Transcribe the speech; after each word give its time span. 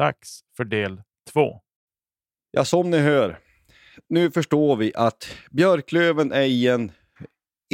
Dags 0.00 0.40
för 0.56 0.64
del 0.64 1.02
två. 1.32 1.60
Ja, 2.50 2.64
som 2.64 2.90
ni 2.90 2.98
hör, 2.98 3.38
nu 4.08 4.30
förstår 4.30 4.76
vi 4.76 4.92
att 4.94 5.28
Björklöven 5.50 6.32
är 6.32 6.42
i 6.42 6.68
en, 6.68 6.92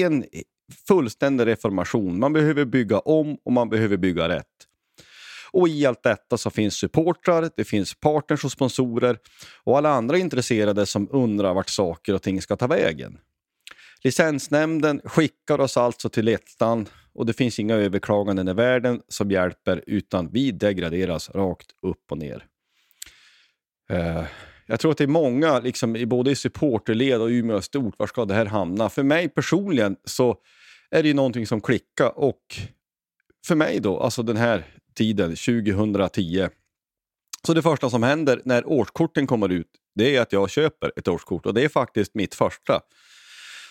en 0.00 0.24
fullständig 0.88 1.46
reformation. 1.46 2.18
Man 2.18 2.32
behöver 2.32 2.64
bygga 2.64 2.98
om 2.98 3.38
och 3.44 3.52
man 3.52 3.68
behöver 3.68 3.96
bygga 3.96 4.28
rätt. 4.28 4.46
Och 5.50 5.68
i 5.68 5.86
allt 5.86 6.02
detta 6.02 6.38
så 6.38 6.50
finns 6.50 6.74
supportrar, 6.74 7.50
det 7.56 7.64
finns 7.64 7.94
partners 7.94 8.44
och 8.44 8.52
sponsorer 8.52 9.18
och 9.64 9.78
alla 9.78 9.88
andra 9.88 10.18
intresserade 10.18 10.86
som 10.86 11.08
undrar 11.10 11.54
vart 11.54 11.68
saker 11.68 12.14
och 12.14 12.22
ting 12.22 12.42
ska 12.42 12.56
ta 12.56 12.66
vägen. 12.66 13.18
Licensnämnden 14.04 15.00
skickar 15.04 15.60
oss 15.60 15.76
alltså 15.76 16.08
till 16.08 16.28
ettan 16.28 16.88
och 17.16 17.26
det 17.26 17.32
finns 17.32 17.58
inga 17.58 17.74
överklaganden 17.74 18.48
i 18.48 18.52
världen 18.52 19.02
som 19.08 19.30
hjälper 19.30 19.84
utan 19.86 20.30
vi 20.32 20.50
degraderas 20.50 21.30
rakt 21.30 21.66
upp 21.82 22.04
och 22.10 22.18
ner. 22.18 22.44
Eh, 23.90 24.24
jag 24.66 24.80
tror 24.80 24.90
att 24.90 24.98
det 24.98 25.04
är 25.04 25.08
många, 25.08 25.60
liksom, 25.60 26.04
både 26.06 26.30
i 26.30 26.34
supporterled 26.34 27.20
och 27.20 27.28
Umeå 27.28 27.60
stort, 27.60 27.98
var 27.98 28.06
ska 28.06 28.24
det 28.24 28.34
här 28.34 28.46
hamna? 28.46 28.88
För 28.88 29.02
mig 29.02 29.28
personligen 29.28 29.96
så 30.04 30.36
är 30.90 31.02
det 31.02 31.08
ju 31.08 31.14
någonting 31.14 31.46
som 31.46 31.60
klickar 31.60 32.18
och 32.18 32.42
för 33.46 33.54
mig 33.54 33.80
då, 33.80 34.00
alltså 34.00 34.22
den 34.22 34.36
här 34.36 34.64
tiden, 34.94 35.28
2010. 35.36 36.48
Så 37.46 37.54
det 37.54 37.62
första 37.62 37.90
som 37.90 38.02
händer 38.02 38.42
när 38.44 38.68
årskorten 38.68 39.26
kommer 39.26 39.48
ut, 39.48 39.70
det 39.94 40.16
är 40.16 40.20
att 40.20 40.32
jag 40.32 40.50
köper 40.50 40.92
ett 40.96 41.08
årskort 41.08 41.46
och 41.46 41.54
det 41.54 41.64
är 41.64 41.68
faktiskt 41.68 42.14
mitt 42.14 42.34
första 42.34 42.80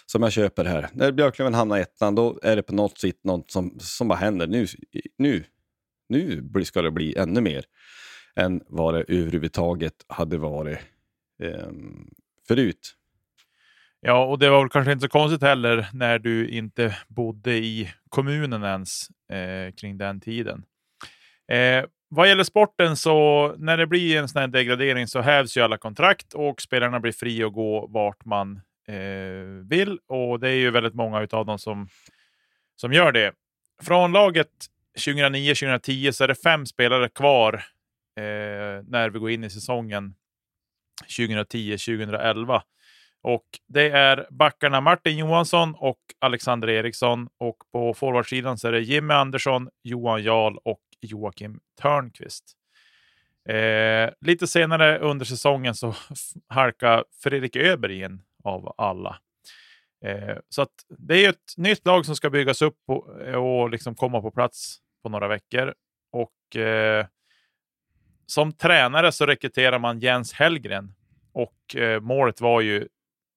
som 0.05 0.23
jag 0.23 0.31
köper 0.31 0.65
här. 0.65 0.89
När 0.93 1.11
Björklöven 1.11 1.53
hamnar 1.53 1.77
i 1.77 1.81
ettan, 1.81 2.15
då 2.15 2.39
är 2.43 2.55
det 2.55 2.63
på 2.63 2.75
något 2.75 2.97
sätt 2.97 3.23
något 3.23 3.51
som, 3.51 3.75
som 3.79 4.07
bara 4.07 4.19
händer. 4.19 4.47
Nu, 4.47 4.67
nu, 5.17 5.43
nu 6.09 6.65
ska 6.65 6.81
det 6.81 6.91
bli 6.91 7.17
ännu 7.17 7.41
mer 7.41 7.65
än 8.35 8.61
vad 8.67 8.93
det 8.93 9.05
överhuvudtaget 9.07 9.93
hade 10.07 10.37
varit 10.37 10.79
eh, 11.43 11.69
förut. 12.47 12.95
Ja, 14.01 14.25
och 14.25 14.39
det 14.39 14.49
var 14.49 14.59
väl 14.59 14.69
kanske 14.69 14.91
inte 14.91 15.03
så 15.03 15.09
konstigt 15.09 15.41
heller 15.41 15.87
när 15.93 16.19
du 16.19 16.49
inte 16.49 16.97
bodde 17.07 17.55
i 17.55 17.91
kommunen 18.09 18.63
ens 18.63 19.09
eh, 19.31 19.73
kring 19.73 19.97
den 19.97 20.19
tiden. 20.21 20.63
Eh, 21.51 21.85
vad 22.09 22.29
gäller 22.29 22.43
sporten 22.43 22.97
så 22.97 23.55
när 23.57 23.77
det 23.77 23.87
blir 23.87 24.17
en 24.17 24.27
sån 24.27 24.39
här 24.39 24.47
degradering 24.47 25.07
så 25.07 25.21
hävs 25.21 25.57
ju 25.57 25.61
alla 25.61 25.77
kontrakt 25.77 26.33
och 26.33 26.61
spelarna 26.61 26.99
blir 26.99 27.11
fria 27.11 27.47
att 27.47 27.53
gå 27.53 27.87
vart 27.87 28.25
man 28.25 28.61
Eh, 28.87 29.67
vill. 29.69 29.99
Och 30.07 30.39
det 30.39 30.49
är 30.49 30.55
ju 30.55 30.71
väldigt 30.71 30.93
många 30.93 31.27
av 31.31 31.45
dem 31.45 31.59
som, 31.59 31.87
som 32.75 32.93
gör 32.93 33.11
det. 33.11 33.33
Från 33.83 34.11
laget 34.11 34.51
2009-2010 34.97 36.11
så 36.11 36.23
är 36.23 36.27
det 36.27 36.35
fem 36.35 36.65
spelare 36.65 37.09
kvar 37.09 37.53
eh, 38.17 38.83
när 38.87 39.09
vi 39.09 39.19
går 39.19 39.29
in 39.31 39.43
i 39.43 39.49
säsongen 39.49 40.15
2010-2011. 41.17 42.61
Och 43.21 43.45
det 43.67 43.89
är 43.89 44.27
backarna 44.29 44.81
Martin 44.81 45.17
Johansson 45.17 45.75
och 45.77 45.99
Alexander 46.19 46.69
Eriksson. 46.69 47.27
Och 47.37 47.57
på 47.71 47.93
forwardsidan 47.93 48.57
så 48.57 48.67
är 48.67 48.71
det 48.71 48.81
Jimmy 48.81 49.13
Andersson, 49.13 49.69
Johan 49.83 50.23
Jarl 50.23 50.57
och 50.63 50.81
Joakim 51.01 51.59
Törnqvist. 51.81 52.43
Eh, 53.49 54.09
lite 54.21 54.47
senare 54.47 54.99
under 54.99 55.25
säsongen 55.25 55.75
så 55.75 55.95
halkar 56.47 57.03
Fredrik 57.23 57.55
Öberg 57.55 58.01
in 58.01 58.21
av 58.45 58.73
alla. 58.77 59.19
Eh, 60.05 60.37
så 60.49 60.61
att 60.61 60.73
det 60.89 61.25
är 61.25 61.29
ett 61.29 61.53
nytt 61.57 61.85
lag 61.85 62.05
som 62.05 62.15
ska 62.15 62.29
byggas 62.29 62.61
upp 62.61 62.79
och, 62.87 63.09
och 63.19 63.69
liksom 63.69 63.95
komma 63.95 64.21
på 64.21 64.31
plats 64.31 64.77
på 65.03 65.09
några 65.09 65.27
veckor. 65.27 65.73
Och 66.11 66.55
eh, 66.55 67.05
som 68.25 68.53
tränare 68.53 69.11
så 69.11 69.25
rekryterar 69.25 69.79
man 69.79 69.99
Jens 69.99 70.33
Hellgren 70.33 70.93
och 71.31 71.75
eh, 71.75 72.01
målet 72.01 72.41
var 72.41 72.61
ju 72.61 72.87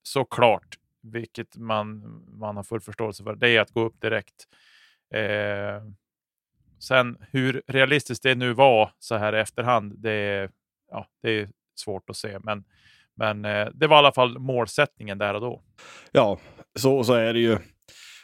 såklart, 0.03 0.79
vilket 1.03 1.57
man, 1.57 2.01
man 2.39 2.57
har 2.57 2.63
full 2.63 2.81
förståelse 2.81 3.25
för, 3.25 3.35
det 3.35 3.49
är 3.49 3.61
att 3.61 3.71
gå 3.71 3.81
upp 3.81 4.01
direkt. 4.01 4.49
Eh, 5.15 5.83
sen 6.79 7.17
hur 7.31 7.63
realistiskt 7.67 8.23
det 8.23 8.35
nu 8.35 8.53
var 8.53 8.93
så 8.99 9.17
här 9.17 9.37
i 9.37 9.41
efterhand, 9.41 9.95
det 9.99 10.11
är, 10.11 10.51
ja, 10.91 11.07
det 11.23 11.31
är 11.31 11.49
svårt 11.75 12.11
att 12.11 12.17
se. 12.17 12.39
Men 12.39 12.65
men 13.19 13.45
eh, 13.45 13.69
det 13.75 13.87
var 13.87 13.97
i 13.97 13.99
alla 13.99 14.12
fall 14.12 14.39
målsättningen 14.39 15.19
där 15.19 15.34
och 15.34 15.41
då. 15.41 15.62
Ja, 16.12 16.39
så, 16.79 17.05
så 17.05 17.12
är 17.12 17.33
det 17.33 17.41
ju. 17.41 17.59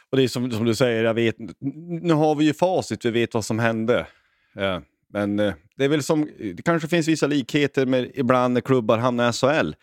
Och 0.09 0.17
det 0.17 0.23
är 0.23 0.27
som, 0.27 0.51
som 0.51 0.65
du 0.65 0.75
säger, 0.75 1.03
jag 1.03 1.13
vet, 1.13 1.35
nu 2.01 2.13
har 2.13 2.35
vi 2.35 2.45
ju 2.45 2.53
facit, 2.53 3.05
vi 3.05 3.11
vet 3.11 3.33
vad 3.33 3.45
som 3.45 3.59
hände. 3.59 4.07
Ja, 4.53 4.81
men 5.13 5.39
eh, 5.39 5.53
det 5.75 5.85
är 5.85 5.89
väl 5.89 6.03
som, 6.03 6.29
det 6.39 6.61
kanske 6.65 6.87
finns 6.87 7.07
vissa 7.07 7.27
likheter 7.27 7.85
med 7.85 8.11
ibland 8.13 8.53
när 8.53 8.61
klubbar 8.61 8.97
hamnar 8.97 9.29
i 9.29 9.33
SHL. 9.33 9.73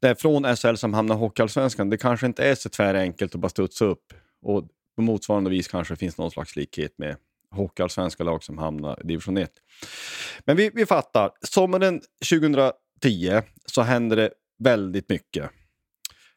Det 0.00 0.08
är 0.08 0.14
från 0.14 0.56
SHL 0.56 0.74
som 0.74 0.94
hamnar 0.94 1.14
i 1.14 1.18
Hockeyallsvenskan. 1.18 1.90
Det 1.90 1.96
kanske 1.96 2.26
inte 2.26 2.44
är 2.44 2.54
så 2.54 2.68
tvärenkelt 2.68 3.34
att 3.34 3.40
bara 3.40 3.48
studsa 3.48 3.84
upp. 3.84 4.12
Och 4.42 4.68
på 4.96 5.02
motsvarande 5.02 5.50
vis 5.50 5.68
kanske 5.68 5.94
det 5.94 5.98
finns 5.98 6.18
någon 6.18 6.30
slags 6.30 6.56
likhet 6.56 6.98
med 6.98 7.16
Hockeyallsvenska 7.50 8.24
lag 8.24 8.44
som 8.44 8.58
hamnar 8.58 9.00
i 9.00 9.06
division 9.06 9.36
1. 9.36 9.50
Men 10.44 10.56
vi, 10.56 10.70
vi 10.74 10.86
fattar. 10.86 11.30
Sommaren 11.42 12.00
2000 12.30 12.72
10 13.00 13.42
så 13.66 13.82
händer 13.82 14.16
det 14.16 14.30
väldigt 14.64 15.08
mycket. 15.08 15.50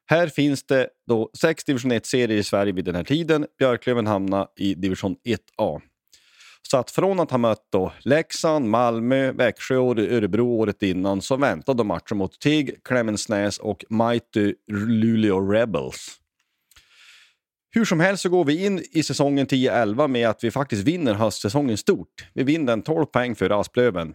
Här 0.05 0.27
finns 0.27 0.63
det 0.63 0.89
då 1.07 1.29
sex 1.37 1.63
division 1.63 1.91
1-serier 1.91 2.37
i 2.37 2.43
Sverige 2.43 2.73
vid 2.73 2.85
den 2.85 2.95
här 2.95 3.03
tiden. 3.03 3.45
Björklöven 3.57 4.07
hamnar 4.07 4.47
i 4.55 4.73
division 4.73 5.15
1A. 5.25 5.81
Så 6.61 6.77
att 6.77 6.91
från 6.91 7.19
att 7.19 7.31
ha 7.31 7.37
mött 7.37 7.67
då 7.71 7.93
Leksand, 7.99 8.69
Malmö, 8.69 9.31
Växjö 9.31 9.77
och 9.77 9.99
Örebro 9.99 10.47
året 10.47 10.83
innan 10.83 11.21
så 11.21 11.37
väntade 11.37 11.83
matcher 11.83 12.15
mot 12.15 12.39
TIG, 12.39 12.83
Klemensnäs 12.83 13.57
och 13.57 13.85
Mighty 13.89 14.53
Luleå 14.71 15.51
Rebels. 15.51 16.19
Hur 17.71 17.85
som 17.85 17.99
helst 17.99 18.23
så 18.23 18.29
går 18.29 18.45
vi 18.45 18.65
in 18.65 18.83
i 18.91 19.03
säsongen 19.03 19.47
10-11 19.47 20.07
med 20.07 20.29
att 20.29 20.43
vi 20.43 20.51
faktiskt 20.51 20.83
vinner 20.83 21.13
höstsäsongen 21.13 21.77
stort. 21.77 22.27
Vi 22.33 22.43
vinner 22.43 22.73
en 22.73 22.81
12 22.81 23.05
poäng 23.05 23.35
för 23.35 23.59
Asplöven. 23.59 24.13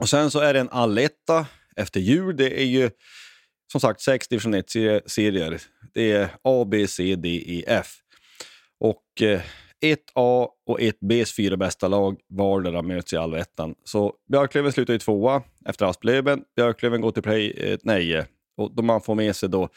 Och 0.00 0.08
sen 0.08 0.30
så 0.30 0.38
är 0.38 0.54
det 0.54 0.60
en 0.60 0.68
alletta 0.68 1.46
efter 1.76 2.00
jul. 2.00 2.36
Det 2.36 2.60
är 2.60 2.64
ju 2.64 2.90
som 3.72 3.80
sagt 3.80 4.00
sex 4.00 4.28
division 4.28 4.54
1-serier. 4.54 5.62
Det 5.94 6.12
är 6.12 6.28
A, 6.42 6.64
B, 6.70 6.86
C, 6.86 7.16
D, 7.16 7.44
E, 7.46 7.64
F. 7.66 7.86
Och 8.80 9.22
eh, 9.22 9.40
1A 9.84 10.48
och 10.66 10.80
1Bs 10.80 11.36
fyra 11.36 11.56
bästa 11.56 11.88
lag 11.88 12.16
vardera 12.28 12.82
möts 12.82 13.12
i 13.12 13.16
allettan. 13.16 13.74
Så 13.84 14.14
Björklöven 14.32 14.72
slutar 14.72 14.92
ju 14.92 14.98
tvåa 14.98 15.42
efter 15.66 15.86
Asplöven. 15.86 16.42
Björklöven 16.56 17.00
går 17.00 17.10
till 17.10 17.22
play, 17.22 17.50
eh, 17.50 17.78
nej, 17.82 18.14
eh, 18.14 18.24
och 18.56 18.74
då 18.74 18.82
man 18.82 19.00
får 19.00 19.14
med 19.14 19.36
sig 19.36 19.48
då 19.48 19.68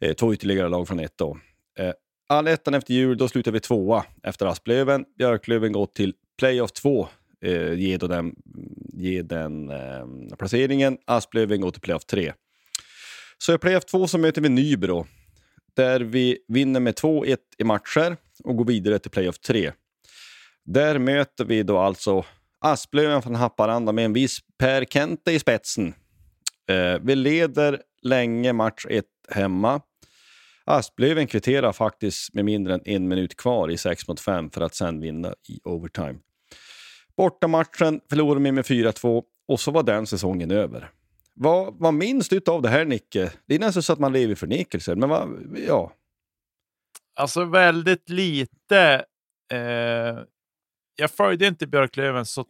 eh, 0.00 0.12
två 0.12 0.34
ytterligare 0.34 0.68
lag 0.68 0.88
från 0.88 1.00
1A. 1.00 1.38
Eh, 1.78 1.92
allettan 2.28 2.74
efter 2.74 2.94
jul, 2.94 3.18
då 3.18 3.28
slutar 3.28 3.52
vi 3.52 3.60
tvåa 3.60 4.04
efter 4.22 4.46
Asplöven. 4.46 5.04
Björklöven 5.18 5.72
går 5.72 5.86
till 5.86 6.14
playoff 6.38 6.72
2, 6.72 7.08
eh, 7.44 7.72
ge, 7.74 7.96
den, 7.96 8.34
ge 8.92 9.22
den 9.22 9.70
eh, 9.70 10.36
placeringen. 10.38 10.98
Asplöven 11.06 11.60
går 11.60 11.70
till 11.70 11.80
playoff 11.80 12.04
3. 12.04 12.32
Så 13.38 13.54
i 13.54 13.58
playoff 13.58 13.84
2 13.84 14.06
så 14.06 14.18
möter 14.18 14.40
vi 14.40 14.48
Nybro 14.48 15.06
där 15.76 16.00
vi 16.00 16.38
vinner 16.48 16.80
med 16.80 16.94
2-1 16.94 17.36
i 17.58 17.64
matcher 17.64 18.16
och 18.44 18.56
går 18.56 18.64
vidare 18.64 18.98
till 18.98 19.10
playoff 19.10 19.38
3. 19.38 19.72
Där 20.64 20.98
möter 20.98 21.44
vi 21.44 21.62
då 21.62 21.78
alltså 21.78 22.24
Asplöven 22.60 23.22
från 23.22 23.34
Haparanda 23.34 23.92
med 23.92 24.04
en 24.04 24.12
viss 24.12 24.38
Per 24.58 24.84
Kente 24.84 25.32
i 25.32 25.38
spetsen. 25.38 25.94
Eh, 26.68 26.98
vi 27.02 27.14
leder 27.14 27.80
länge 28.02 28.52
match 28.52 28.86
1 28.88 29.04
hemma. 29.28 29.80
Asplöven 30.64 31.26
kvitterar 31.26 31.72
faktiskt 31.72 32.34
med 32.34 32.44
mindre 32.44 32.74
än 32.74 32.82
en 32.84 33.08
minut 33.08 33.36
kvar 33.36 33.70
i 33.70 33.76
6 33.76 34.08
mot 34.08 34.20
5 34.20 34.50
för 34.50 34.60
att 34.60 34.74
sen 34.74 35.00
vinna 35.00 35.34
i 35.48 35.60
overtime. 35.64 36.18
Bortamatchen 37.18 38.00
förlorade 38.08 38.44
vi 38.44 38.52
med 38.52 38.64
4-2 38.64 39.22
och 39.48 39.60
så 39.60 39.70
var 39.70 39.82
den 39.82 40.06
säsongen 40.06 40.50
över. 40.50 40.90
Vad, 41.34 41.74
vad 41.78 41.94
minns 41.94 42.28
du 42.28 42.40
av 42.46 42.62
det 42.62 42.68
här, 42.68 42.84
Nicke? 42.84 43.32
Det 43.46 43.54
är 43.54 43.58
nästan 43.58 43.82
så 43.82 43.92
att 43.92 43.98
man 43.98 44.12
lever 44.12 44.32
i 44.32 44.36
förnekelse, 44.36 44.94
men 44.94 45.08
vad, 45.08 45.56
ja. 45.66 45.92
Alltså 47.14 47.44
väldigt 47.44 48.08
lite. 48.08 49.04
Eh, 49.52 50.18
jag 50.96 51.10
följde 51.10 51.46
inte 51.46 51.66
Björklöven 51.66 52.26
så, 52.26 52.44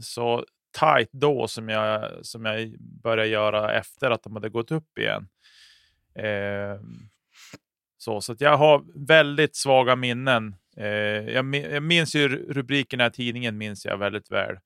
så 0.00 0.44
tight 0.78 1.12
då 1.12 1.48
som 1.48 1.68
jag, 1.68 2.10
som 2.26 2.44
jag 2.44 2.76
började 2.80 3.28
göra 3.28 3.72
efter 3.72 4.10
att 4.10 4.22
de 4.22 4.34
hade 4.34 4.48
gått 4.48 4.70
upp 4.70 4.98
igen. 4.98 5.28
Eh, 6.14 6.80
så 7.98 8.20
så 8.20 8.36
jag 8.38 8.56
har 8.56 9.06
väldigt 9.06 9.56
svaga 9.56 9.96
minnen. 9.96 10.54
Eh, 10.76 10.86
jag, 11.34 11.54
jag 11.54 11.82
minns 11.82 12.14
ju 12.14 12.28
rubrikerna 12.28 13.06
i 13.06 13.10
tidningen 13.10 13.58
minns 13.58 13.84
jag 13.84 13.98
väldigt 13.98 14.30
väl. 14.30 14.56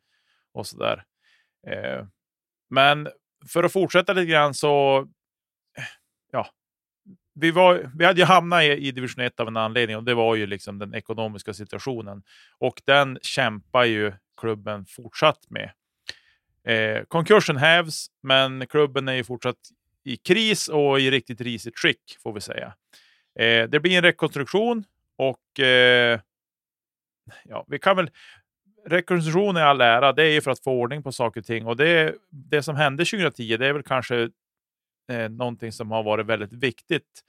och 0.52 0.66
så 0.66 0.76
där. 0.76 1.04
Eh, 1.66 2.06
men 2.70 3.08
för 3.48 3.64
att 3.64 3.72
fortsätta 3.72 4.12
lite 4.12 4.30
grann 4.30 4.54
så, 4.54 4.98
eh, 5.78 5.84
ja, 6.32 6.48
vi, 7.34 7.50
var, 7.50 7.90
vi 7.94 8.04
hade 8.04 8.20
ju 8.20 8.26
hamnat 8.26 8.62
i, 8.62 8.66
i 8.66 8.92
division 8.92 9.24
1 9.24 9.40
av 9.40 9.48
en 9.48 9.56
anledning 9.56 9.96
och 9.96 10.04
det 10.04 10.14
var 10.14 10.34
ju 10.34 10.46
liksom 10.46 10.78
den 10.78 10.94
ekonomiska 10.94 11.54
situationen. 11.54 12.22
Och 12.58 12.82
den 12.84 13.18
kämpar 13.22 13.84
ju 13.84 14.12
klubben 14.40 14.86
fortsatt 14.86 15.50
med. 15.50 15.70
Eh, 16.64 17.04
konkursen 17.04 17.56
hävs, 17.56 18.06
men 18.22 18.66
klubben 18.66 19.08
är 19.08 19.12
ju 19.12 19.24
fortsatt 19.24 19.56
i 20.04 20.16
kris 20.16 20.68
och 20.68 21.00
i 21.00 21.10
riktigt 21.10 21.40
risigt 21.40 21.78
skick 21.78 22.18
får 22.22 22.32
vi 22.32 22.40
säga. 22.40 22.74
Eh, 23.38 23.68
det 23.68 23.80
blir 23.80 23.96
en 23.96 24.02
rekonstruktion 24.02 24.84
och 25.16 25.60
eh, 25.60 26.20
ja, 27.44 27.64
vi 27.68 27.78
kan 27.78 27.96
väl 27.96 28.10
rekonstruktion 28.86 29.56
i 29.56 29.60
all 29.60 29.80
ära, 29.80 30.12
det 30.12 30.22
är 30.22 30.32
ju 30.32 30.40
för 30.40 30.50
att 30.50 30.64
få 30.64 30.72
ordning 30.72 31.02
på 31.02 31.12
saker 31.12 31.40
och 31.40 31.46
ting. 31.46 31.66
Och 31.66 31.76
det, 31.76 32.14
det 32.30 32.62
som 32.62 32.76
hände 32.76 33.04
2010, 33.04 33.56
det 33.56 33.66
är 33.66 33.72
väl 33.72 33.82
kanske 33.82 34.30
eh, 35.08 35.28
någonting 35.30 35.72
som 35.72 35.90
har 35.90 36.02
varit 36.02 36.26
väldigt 36.26 36.52
viktigt 36.52 37.24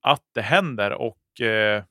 att 0.00 0.22
det 0.34 0.42
händer. 0.42 0.92
Och 0.92 1.40
eh, 1.40 1.84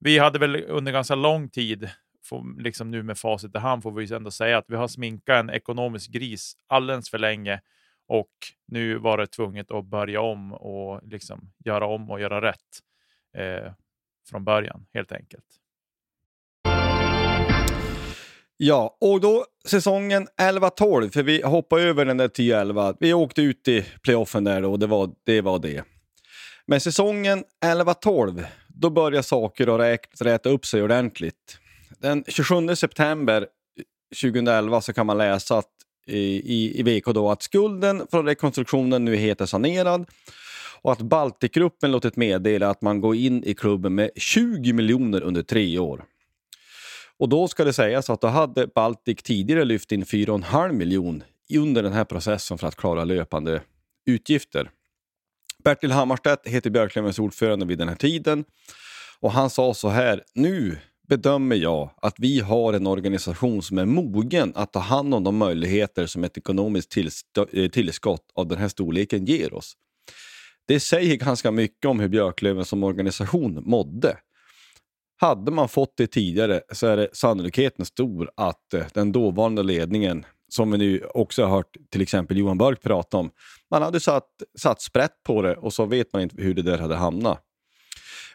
vi 0.00 0.18
hade 0.18 0.38
väl 0.38 0.64
under 0.68 0.92
ganska 0.92 1.14
lång 1.14 1.48
tid, 1.48 1.90
för, 2.24 2.62
liksom 2.62 2.90
nu 2.90 3.02
med 3.02 3.18
facit 3.18 3.54
i 3.54 3.58
hand, 3.58 3.82
får 3.82 3.92
vi 3.92 4.14
ändå 4.14 4.30
säga 4.30 4.58
att 4.58 4.64
vi 4.68 4.76
har 4.76 4.88
sminkat 4.88 5.40
en 5.40 5.50
ekonomisk 5.50 6.10
gris 6.10 6.56
alldeles 6.66 7.10
för 7.10 7.18
länge. 7.18 7.60
Och 8.06 8.32
nu 8.66 8.98
var 8.98 9.18
det 9.18 9.26
tvunget 9.26 9.70
att 9.70 9.84
börja 9.84 10.20
om 10.20 10.52
och 10.52 11.00
liksom 11.04 11.52
göra 11.64 11.86
om 11.86 12.10
och 12.10 12.20
göra 12.20 12.40
rätt 12.40 12.80
eh, 13.34 13.72
från 14.30 14.44
början, 14.44 14.86
helt 14.94 15.12
enkelt. 15.12 15.44
Ja, 18.56 18.96
och 19.00 19.20
då 19.20 19.44
säsongen 19.64 20.26
11-12, 20.40 21.10
för 21.10 21.22
vi 21.22 21.42
hoppade 21.42 21.82
över 21.82 22.04
den 22.04 22.16
där 22.16 22.28
10-11. 22.28 22.96
Vi 23.00 23.14
åkte 23.14 23.42
ut 23.42 23.68
i 23.68 23.84
playoffen 24.02 24.44
där 24.44 24.64
och 24.64 24.78
det 24.78 24.86
var 24.86 25.10
det. 25.24 25.40
Var 25.40 25.58
det. 25.58 25.84
Men 26.66 26.80
säsongen 26.80 27.44
11-12, 27.64 28.44
då 28.68 28.90
börjar 28.90 29.22
saker 29.22 29.74
att 29.74 29.80
räkna, 29.80 30.30
räta 30.30 30.48
upp 30.48 30.66
sig 30.66 30.82
ordentligt. 30.82 31.58
Den 31.98 32.24
27 32.28 32.76
september 32.76 33.46
2011 34.22 34.80
så 34.80 34.92
kan 34.92 35.06
man 35.06 35.18
läsa 35.18 35.58
att, 35.58 35.70
i, 36.06 36.80
i 36.80 36.82
VK 36.82 37.04
då 37.04 37.30
att 37.30 37.42
skulden 37.42 38.06
från 38.10 38.26
rekonstruktionen 38.26 39.04
nu 39.04 39.16
heter 39.16 39.46
sanerad 39.46 40.06
och 40.84 40.92
att 40.92 41.02
Baltikgruppen 41.02 41.92
låtit 41.92 42.16
meddela 42.16 42.70
att 42.70 42.82
man 42.82 43.00
går 43.00 43.16
in 43.16 43.44
i 43.44 43.54
klubben 43.54 43.94
med 43.94 44.10
20 44.16 44.72
miljoner 44.72 45.20
under 45.22 45.42
tre 45.42 45.78
år. 45.78 46.04
Och 47.18 47.28
då 47.28 47.48
ska 47.48 47.64
det 47.64 47.72
sägas 47.72 48.10
att 48.10 48.20
då 48.20 48.26
hade 48.26 48.66
Baltic 48.66 49.22
tidigare 49.22 49.64
lyft 49.64 49.92
in 49.92 50.04
4,5 50.04 50.72
miljon 50.72 51.22
under 51.54 51.82
den 51.82 51.92
här 51.92 52.04
processen 52.04 52.58
för 52.58 52.66
att 52.66 52.76
klara 52.76 53.04
löpande 53.04 53.62
utgifter. 54.06 54.70
Bertil 55.64 55.92
Hammarstedt 55.92 56.48
heter 56.48 56.70
Björklövens 56.70 57.18
ordförande 57.18 57.66
vid 57.66 57.78
den 57.78 57.88
här 57.88 57.96
tiden 57.96 58.44
och 59.20 59.32
han 59.32 59.50
sa 59.50 59.74
så 59.74 59.88
här, 59.88 60.22
nu 60.34 60.78
bedömer 61.08 61.56
jag 61.56 61.90
att 62.02 62.14
vi 62.18 62.40
har 62.40 62.72
en 62.72 62.86
organisation 62.86 63.62
som 63.62 63.78
är 63.78 63.84
mogen 63.84 64.52
att 64.54 64.72
ta 64.72 64.80
hand 64.80 65.14
om 65.14 65.24
de 65.24 65.36
möjligheter 65.36 66.06
som 66.06 66.24
ett 66.24 66.38
ekonomiskt 66.38 66.96
eh, 66.96 67.68
tillskott 67.70 68.30
av 68.34 68.48
den 68.48 68.58
här 68.58 68.68
storleken 68.68 69.24
ger 69.24 69.54
oss. 69.54 69.76
Det 70.66 70.80
säger 70.80 71.16
ganska 71.16 71.50
mycket 71.50 71.84
om 71.86 72.00
hur 72.00 72.08
Björklöven 72.08 72.64
som 72.64 72.82
organisation 72.82 73.62
mådde. 73.64 74.18
Hade 75.16 75.50
man 75.50 75.68
fått 75.68 75.96
det 75.96 76.06
tidigare 76.06 76.60
så 76.72 76.86
är 76.86 76.96
det 76.96 77.08
sannolikheten 77.12 77.84
stor 77.84 78.30
att 78.36 78.74
eh, 78.74 78.86
den 78.94 79.12
dåvarande 79.12 79.62
ledningen, 79.62 80.26
som 80.48 80.70
vi 80.70 80.78
nu 80.78 81.04
också 81.14 81.42
har 81.42 81.50
hört 81.50 81.76
till 81.90 82.02
exempel 82.02 82.36
Johan 82.36 82.58
Börk 82.58 82.82
prata 82.82 83.16
om, 83.16 83.30
man 83.70 83.82
hade 83.82 84.00
satt, 84.00 84.28
satt 84.58 84.82
sprätt 84.82 85.22
på 85.26 85.42
det 85.42 85.56
och 85.56 85.72
så 85.72 85.86
vet 85.86 86.12
man 86.12 86.22
inte 86.22 86.42
hur 86.42 86.54
det 86.54 86.62
där 86.62 86.78
hade 86.78 86.96
hamnat. 86.96 87.40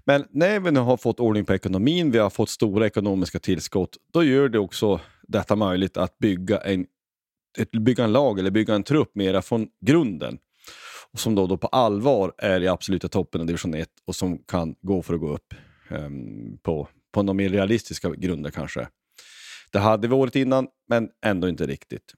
Men 0.06 0.26
när 0.30 0.60
vi 0.60 0.72
nu 0.72 0.80
har 0.80 0.98
fått 0.98 1.20
ordning 1.20 1.46
på 1.46 1.54
ekonomin, 1.54 2.12
vi 2.12 2.18
har 2.18 2.30
fått 2.30 2.50
stora 2.50 2.86
ekonomiska 2.86 3.40
tillskott, 3.40 3.98
då 4.14 4.24
gör 4.24 4.50
det 4.50 4.60
också 4.60 5.00
detta 5.28 5.56
möjligt 5.56 5.98
att 5.98 6.18
bygga 6.18 6.58
en, 6.58 6.86
ett, 7.58 7.72
bygga 7.72 8.04
en 8.04 8.12
lag 8.12 8.40
eller 8.40 8.52
bygga 8.52 8.76
en 8.76 8.84
trupp 8.84 9.16
mera 9.16 9.42
från 9.42 9.68
grunden. 9.86 10.38
Och 11.14 11.20
som 11.20 11.36
då, 11.36 11.48
då 11.48 11.58
på 11.58 11.68
allvar 11.68 12.34
är 12.38 12.62
i 12.62 12.68
absoluta 12.68 13.08
toppen 13.08 13.42
av 13.42 13.48
division 13.48 13.74
1 13.74 13.90
och 14.06 14.16
som 14.16 14.38
kan 14.38 14.76
gå 14.82 15.02
för 15.02 15.14
att 15.14 15.20
gå 15.20 15.34
upp 15.34 15.54
um, 15.90 16.58
på, 16.64 16.88
på 17.12 17.24
några 17.24 17.34
mer 17.34 17.50
realistiska 17.50 18.10
grunder 18.10 18.52
kanske. 18.52 18.88
Det 19.72 19.80
hade 19.80 20.08
vi 20.08 20.14
året 20.14 20.36
innan, 20.36 20.68
men 20.90 21.10
ändå 21.26 21.50
inte 21.50 21.66
riktigt. 21.66 22.14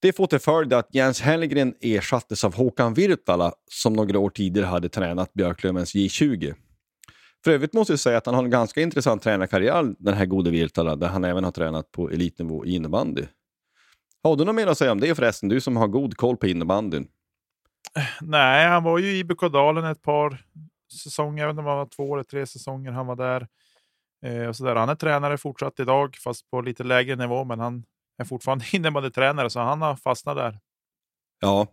Det 0.00 0.12
får 0.12 0.26
till 0.26 0.38
följd 0.38 0.72
att 0.72 0.94
Jens 0.94 1.20
Hellgren 1.20 1.74
ersattes 1.80 2.44
av 2.44 2.54
Håkan 2.54 2.94
Virtala 2.94 3.52
som 3.70 3.92
några 3.92 4.18
år 4.18 4.30
tidigare 4.30 4.66
hade 4.66 4.88
tränat 4.88 5.34
Björklövens 5.34 5.94
J20. 5.94 6.54
För 7.44 7.50
övrigt 7.50 7.72
måste 7.72 7.92
jag 7.92 8.00
säga 8.00 8.18
att 8.18 8.26
han 8.26 8.34
har 8.34 8.44
en 8.44 8.50
ganska 8.50 8.80
intressant 8.80 9.22
tränarkarriär, 9.22 9.94
den 9.98 10.14
här 10.14 10.26
gode 10.26 10.50
Virtala, 10.50 10.96
där 10.96 11.08
han 11.08 11.24
även 11.24 11.44
har 11.44 11.50
tränat 11.50 11.92
på 11.92 12.10
elitnivå 12.10 12.66
i 12.66 12.74
innebandy. 12.74 13.22
Har 14.22 14.36
du 14.36 14.44
något 14.44 14.54
mer 14.54 14.66
att 14.66 14.78
säga 14.78 14.92
om 14.92 15.00
det 15.00 15.14
förresten, 15.14 15.48
du 15.48 15.60
som 15.60 15.76
har 15.76 15.88
god 15.88 16.16
koll 16.16 16.36
på 16.36 16.46
innebandyn? 16.46 17.08
Nej, 18.20 18.68
han 18.68 18.82
var 18.82 18.98
ju 18.98 19.06
i 19.06 19.18
IBK 19.18 19.40
Dalen 19.40 19.84
ett 19.84 20.02
par 20.02 20.44
säsonger, 21.02 21.42
jag 21.42 21.48
vet 21.48 21.52
inte 21.52 21.60
om 21.60 21.66
det 21.66 21.74
var 21.74 21.86
två 21.86 22.14
eller 22.14 22.24
tre 22.24 22.46
säsonger 22.46 22.92
han 22.92 23.06
var 23.06 23.16
där. 23.16 23.46
Eh, 24.24 24.48
och 24.48 24.56
så 24.56 24.64
där. 24.64 24.76
Han 24.76 24.88
är 24.88 24.94
tränare 24.94 25.38
fortsatt 25.38 25.80
idag, 25.80 26.16
fast 26.16 26.50
på 26.50 26.60
lite 26.60 26.84
lägre 26.84 27.16
nivå, 27.16 27.44
men 27.44 27.60
han 27.60 27.84
är 28.18 28.24
fortfarande 28.24 28.64
innebandytränare, 28.72 29.50
så 29.50 29.60
han 29.60 29.82
har 29.82 29.96
fastnat 29.96 30.36
där. 30.36 30.58
Ja. 31.40 31.66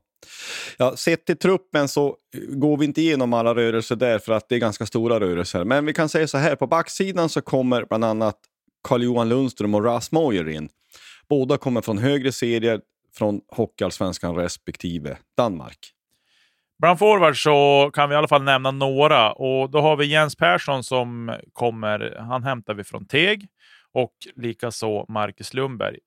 ja, 0.78 0.96
sett 0.96 1.26
till 1.26 1.38
truppen 1.38 1.88
så 1.88 2.18
går 2.50 2.78
vi 2.78 2.86
inte 2.86 3.02
igenom 3.02 3.34
alla 3.34 3.56
rörelser 3.56 3.96
där, 3.96 4.20
för 4.20 4.34
att 4.34 4.50
det 4.50 4.56
är 4.56 4.60
ganska 4.60 4.86
stora 4.86 5.20
rörelser. 5.20 5.64
Men 5.64 5.86
vi 5.86 5.94
kan 5.94 6.10
säga 6.10 6.28
så 6.28 6.38
här, 6.38 6.56
på 6.56 6.68
backsidan 6.68 7.30
så 7.30 7.42
kommer 7.42 7.86
bland 7.86 8.06
annat 8.06 8.40
Carl-Johan 8.88 9.30
Lundström 9.30 9.76
och 9.76 9.84
Ras 9.84 10.12
Moyer 10.12 10.50
in. 10.50 10.70
Båda 11.30 11.58
kommer 11.58 11.82
från 11.82 11.98
högre 11.98 12.32
serier 12.32 12.82
från 13.18 13.42
Hockeyallsvenskan 13.48 14.36
respektive 14.36 15.18
Danmark. 15.38 15.95
Bland 16.80 17.00
forwards 17.00 17.44
så 17.44 17.90
kan 17.94 18.10
vi 18.10 18.16
i 18.16 18.18
alla 18.18 18.28
fall 18.28 18.44
nämna 18.44 18.72
några 18.72 19.32
och 19.32 19.70
då 19.70 19.82
har 19.82 19.96
vi 19.96 20.06
Jens 20.06 20.36
Persson 20.36 20.84
som 20.84 21.36
kommer. 21.54 22.16
Han 22.20 22.44
hämtar 22.44 22.74
vi 22.74 22.84
från 22.84 23.08
Teg 23.08 23.48
och 23.94 24.14
likaså 24.36 25.06
Marcus 25.10 25.54
Lundberg. 25.54 26.00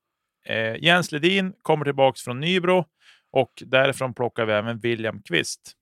Eh, 0.46 0.76
Jens 0.76 1.12
Ledin 1.12 1.54
kommer 1.62 1.84
tillbaks 1.84 2.22
från 2.22 2.40
Nybro 2.40 2.84
och 3.32 3.62
därifrån 3.66 4.14
plockar 4.14 4.46
vi 4.46 4.52
även 4.52 4.78
William 4.78 5.22
Kvist. 5.22 5.72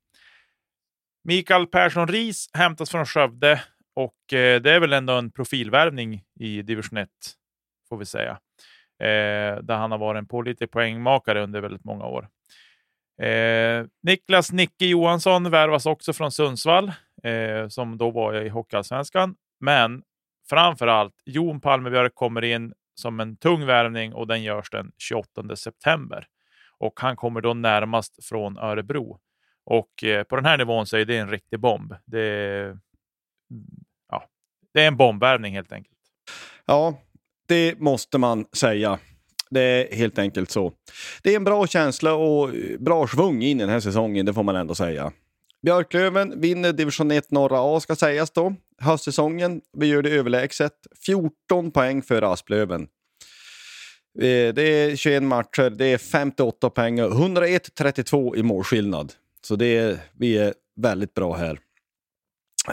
Mikael 1.24 1.66
Persson 1.66 2.08
Ris 2.08 2.50
hämtas 2.54 2.90
från 2.90 3.06
Skövde 3.06 3.62
och 3.94 4.32
eh, 4.32 4.60
det 4.60 4.72
är 4.72 4.80
väl 4.80 4.92
ändå 4.92 5.12
en 5.12 5.32
profilvärvning 5.32 6.22
i 6.40 6.62
division 6.62 6.98
1, 6.98 7.08
får 7.88 7.96
vi 7.96 8.04
säga. 8.04 8.38
Eh, 9.00 9.62
där 9.62 9.76
han 9.76 9.90
har 9.90 9.98
varit 9.98 10.18
en 10.18 10.28
pålitlig 10.28 10.70
poängmakare 10.70 11.42
under 11.42 11.60
väldigt 11.60 11.84
många 11.84 12.04
år. 12.04 12.28
Eh, 13.22 13.86
Niklas 14.02 14.52
Nicke 14.52 14.86
Johansson 14.86 15.50
värvas 15.50 15.86
också 15.86 16.12
från 16.12 16.32
Sundsvall, 16.32 16.92
eh, 17.22 17.68
som 17.68 17.98
då 17.98 18.10
var 18.10 18.34
i 18.34 18.48
Hockeyallsvenskan. 18.48 19.34
Men 19.60 20.02
framför 20.50 20.86
allt, 20.86 21.14
Jon 21.24 21.60
Palmebjörk 21.60 22.14
kommer 22.14 22.44
in 22.44 22.72
som 22.94 23.20
en 23.20 23.36
tung 23.36 23.66
värvning 23.66 24.14
och 24.14 24.26
den 24.26 24.42
görs 24.42 24.70
den 24.70 24.92
28 24.98 25.56
september. 25.56 26.26
Och 26.78 27.00
han 27.00 27.16
kommer 27.16 27.40
då 27.40 27.54
närmast 27.54 28.24
från 28.24 28.58
Örebro. 28.58 29.20
Och 29.64 30.04
eh, 30.04 30.22
på 30.22 30.36
den 30.36 30.44
här 30.44 30.58
nivån 30.58 30.86
så 30.86 30.96
är 30.96 31.04
det 31.04 31.16
en 31.16 31.30
riktig 31.30 31.60
bomb. 31.60 31.94
Det, 32.04 32.76
ja, 34.10 34.24
det 34.74 34.82
är 34.82 34.88
en 34.88 34.96
bombvärvning 34.96 35.54
helt 35.54 35.72
enkelt. 35.72 35.98
Ja, 36.64 36.98
det 37.46 37.80
måste 37.80 38.18
man 38.18 38.46
säga. 38.52 38.98
Det 39.50 39.60
är 39.60 39.96
helt 39.96 40.18
enkelt 40.18 40.50
så. 40.50 40.72
Det 41.22 41.32
är 41.32 41.36
en 41.36 41.44
bra 41.44 41.66
känsla 41.66 42.14
och 42.14 42.48
eh, 42.48 42.78
bra 42.78 43.08
svung 43.08 43.42
in 43.42 43.60
i 43.60 43.62
den 43.62 43.70
här 43.70 43.80
säsongen, 43.80 44.26
det 44.26 44.34
får 44.34 44.42
man 44.42 44.56
ändå 44.56 44.74
säga. 44.74 45.12
Björklöven 45.62 46.40
vinner 46.40 46.72
division 46.72 47.10
1 47.10 47.30
norra 47.30 47.76
A 47.76 47.80
ska 47.80 47.96
sägas 47.96 48.30
då. 48.30 48.54
Höstsäsongen, 48.78 49.60
vi 49.76 49.86
gör 49.86 50.02
det 50.02 50.10
överlägset. 50.10 50.72
14 51.06 51.70
poäng 51.70 52.02
för 52.02 52.32
Asplöven. 52.32 52.88
Eh, 54.18 54.54
det 54.54 54.62
är 54.62 54.96
21 54.96 55.22
matcher, 55.22 55.70
det 55.70 55.86
är 55.86 55.98
58 55.98 56.70
poäng 56.70 57.00
och 57.00 57.12
101-32 57.12 58.36
i 58.36 58.42
målskillnad. 58.42 59.12
Så 59.42 59.56
det 59.56 59.76
är, 59.76 59.98
vi 60.12 60.38
är 60.38 60.54
väldigt 60.76 61.14
bra 61.14 61.34
här. 61.36 61.58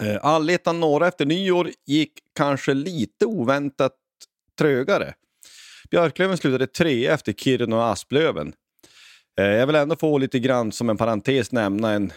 Eh, 0.02 0.26
Allettan 0.26 0.80
norra 0.80 1.08
efter 1.08 1.26
nyår 1.26 1.70
gick 1.86 2.12
kanske 2.36 2.74
lite 2.74 3.26
oväntat 3.26 3.94
trögare. 4.60 5.14
Björklöven 5.92 6.38
slutade 6.38 6.68
tre 6.68 7.08
efter 7.08 7.34
Kiruna 7.34 7.76
och 7.76 7.92
Asplöven. 7.92 8.54
Eh, 9.40 9.46
jag 9.46 9.68
vill 9.68 9.76
ändå 9.76 9.96
få 9.96 10.18
lite 10.18 10.40
grann 10.40 10.72
som 10.72 10.90
en 10.90 10.98
parentes 10.98 11.52
nämna 11.52 11.92
en, 11.92 12.14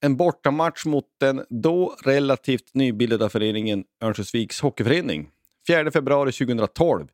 en 0.00 0.16
bortamatch 0.16 0.84
mot 0.84 1.04
den 1.20 1.44
då 1.48 1.96
relativt 2.04 2.74
nybildade 2.74 3.28
föreningen 3.28 3.84
Örnsköldsviks 4.02 4.60
Hockeyförening. 4.60 5.28
4 5.68 5.90
februari 5.90 6.32
2012. 6.32 7.06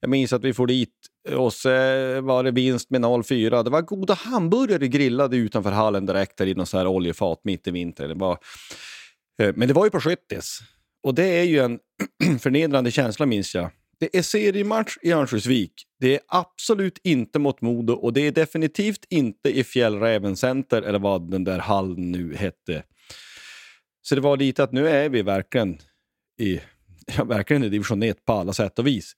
Jag 0.00 0.10
minns 0.10 0.32
att 0.32 0.44
vi 0.44 0.54
får 0.54 0.66
dit 0.66 0.94
och 1.28 1.52
så 1.52 1.68
var 2.20 2.44
det 2.44 2.50
vinst 2.50 2.90
med 2.90 3.00
0-4. 3.00 3.64
Det 3.64 3.70
var 3.70 3.82
goda 3.82 4.14
hamburgare 4.14 4.88
grillade 4.88 5.36
utanför 5.36 5.70
hallen 5.70 6.06
direkt 6.06 6.36
där 6.36 6.46
i 6.46 6.54
något 6.54 6.68
så 6.68 6.78
här 6.78 6.86
oljefat 6.86 7.40
mitt 7.44 7.66
i 7.66 7.70
vintern. 7.70 8.08
Det 8.08 8.14
var, 8.14 8.38
eh, 9.42 9.52
men 9.56 9.68
det 9.68 9.74
var 9.74 9.84
ju 9.84 9.90
på 9.90 10.00
Skyttis. 10.00 10.60
Och 11.02 11.14
det 11.14 11.24
är 11.24 11.44
ju 11.44 11.58
en 11.58 11.78
förnedrande 12.38 12.90
känsla 12.90 13.26
minns 13.26 13.54
jag. 13.54 13.70
Det 14.00 14.16
är 14.16 14.22
seriematch 14.22 14.96
i 15.02 15.12
Örnsköldsvik. 15.12 15.72
Det 16.00 16.14
är 16.14 16.20
absolut 16.28 16.98
inte 17.02 17.38
mot 17.38 17.60
Modo 17.60 17.92
och 17.92 18.12
det 18.12 18.20
är 18.20 18.32
definitivt 18.32 19.04
inte 19.08 19.58
i 19.58 19.64
Fjällräven 19.64 20.36
Center 20.36 20.82
eller 20.82 20.98
vad 20.98 21.30
den 21.30 21.44
där 21.44 21.58
hallen 21.58 22.12
nu 22.12 22.36
hette. 22.36 22.82
Så 24.02 24.14
det 24.14 24.20
var 24.20 24.36
lite 24.36 24.62
att 24.62 24.72
nu 24.72 24.88
är 24.88 25.08
vi 25.08 25.22
verkligen 25.22 25.78
i, 26.38 26.60
ja, 27.16 27.24
verkligen 27.24 27.64
i 27.64 27.68
division 27.68 28.02
1 28.02 28.24
på 28.24 28.32
alla 28.32 28.52
sätt 28.52 28.78
och 28.78 28.86
vis. 28.86 29.12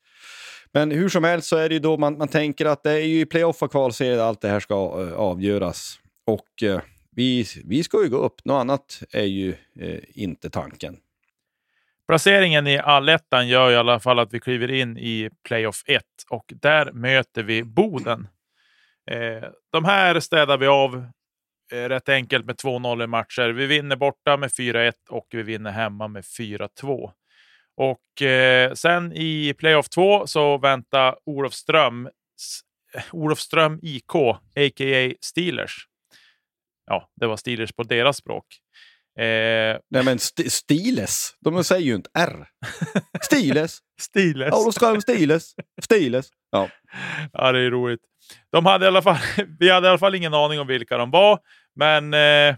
Men 0.72 0.90
hur 0.90 1.08
som 1.08 1.24
helst 1.24 1.48
så 1.48 1.56
är 1.56 1.68
det 1.68 1.74
ju 1.74 1.78
då 1.78 1.96
man, 1.96 2.18
man 2.18 2.28
tänker 2.28 2.66
att 2.66 2.82
det 2.82 2.90
är 2.90 3.06
ju 3.06 3.20
i 3.20 3.26
playoff 3.26 3.62
och 3.62 3.70
kvalserie 3.70 4.22
allt 4.22 4.40
det 4.40 4.48
här 4.48 4.60
ska 4.60 5.02
uh, 5.02 5.12
avgöras. 5.12 5.98
Och 6.26 6.62
uh, 6.62 6.80
vi, 7.10 7.46
vi 7.64 7.84
ska 7.84 8.02
ju 8.02 8.08
gå 8.08 8.16
upp, 8.16 8.44
något 8.44 8.60
annat 8.60 9.02
är 9.10 9.24
ju 9.24 9.54
uh, 9.82 9.98
inte 10.14 10.50
tanken. 10.50 10.96
Placeringen 12.12 12.66
i 12.66 12.78
allettan 12.78 13.48
gör 13.48 13.70
i 13.70 13.76
alla 13.76 14.00
fall 14.00 14.18
att 14.18 14.34
vi 14.34 14.40
kliver 14.40 14.70
in 14.70 14.98
i 14.98 15.30
playoff 15.48 15.82
1 15.86 16.04
och 16.30 16.44
där 16.46 16.92
möter 16.92 17.42
vi 17.42 17.64
Boden. 17.64 18.28
Eh, 19.10 19.48
de 19.72 19.84
här 19.84 20.20
städar 20.20 20.58
vi 20.58 20.66
av 20.66 21.06
eh, 21.72 21.88
rätt 21.88 22.08
enkelt 22.08 22.46
med 22.46 22.56
2-0 22.56 23.04
i 23.04 23.06
matcher. 23.06 23.48
Vi 23.48 23.66
vinner 23.66 23.96
borta 23.96 24.36
med 24.36 24.50
4-1 24.50 24.92
och 25.08 25.26
vi 25.30 25.42
vinner 25.42 25.70
hemma 25.70 26.08
med 26.08 26.22
4-2. 26.22 27.10
Och 27.76 28.22
eh, 28.22 28.72
sen 28.72 29.12
i 29.12 29.54
playoff 29.58 29.88
2 29.88 30.26
så 30.26 30.58
väntar 30.58 31.16
Olofström, 31.24 32.06
eh, 32.94 33.02
Olofström 33.12 33.78
IK, 33.82 34.14
a.k.a. 34.14 35.14
Steelers. 35.20 35.86
Ja, 36.86 37.08
det 37.16 37.26
var 37.26 37.36
Steelers 37.36 37.72
på 37.72 37.82
deras 37.82 38.16
språk. 38.16 38.61
Eh, 39.18 39.78
Nej 39.90 40.04
men 40.04 40.16
st 40.16 40.50
Stiles, 40.50 41.34
de 41.40 41.64
säger 41.64 41.86
ju 41.86 41.94
inte 41.94 42.10
R. 42.14 42.46
Stiles. 43.22 43.78
Stiles. 44.00 44.48
Ja, 44.80 44.90
de 44.92 45.00
Stiles. 45.00 45.54
Stiles. 45.82 46.28
Ja. 46.50 46.68
ja, 47.32 47.52
det 47.52 47.60
är 47.60 47.70
roligt. 47.70 48.00
De 48.52 48.66
hade 48.66 48.84
i 48.84 48.88
alla 48.88 49.02
fall, 49.02 49.16
vi 49.58 49.70
hade 49.70 49.86
i 49.86 49.88
alla 49.88 49.98
fall 49.98 50.14
ingen 50.14 50.34
aning 50.34 50.60
om 50.60 50.66
vilka 50.66 50.98
de 50.98 51.10
var, 51.10 51.38
men 51.76 52.14
eh, 52.14 52.56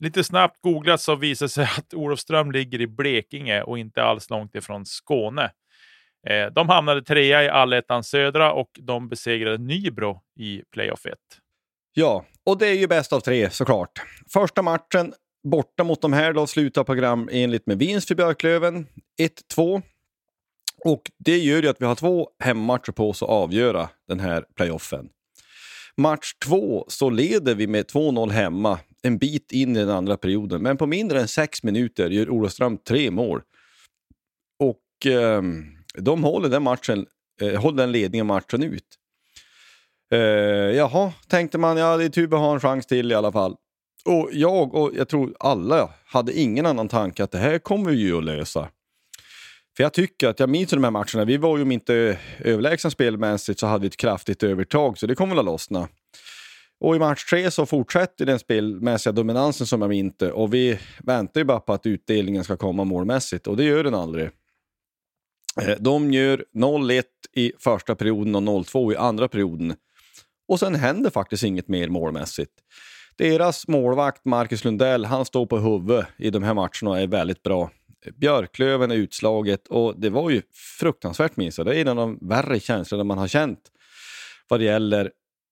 lite 0.00 0.24
snabbt 0.24 0.60
googlat 0.60 1.00
så 1.00 1.16
visade 1.16 1.46
det 1.46 1.52
sig 1.52 1.64
att 1.78 1.94
Olofström 1.94 2.52
ligger 2.52 2.80
i 2.80 2.86
Blekinge 2.86 3.62
och 3.62 3.78
inte 3.78 4.02
alls 4.02 4.30
långt 4.30 4.54
ifrån 4.54 4.86
Skåne. 4.86 5.50
Eh, 6.26 6.46
de 6.46 6.68
hamnade 6.68 7.02
trea 7.02 7.44
i 7.44 7.48
allettan 7.48 8.04
södra 8.04 8.52
och 8.52 8.70
de 8.80 9.08
besegrade 9.08 9.58
Nybro 9.58 10.22
i 10.36 10.62
playoff 10.72 11.06
1. 11.06 11.14
Ja, 11.94 12.24
och 12.44 12.58
det 12.58 12.66
är 12.66 12.74
ju 12.74 12.86
bäst 12.86 13.12
av 13.12 13.20
tre 13.20 13.50
såklart. 13.50 14.02
Första 14.32 14.62
matchen 14.62 15.14
borta 15.44 15.84
mot 15.84 16.02
de 16.02 16.12
här 16.12 16.32
då 16.32 16.46
slutar 16.46 16.84
program 16.84 17.28
enligt 17.32 17.66
med 17.66 17.78
vinst 17.78 18.08
för 18.08 18.14
Björklöven. 18.14 18.86
1-2. 19.56 19.82
Och 20.84 21.10
det 21.18 21.38
gör 21.38 21.62
ju 21.62 21.68
att 21.68 21.80
vi 21.80 21.86
har 21.86 21.94
två 21.94 22.28
hemmamatcher 22.38 22.92
på 22.92 23.10
oss 23.10 23.22
att 23.22 23.28
avgöra 23.28 23.88
den 24.08 24.20
här 24.20 24.44
playoffen. 24.56 25.08
Match 25.96 26.32
två 26.44 26.84
så 26.88 27.10
leder 27.10 27.54
vi 27.54 27.66
med 27.66 27.86
2-0 27.86 28.30
hemma 28.30 28.78
en 29.02 29.18
bit 29.18 29.52
in 29.52 29.76
i 29.76 29.80
den 29.80 29.90
andra 29.90 30.16
perioden. 30.16 30.62
Men 30.62 30.76
på 30.76 30.86
mindre 30.86 31.20
än 31.20 31.28
sex 31.28 31.62
minuter 31.62 32.10
gör 32.10 32.30
Olofström 32.30 32.78
tre 32.78 33.10
mål. 33.10 33.42
Och 34.58 35.06
eh, 35.12 35.42
de 35.98 36.24
håller 36.24 36.48
den, 36.48 36.62
matchen, 36.62 37.06
eh, 37.40 37.60
håller 37.60 37.76
den 37.76 37.92
ledningen 37.92 38.26
matchen 38.26 38.62
ut. 38.62 38.98
Eh, 40.12 40.18
jaha, 40.76 41.12
tänkte 41.28 41.58
man, 41.58 41.76
ja 41.76 41.96
det 41.96 42.04
är 42.04 42.08
tur 42.08 42.24
att 42.24 42.40
ha 42.40 42.54
en 42.54 42.60
chans 42.60 42.86
till 42.86 43.12
i 43.12 43.14
alla 43.14 43.32
fall. 43.32 43.56
Och 44.04 44.28
jag 44.32 44.74
och 44.74 44.90
jag 44.94 45.08
tror 45.08 45.34
alla 45.40 45.90
hade 46.06 46.38
ingen 46.38 46.66
annan 46.66 46.88
tanke 46.88 47.24
att 47.24 47.30
det 47.30 47.38
här 47.38 47.58
kommer 47.58 47.90
vi 47.90 47.96
ju 47.96 48.18
att 48.18 48.24
lösa. 48.24 48.68
För 49.76 49.82
jag 49.82 49.92
tycker 49.92 50.28
att, 50.28 50.40
jag 50.40 50.48
minns 50.48 50.70
de 50.70 50.84
här 50.84 50.90
matcherna, 50.90 51.24
vi 51.24 51.36
var 51.36 51.56
ju 51.56 51.62
om 51.62 51.72
inte 51.72 52.18
överlägsna 52.38 52.90
spelmässigt 52.90 53.60
så 53.60 53.66
hade 53.66 53.82
vi 53.82 53.86
ett 53.86 53.96
kraftigt 53.96 54.42
övertag, 54.42 54.98
så 54.98 55.06
det 55.06 55.14
kommer 55.14 55.34
väl 55.34 55.38
att 55.38 55.44
lossna. 55.44 55.88
Och 56.80 56.96
i 56.96 56.98
match 56.98 57.24
tre 57.30 57.50
så 57.50 57.66
fortsätter 57.66 58.26
den 58.26 58.38
spelmässiga 58.38 59.12
dominansen 59.12 59.66
som 59.66 59.82
jag 59.82 59.92
inte 59.92 60.32
och 60.32 60.54
vi 60.54 60.78
väntar 60.98 61.40
ju 61.40 61.44
bara 61.44 61.60
på 61.60 61.72
att 61.72 61.86
utdelningen 61.86 62.44
ska 62.44 62.56
komma 62.56 62.84
målmässigt 62.84 63.46
och 63.46 63.56
det 63.56 63.64
gör 63.64 63.84
den 63.84 63.94
aldrig. 63.94 64.30
Eh, 65.62 65.74
de 65.80 66.12
gör 66.12 66.44
0-1 66.54 67.02
i 67.32 67.52
första 67.58 67.94
perioden 67.94 68.34
och 68.34 68.42
0-2 68.42 68.92
i 68.92 68.96
andra 68.96 69.28
perioden. 69.28 69.74
Och 70.48 70.60
sen 70.60 70.74
händer 70.74 71.10
faktiskt 71.10 71.44
inget 71.44 71.68
mer 71.68 71.88
målmässigt. 71.88 72.52
Deras 73.16 73.68
målvakt 73.68 74.24
Marcus 74.24 74.64
Lundell, 74.64 75.04
han 75.04 75.24
står 75.24 75.46
på 75.46 75.58
huvudet 75.58 76.06
i 76.16 76.30
de 76.30 76.42
här 76.42 76.54
matcherna 76.54 76.90
och 76.90 76.98
är 76.98 77.06
väldigt 77.06 77.42
bra. 77.42 77.70
Björklöven 78.16 78.90
är 78.90 78.94
utslaget 78.94 79.68
och 79.68 80.00
det 80.00 80.10
var 80.10 80.30
ju 80.30 80.42
fruktansvärt 80.80 81.36
minst 81.36 81.64
Det 81.64 81.76
är 81.76 81.80
en 81.80 81.88
av 81.88 81.96
de 81.96 82.18
värre 82.28 82.60
känslorna 82.60 83.04
man 83.04 83.18
har 83.18 83.28
känt 83.28 83.60
vad 84.48 84.60
det 84.60 84.64
gäller 84.64 85.10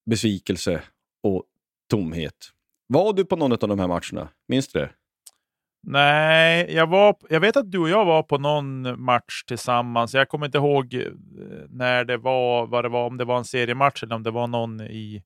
besvikelse 0.09 0.81
och 1.23 1.43
tomhet. 1.89 2.35
Var 2.87 3.13
du 3.13 3.25
på 3.25 3.35
någon 3.35 3.51
av 3.51 3.57
de 3.57 3.79
här 3.79 3.87
matcherna? 3.87 4.29
Minns 4.47 4.67
du 4.67 4.79
det? 4.79 4.89
Nej, 5.85 6.73
jag, 6.73 6.87
var, 6.87 7.15
jag 7.29 7.39
vet 7.39 7.57
att 7.57 7.71
du 7.71 7.79
och 7.79 7.89
jag 7.89 8.05
var 8.05 8.23
på 8.23 8.37
någon 8.37 9.01
match 9.01 9.43
tillsammans. 9.47 10.13
Jag 10.13 10.29
kommer 10.29 10.45
inte 10.45 10.57
ihåg 10.57 10.93
eh, 10.93 11.11
när 11.69 12.05
det 12.05 12.17
var, 12.17 12.67
vad 12.67 12.85
det 12.85 12.89
var, 12.89 13.07
om 13.07 13.17
det 13.17 13.25
var 13.25 13.37
en 13.37 13.45
seriematch 13.45 14.03
eller 14.03 14.15
om 14.15 14.23
det 14.23 14.31
var 14.31 14.47
någon 14.47 14.81
i 14.81 15.23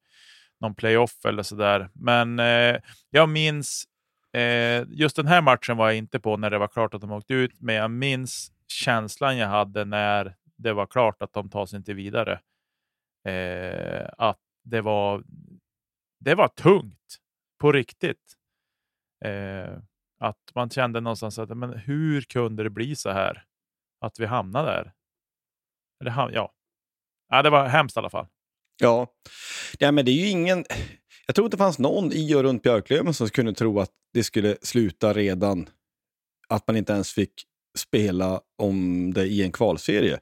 någon 0.60 0.76
playoff 0.76 1.26
eller 1.26 1.44
sådär. 1.44 1.90
Men 1.94 2.40
eh, 2.40 2.76
jag 3.10 3.30
minns, 3.30 3.86
eh, 4.34 4.84
just 4.90 5.16
den 5.16 5.28
här 5.28 5.42
matchen 5.42 5.78
var 5.78 5.88
jag 5.88 5.98
inte 5.98 6.20
på 6.20 6.38
när 6.38 6.50
det 6.50 6.58
var 6.58 6.68
klart 6.68 6.94
att 6.94 7.02
de 7.02 7.12
åkte 7.12 7.34
ut, 7.34 7.52
men 7.60 7.76
jag 7.76 7.92
minns 7.92 8.52
känslan 8.68 9.38
jag 9.38 9.48
hade 9.48 9.86
när 9.86 10.36
det 10.58 10.74
var 10.74 10.86
klart 10.86 11.22
att 11.22 11.34
de 11.34 11.50
tar 11.50 11.66
sig 11.66 11.78
inte 11.78 11.94
vidare. 11.94 12.40
Eh, 13.28 14.08
att 14.18 14.40
det 14.64 14.82
var, 14.82 15.24
det 16.20 16.36
var 16.36 16.48
tungt 16.48 17.18
på 17.60 17.72
riktigt. 17.72 18.34
Eh, 19.26 19.78
att 20.20 20.52
man 20.56 20.70
kände 20.70 21.02
någonstans 21.02 21.40
att 21.40 21.58
men 21.58 21.74
hur 21.74 22.22
kunde 22.22 22.64
det 22.64 22.70
bli 22.70 22.96
så 22.96 23.10
här? 23.10 23.44
Att 24.06 24.20
vi 24.20 24.26
hamnade 24.26 24.68
där. 24.68 24.94
Eller, 26.02 26.32
ja. 26.34 26.54
ja, 27.30 27.42
det 27.42 27.50
var 27.50 27.68
hemskt 27.68 27.98
i 27.98 28.00
alla 28.00 28.10
fall. 28.10 28.28
Ja. 28.78 29.08
ja, 29.80 29.92
men 29.92 30.06
det 30.06 30.12
är 30.12 30.26
ju 30.26 30.30
ingen... 30.30 30.66
Jag 31.26 31.36
tror 31.36 31.46
inte 31.46 31.58
det 31.58 31.64
fanns 31.64 31.80
någon 31.80 32.14
i 32.14 32.36
och 32.36 32.44
runt 32.44 32.64
Björklöven 32.64 33.14
som 33.14 33.30
kunde 33.30 33.54
tro 33.54 33.80
att 33.80 33.92
det 34.14 34.24
skulle 34.24 34.58
sluta 34.62 35.14
redan 35.14 35.70
att 36.50 36.68
man 36.68 36.78
inte 36.78 36.94
ens 36.94 37.14
fick 37.14 37.34
spela 37.78 38.42
om 38.58 39.14
det 39.14 39.26
i 39.26 39.44
en 39.44 39.52
kvalserie. 39.52 40.20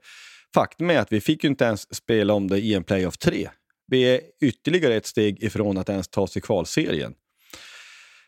Faktum 0.54 0.90
är 0.90 1.00
att 1.00 1.12
vi 1.12 1.22
fick 1.22 1.44
ju 1.44 1.50
inte 1.50 1.66
ens 1.66 1.96
spela 1.96 2.34
om 2.34 2.48
det 2.48 2.60
i 2.60 2.74
en 2.74 2.84
playoff 2.84 3.18
3. 3.18 3.50
Vi 3.88 4.02
är 4.16 4.22
ytterligare 4.42 4.96
ett 4.96 5.06
steg 5.06 5.44
ifrån 5.44 5.78
att 5.78 5.90
ens 5.90 6.08
ta 6.08 6.28
sig 6.28 6.42
kvalserien. 6.42 7.16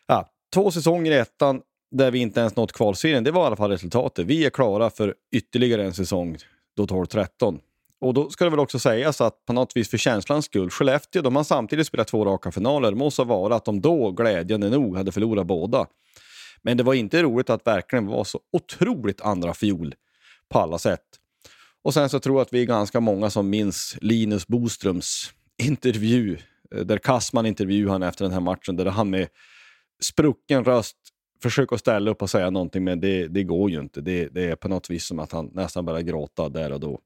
Ja, 0.06 0.30
två 0.54 0.70
säsonger 0.70 1.12
i 1.12 1.14
ettan 1.14 1.62
där 1.90 2.10
vi 2.10 2.18
inte 2.18 2.40
ens 2.40 2.56
nått 2.56 2.72
kvalserien, 2.72 3.24
det 3.24 3.30
var 3.30 3.42
i 3.42 3.46
alla 3.46 3.56
fall 3.56 3.70
resultatet. 3.70 4.26
Vi 4.26 4.46
är 4.46 4.50
klara 4.50 4.90
för 4.90 5.14
ytterligare 5.32 5.84
en 5.84 5.94
säsong, 5.94 6.38
då 6.76 6.86
12-13. 6.86 7.58
Och 8.00 8.14
då 8.14 8.30
ska 8.30 8.44
det 8.44 8.50
väl 8.50 8.60
också 8.60 8.78
sägas 8.78 9.20
att 9.20 9.44
på 9.46 9.52
något 9.52 9.76
vis 9.76 9.90
för 9.90 9.98
känslans 9.98 10.44
skull, 10.44 10.70
Skellefteå 10.70 11.22
de 11.22 11.36
har 11.36 11.44
samtidigt 11.44 11.86
spelat 11.86 12.08
två 12.08 12.24
raka 12.24 12.52
finaler. 12.52 12.90
Det 12.90 12.96
måste 12.96 13.24
vara 13.24 13.56
att 13.56 13.64
de 13.64 13.80
då 13.80 14.10
glädjande 14.10 14.70
nog 14.70 14.96
hade 14.96 15.12
förlorat 15.12 15.46
båda. 15.46 15.86
Men 16.62 16.76
det 16.76 16.82
var 16.82 16.94
inte 16.94 17.22
roligt 17.22 17.50
att 17.50 17.66
verkligen 17.66 18.06
vara 18.06 18.24
så 18.24 18.40
otroligt 18.52 19.20
andra 19.20 19.54
fjol 19.54 19.94
på 20.48 20.58
alla 20.58 20.78
sätt. 20.78 21.04
Och 21.82 21.94
sen 21.94 22.08
så 22.08 22.20
tror 22.20 22.36
jag 22.36 22.42
att 22.42 22.52
vi 22.52 22.62
är 22.62 22.66
ganska 22.66 23.00
många 23.00 23.30
som 23.30 23.50
minns 23.50 23.96
Linus 24.00 24.46
Boströms 24.46 25.32
intervju, 25.62 26.38
eh, 26.74 26.80
där 26.80 26.98
Kassman 26.98 27.46
intervjuade 27.46 27.92
han 27.92 28.02
efter 28.02 28.24
den 28.24 28.32
här 28.32 28.40
matchen, 28.40 28.76
där 28.76 28.86
han 28.86 29.10
med 29.10 29.28
sprucken 30.02 30.64
röst 30.64 30.96
försöka 31.42 31.78
ställa 31.78 32.10
upp 32.10 32.22
och 32.22 32.30
säga 32.30 32.50
någonting, 32.50 32.84
men 32.84 33.00
det, 33.00 33.28
det 33.28 33.42
går 33.42 33.70
ju 33.70 33.80
inte. 33.80 34.00
Det, 34.00 34.28
det 34.28 34.44
är 34.44 34.56
på 34.56 34.68
något 34.68 34.90
vis 34.90 35.06
som 35.06 35.18
att 35.18 35.32
han 35.32 35.50
nästan 35.54 35.84
börjar 35.84 36.00
gråta 36.00 36.48
där 36.48 36.72
och 36.72 36.80
då. 36.80 37.00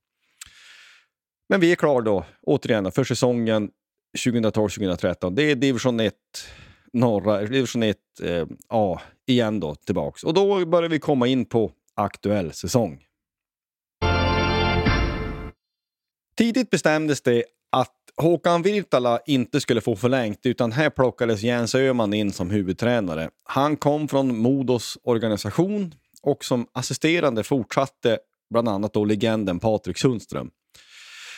Men 1.48 1.60
vi 1.60 1.72
är 1.72 1.76
klara 1.76 2.00
då, 2.00 2.24
återigen, 2.42 2.92
för 2.92 3.04
säsongen 3.04 3.70
2012-2013. 4.18 5.34
Det 5.34 5.42
är 5.42 5.56
division 5.56 6.00
1 6.00 6.14
norra, 6.92 7.40
division 7.40 7.82
1 7.82 7.96
eh, 8.22 8.46
A 8.68 9.00
igen 9.26 9.60
då, 9.60 9.74
tillbaks. 9.74 10.24
Och 10.24 10.34
då 10.34 10.66
börjar 10.66 10.88
vi 10.90 10.98
komma 10.98 11.26
in 11.26 11.44
på 11.44 11.72
aktuell 11.94 12.52
säsong. 12.52 13.04
Tidigt 16.36 16.70
bestämdes 16.70 17.22
det 17.22 17.44
att 17.72 17.94
Håkan 18.16 18.62
Virtala 18.62 19.20
inte 19.26 19.60
skulle 19.60 19.80
få 19.80 19.96
förlängt 19.96 20.46
utan 20.46 20.72
här 20.72 20.90
plockades 20.90 21.42
Jens 21.42 21.74
Öhman 21.74 22.14
in 22.14 22.32
som 22.32 22.50
huvudtränare. 22.50 23.30
Han 23.44 23.76
kom 23.76 24.08
från 24.08 24.38
Modos 24.38 24.98
organisation 25.02 25.94
och 26.22 26.44
som 26.44 26.66
assisterande 26.72 27.44
fortsatte 27.44 28.18
bland 28.50 28.68
annat 28.68 28.94
då 28.94 29.04
legenden 29.04 29.58
Patrik 29.60 29.98
Sundström. 29.98 30.50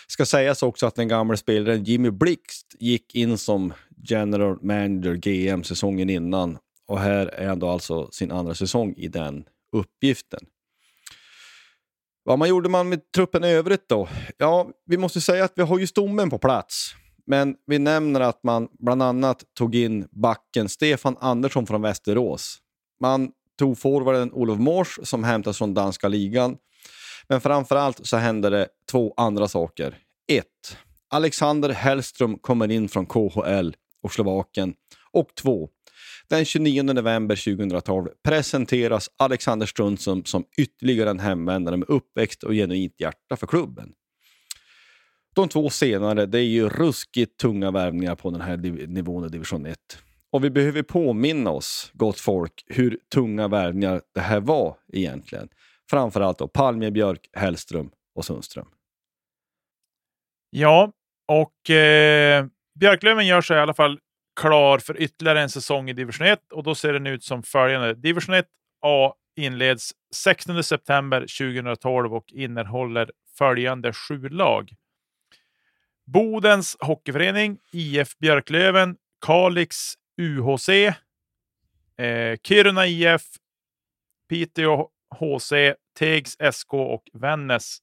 Ska 0.07 0.27
sägas 0.27 0.63
också 0.63 0.87
att 0.87 0.95
den 0.95 1.09
gamla 1.09 1.37
spelaren 1.37 1.85
Jimmy 1.85 2.11
Blixt 2.11 2.77
gick 2.79 3.15
in 3.15 3.39
som 3.39 3.73
general 4.09 4.59
manager 4.63 5.15
GM 5.15 5.63
säsongen 5.63 6.11
innan 6.11 6.59
och 6.89 7.01
här 7.01 7.27
är 7.27 7.49
han 7.49 7.59
då 7.59 7.69
alltså 7.69 8.11
sin 8.11 8.33
andra 8.33 8.55
säsong 8.55 8.95
i 8.97 9.09
den 9.09 9.45
uppgiften. 9.73 10.41
Vad 12.27 12.39
man 12.39 12.49
gjorde 12.49 12.69
man 12.69 12.89
med 12.89 13.13
truppen 13.13 13.45
i 13.45 13.49
övrigt 13.49 13.89
då? 13.89 14.09
Ja, 14.39 14.69
vi 14.87 14.97
måste 14.97 15.21
säga 15.21 15.45
att 15.45 15.53
vi 15.57 15.63
har 15.63 15.79
ju 15.79 15.87
stommen 15.87 16.31
på 16.31 16.39
plats. 16.39 16.95
Men 17.27 17.57
vi 17.67 17.79
nämner 17.79 18.21
att 18.21 18.43
man 18.43 18.69
bland 18.79 19.03
annat 19.03 19.45
tog 19.59 19.75
in 19.75 20.09
backen 20.11 20.69
Stefan 20.69 21.17
Andersson 21.21 21.67
från 21.67 21.83
Västerås. 21.83 22.59
Man 23.01 23.31
tog 23.59 23.79
forwarden 23.79 24.33
Olof 24.33 24.59
Mors 24.59 24.99
som 25.03 25.25
hämtas 25.25 25.59
från 25.59 25.75
danska 25.75 26.09
ligan. 26.09 26.57
Men 27.29 27.41
framförallt 27.41 28.07
så 28.07 28.17
hände 28.17 28.51
det 28.51 28.69
två 28.91 29.15
andra 29.17 29.49
saker. 29.49 29.99
1. 30.33 30.45
Alexander 31.11 31.69
Hellström 31.69 32.39
kommer 32.39 32.71
in 32.71 32.89
från 32.89 33.07
KHL 33.07 33.71
och 34.03 34.13
Slovakien. 34.13 34.75
Och 35.13 35.29
2 35.35 35.69
den 36.29 36.45
29 36.45 36.83
november 36.83 37.57
2012 37.57 38.09
presenteras 38.25 39.11
Alexander 39.17 39.67
Strundsson 39.67 40.25
som 40.25 40.45
ytterligare 40.59 41.11
en 41.11 41.21
hemvändare 41.21 41.77
med 41.77 41.89
uppväxt 41.89 42.43
och 42.43 42.53
genuint 42.53 43.01
hjärta 43.01 43.37
för 43.37 43.47
klubben. 43.47 43.93
De 45.35 45.49
två 45.49 45.71
senare, 45.71 46.27
det 46.27 46.39
är 46.39 46.43
ju 46.43 46.69
ruskigt 46.69 47.39
tunga 47.39 47.71
värvningar 47.71 48.15
på 48.15 48.31
den 48.31 48.41
här 48.41 48.57
nivån 48.87 49.25
i 49.25 49.29
division 49.29 49.67
1. 49.67 49.79
Och 50.31 50.45
vi 50.45 50.51
behöver 50.51 50.83
påminna 50.83 51.51
oss, 51.51 51.91
gott 51.95 52.21
folk, 52.21 52.65
hur 52.67 52.99
tunga 53.15 53.49
värvningar 53.49 54.01
det 54.15 54.21
här 54.21 54.41
var 54.41 54.77
egentligen. 54.93 55.49
Framförallt 55.91 56.39
då 56.39 56.49
Palme, 56.49 56.91
Björk, 56.91 57.29
Hellström 57.33 57.91
och 58.15 58.25
Sundström. 58.25 58.67
Ja, 60.51 60.93
och 61.29 61.71
eh, 61.71 62.47
Björklöven 62.81 63.27
gör 63.27 63.41
sig 63.41 63.57
i 63.57 63.61
alla 63.61 63.75
fall 63.75 63.99
klar 64.37 64.79
för 64.79 65.01
ytterligare 65.01 65.41
en 65.41 65.51
säsong 65.51 65.91
i 65.91 65.93
division 65.93 66.27
1 66.27 66.53
och 66.53 66.63
då 66.63 66.75
ser 66.75 66.93
den 66.93 67.07
ut 67.07 67.25
som 67.25 67.43
följande. 67.43 67.95
Division 67.95 68.35
1 68.35 68.47
A 68.83 69.15
inleds 69.37 69.93
16 70.15 70.65
september 70.65 71.21
2012 71.21 72.15
och 72.15 72.33
innehåller 72.33 73.11
följande 73.39 73.93
sju 73.93 74.29
lag. 74.29 74.71
Bodens 76.07 76.77
Hockeyförening, 76.81 77.59
IF 77.73 78.19
Björklöven, 78.19 78.97
Kalix 79.27 79.77
UHC, 80.19 80.69
eh, 81.99 82.37
Kiruna 82.43 82.87
IF, 82.87 83.23
Piteå 84.29 84.89
HC, 85.19 85.53
Tegs 85.99 86.37
SK 86.53 86.75
och 86.75 87.05
Vännäs 87.13 87.79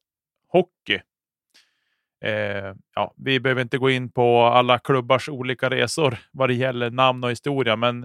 Hockey. 0.47 1.01
Eh, 2.21 2.73
ja, 2.95 3.13
vi 3.17 3.39
behöver 3.39 3.62
inte 3.62 3.77
gå 3.77 3.89
in 3.89 4.12
på 4.12 4.41
alla 4.41 4.79
klubbars 4.79 5.29
olika 5.29 5.69
resor 5.69 6.17
vad 6.31 6.49
det 6.49 6.53
gäller 6.53 6.91
namn 6.91 7.23
och 7.23 7.31
historia, 7.31 7.75
men 7.75 8.03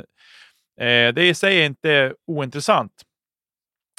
eh, 0.80 1.14
det 1.14 1.28
i 1.28 1.34
sig 1.34 1.60
är 1.60 1.66
inte 1.66 2.14
ointressant. 2.26 2.92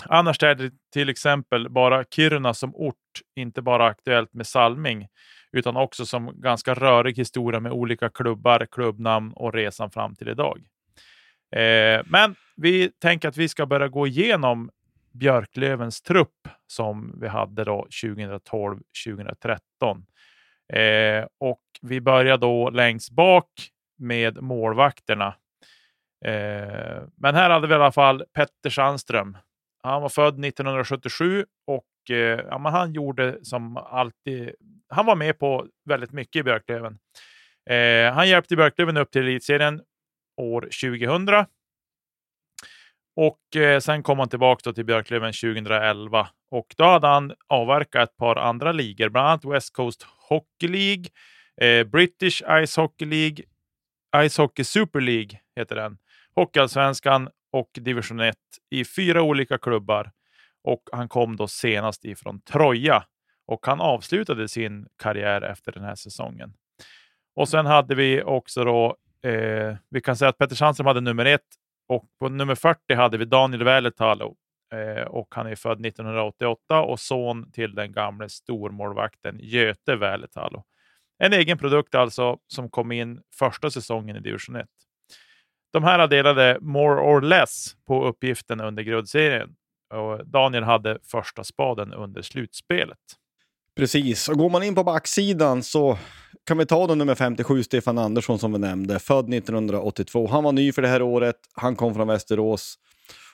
Annars 0.06 0.44
är 0.44 0.56
det 0.56 0.72
till 0.94 1.10
exempel 1.10 1.70
bara 1.70 2.04
Kiruna 2.04 2.54
som 2.54 2.76
ort 2.76 2.96
inte 3.36 3.62
bara 3.62 3.86
aktuellt 3.86 4.34
med 4.34 4.48
Salming, 4.48 5.08
utan 5.52 5.78
också 5.78 6.06
som 6.06 6.42
ganska 6.42 6.74
rörig 6.74 7.18
historia 7.18 7.60
med 7.60 7.72
olika 7.72 8.10
klubbar, 8.10 8.68
klubbnamn 8.72 9.34
och 9.36 9.54
resan 9.54 9.92
fram 9.92 10.16
till 10.16 10.28
idag. 10.28 10.62
Eh, 11.56 12.02
men 12.06 12.36
vi 12.56 12.92
tänker 13.02 13.28
att 13.28 13.38
vi 13.38 13.50
ska 13.50 13.66
börja 13.66 13.88
gå 13.88 14.08
igenom 14.08 14.70
Björklövens 15.20 16.02
trupp 16.02 16.48
som 16.68 17.20
vi 17.22 17.28
hade 17.28 17.64
då 17.64 17.88
2012-2013. 18.04 18.80
Eh, 20.74 21.26
och 21.40 21.62
vi 21.82 22.02
börjar 22.02 22.38
då 22.38 22.70
längst 22.70 23.12
bak 23.12 23.50
med 23.98 24.42
målvakterna. 24.42 25.36
Eh, 26.26 27.04
men 27.16 27.36
här 27.36 27.50
hade 27.50 27.68
vi 27.68 27.74
i 27.74 27.76
alla 27.76 27.92
fall 27.92 28.24
Petter 28.34 28.70
Sandström. 28.70 29.38
Han 29.84 30.02
var 30.02 30.10
född 30.10 30.46
1977 30.46 31.46
och 31.68 32.16
eh, 32.16 32.40
ja, 32.50 32.58
men 32.58 32.72
han 32.72 32.94
gjorde 32.94 33.46
som 33.46 33.78
alltid. 33.78 34.52
Han 34.90 35.06
var 35.06 35.16
med 35.16 35.40
på 35.40 35.68
väldigt 35.86 36.12
mycket 36.12 36.40
i 36.40 36.44
Björklöven. 36.44 37.00
Eh, 37.70 38.14
han 38.14 38.30
hjälpte 38.30 38.56
Björklöven 38.56 38.98
upp 38.98 39.12
till 39.12 39.22
elitserien 39.22 39.82
år 40.42 40.62
2000 40.62 41.26
och 43.18 43.56
eh, 43.56 43.80
sen 43.80 44.04
kom 44.04 44.20
han 44.20 44.30
tillbaka 44.30 44.74
till 44.74 44.86
Björklöven 44.86 45.34
2011 45.34 46.28
och 46.52 46.68
då 46.78 46.84
hade 46.84 47.08
han 47.08 47.34
avverkat 47.48 48.10
ett 48.10 48.18
par 48.18 48.36
andra 48.36 48.72
ligor, 48.72 49.10
bland 49.10 49.28
annat 49.28 49.46
West 49.46 49.74
Coast 49.74 50.08
Hockey 50.30 50.68
League, 50.68 51.06
eh, 51.62 51.88
British 51.88 52.44
Ice 52.66 52.78
Hockey 52.78 53.06
League, 53.06 53.46
Ice 54.30 54.38
Hockey 54.38 54.64
Super 54.64 55.02
League 55.02 55.40
heter 55.56 55.76
den, 55.76 55.98
Hockeyallsvenskan 56.36 57.30
och 57.52 57.70
Division 57.74 58.20
1 58.20 58.36
i 58.70 58.86
fyra 58.86 59.22
olika 59.22 59.58
klubbar. 59.58 60.12
Och 60.64 60.82
han 60.92 61.10
kom 61.10 61.36
då 61.36 61.48
senast 61.48 62.06
ifrån 62.06 62.42
Troja 62.42 63.04
och 63.48 63.66
han 63.66 63.82
avslutade 63.82 64.48
sin 64.48 64.88
karriär 65.04 65.42
efter 65.42 65.72
den 65.72 65.84
här 65.84 65.96
säsongen. 65.96 66.54
Och 67.36 67.50
sen 67.50 67.66
hade 67.66 67.96
vi 67.96 68.24
också 68.24 68.64
då, 68.64 68.96
eh, 69.30 69.76
vi 69.90 70.02
kan 70.02 70.18
säga 70.18 70.30
att 70.30 70.38
Petter 70.38 70.56
Sandström 70.56 70.88
hade 70.88 71.02
nummer 71.02 71.26
ett 71.26 71.48
och 71.88 72.06
på 72.20 72.30
nummer 72.30 72.56
40 72.56 72.94
hade 72.94 73.18
vi 73.18 73.26
Daniel 73.26 73.64
Väletalo 73.64 74.36
eh, 74.74 75.04
och 75.04 75.28
han 75.36 75.48
är 75.48 75.56
född 75.56 75.86
1988 75.86 76.82
och 76.82 77.00
son 77.00 77.52
till 77.52 77.76
den 77.76 77.92
gamle 77.92 78.30
stormålvakten 78.30 79.40
Göte 79.40 79.96
Väletalo. 79.96 80.64
En 81.20 81.34
egen 81.34 81.58
produkt 81.58 81.96
alltså 81.96 82.38
som 82.48 82.70
kom 82.70 82.92
in 82.92 83.22
första 83.40 83.70
säsongen 83.70 84.16
i 84.16 84.20
division 84.20 84.56
1. 84.56 84.68
De 85.74 85.84
här 85.84 86.08
delade 86.08 86.58
more 86.62 87.02
or 87.02 87.22
less 87.22 87.76
på 87.88 88.06
uppgiften 88.06 88.62
under 88.62 88.84
grundserien 88.84 89.56
och 89.94 90.28
Daniel 90.28 90.64
hade 90.64 91.00
första 91.12 91.44
spaden 91.44 91.94
under 91.94 92.22
slutspelet. 92.22 92.98
Precis, 93.76 94.30
och 94.30 94.38
går 94.38 94.50
man 94.50 94.64
in 94.64 94.76
på 94.76 94.84
backsidan 94.84 95.64
så 95.64 95.98
kan 96.48 96.58
vi 96.58 96.66
ta 96.66 96.88
då 96.88 96.96
nummer 96.96 97.16
57, 97.16 97.64
Stefan 97.64 97.98
Andersson 97.98 98.40
som 98.40 98.54
vi 98.54 98.60
nämnde, 98.60 99.00
född 99.00 99.34
1982. 99.34 100.28
Han 100.28 100.44
var 100.44 100.52
ny 100.52 100.72
för 100.72 100.82
det 100.82 100.88
här 100.88 101.02
året, 101.02 101.36
han 101.54 101.76
kom 101.76 101.94
från 101.94 102.08
Västerås 102.08 102.76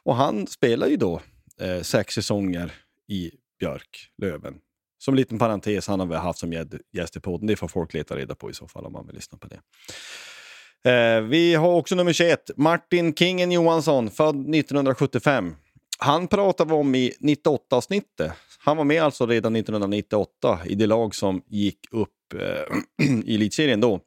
och 0.04 0.15
han 0.15 0.47
spelar 0.47 0.88
ju 0.88 0.97
då 0.97 1.21
eh, 1.62 1.82
sex 1.82 2.13
säsonger 2.13 2.71
i 3.08 3.32
Björklöven. 3.60 4.54
Som 4.97 5.15
liten 5.15 5.39
parentes, 5.39 5.88
han 5.88 5.99
har 5.99 6.08
vi 6.08 6.15
haft 6.15 6.39
som 6.39 6.54
gäst 6.93 7.15
i 7.15 7.19
podden. 7.19 7.47
Det 7.47 7.56
får 7.56 7.67
folk 7.67 7.93
leta 7.93 8.15
reda 8.15 8.36
på 8.36 8.49
i 8.49 8.54
så 8.54 8.67
fall 8.67 8.86
om 8.86 8.93
man 8.93 9.06
vill 9.06 9.15
lyssna 9.15 9.38
på 9.38 9.47
det. 9.47 9.60
Eh, 10.91 11.21
vi 11.21 11.56
har 11.56 11.71
också 11.71 11.95
nummer 11.95 12.13
21, 12.13 12.52
Martin 12.56 13.15
Kingen 13.15 13.52
Johansson, 13.52 14.10
född 14.12 14.56
1975. 14.56 15.56
Han 15.99 16.28
pratade 16.28 16.69
vi 16.69 16.76
om 16.76 16.95
i 16.95 17.13
98-avsnittet. 17.19 18.32
Han 18.65 18.78
var 18.78 18.84
med 18.84 19.04
alltså 19.04 19.26
redan 19.26 19.56
1998 19.56 20.60
i 20.65 20.76
det 20.76 20.88
lag 20.88 21.15
som 21.15 21.43
gick 21.47 21.80
upp 21.91 22.34
eh, 22.34 23.06
i 23.26 23.36
elitserien 23.36 23.82
då. 23.82 23.99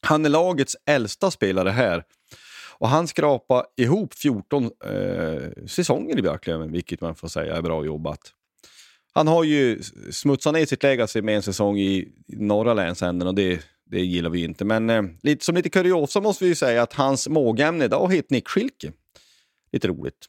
Han 0.00 0.24
är 0.24 0.28
lagets 0.28 0.76
äldsta 0.86 1.30
spelare 1.30 1.70
här. 1.70 2.04
Och 2.78 2.88
han 2.88 3.08
skrapade 3.08 3.64
ihop 3.76 4.14
14 4.14 4.64
eh, 4.64 4.70
säsonger 5.66 6.18
i 6.18 6.22
Björklöven, 6.22 6.72
vilket 6.72 7.00
man 7.00 7.14
får 7.14 7.28
säga 7.28 7.56
är 7.56 7.62
bra 7.62 7.84
jobbat. 7.84 8.20
Han 9.12 9.28
har 9.28 9.44
ju 9.44 9.82
smutsat 10.10 10.54
ner 10.54 10.66
sitt 10.66 10.82
legacy 10.82 11.22
med 11.22 11.36
en 11.36 11.42
säsong 11.42 11.78
i 11.78 12.08
norra 12.28 12.74
länsänden 12.74 13.28
och 13.28 13.34
det, 13.34 13.64
det 13.84 14.00
gillar 14.00 14.30
vi 14.30 14.44
inte. 14.44 14.64
Men 14.64 14.90
eh, 14.90 15.02
lite, 15.22 15.44
som 15.44 15.54
lite 15.54 15.70
kuriosa 15.70 16.20
måste 16.20 16.44
vi 16.44 16.48
ju 16.48 16.54
säga 16.54 16.82
att 16.82 16.92
hans 16.92 17.28
mågämne 17.28 17.84
idag 17.84 18.12
heter 18.12 18.34
Nick 18.34 18.48
Schilke. 18.48 18.92
Lite 19.72 19.88
roligt. 19.88 20.28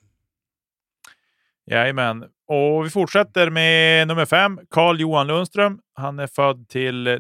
Jajamän. 1.65 2.25
Och 2.55 2.85
vi 2.85 2.89
fortsätter 2.89 3.49
med 3.49 4.07
nummer 4.07 4.25
fem, 4.25 4.59
Carl 4.69 4.99
Johan 4.99 5.27
Lundström. 5.27 5.79
Han 5.93 6.19
är 6.19 6.27
född 6.27 6.69
till 6.69 7.07
eh, 7.07 7.15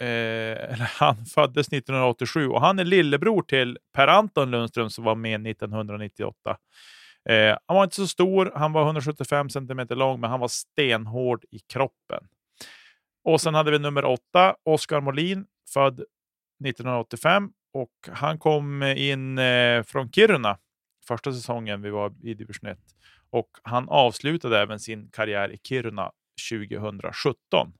eller 0.00 0.98
han 1.00 1.24
föddes 1.26 1.68
1987 1.68 2.48
och 2.48 2.60
han 2.60 2.78
är 2.78 2.84
lillebror 2.84 3.42
till 3.42 3.78
Per 3.92 4.08
Anton 4.08 4.50
Lundström 4.50 4.90
som 4.90 5.04
var 5.04 5.14
med 5.14 5.46
1998. 5.46 6.56
Eh, 7.28 7.56
han 7.66 7.76
var 7.76 7.84
inte 7.84 7.96
så 7.96 8.06
stor, 8.06 8.52
han 8.54 8.72
var 8.72 8.84
175 8.84 9.50
cm 9.50 9.86
lång, 9.90 10.20
men 10.20 10.30
han 10.30 10.40
var 10.40 10.48
stenhård 10.48 11.44
i 11.50 11.58
kroppen. 11.58 12.24
Och 13.24 13.40
sen 13.40 13.54
hade 13.54 13.70
vi 13.70 13.78
nummer 13.78 14.04
åtta, 14.04 14.54
Oskar 14.64 15.00
Molin, 15.00 15.46
född 15.74 15.94
1985 16.64 17.50
och 17.74 18.08
han 18.12 18.38
kom 18.38 18.82
in 18.82 19.38
eh, 19.38 19.82
från 19.82 20.12
Kiruna 20.12 20.58
första 21.08 21.32
säsongen 21.32 21.82
vi 21.82 21.90
var 21.90 22.14
i 22.22 22.34
division 22.34 22.70
1 22.70 22.78
och 23.34 23.48
han 23.62 23.88
avslutade 23.88 24.58
även 24.58 24.80
sin 24.80 25.08
karriär 25.10 25.52
i 25.52 25.58
Kiruna 25.68 26.10
2017. 26.50 27.72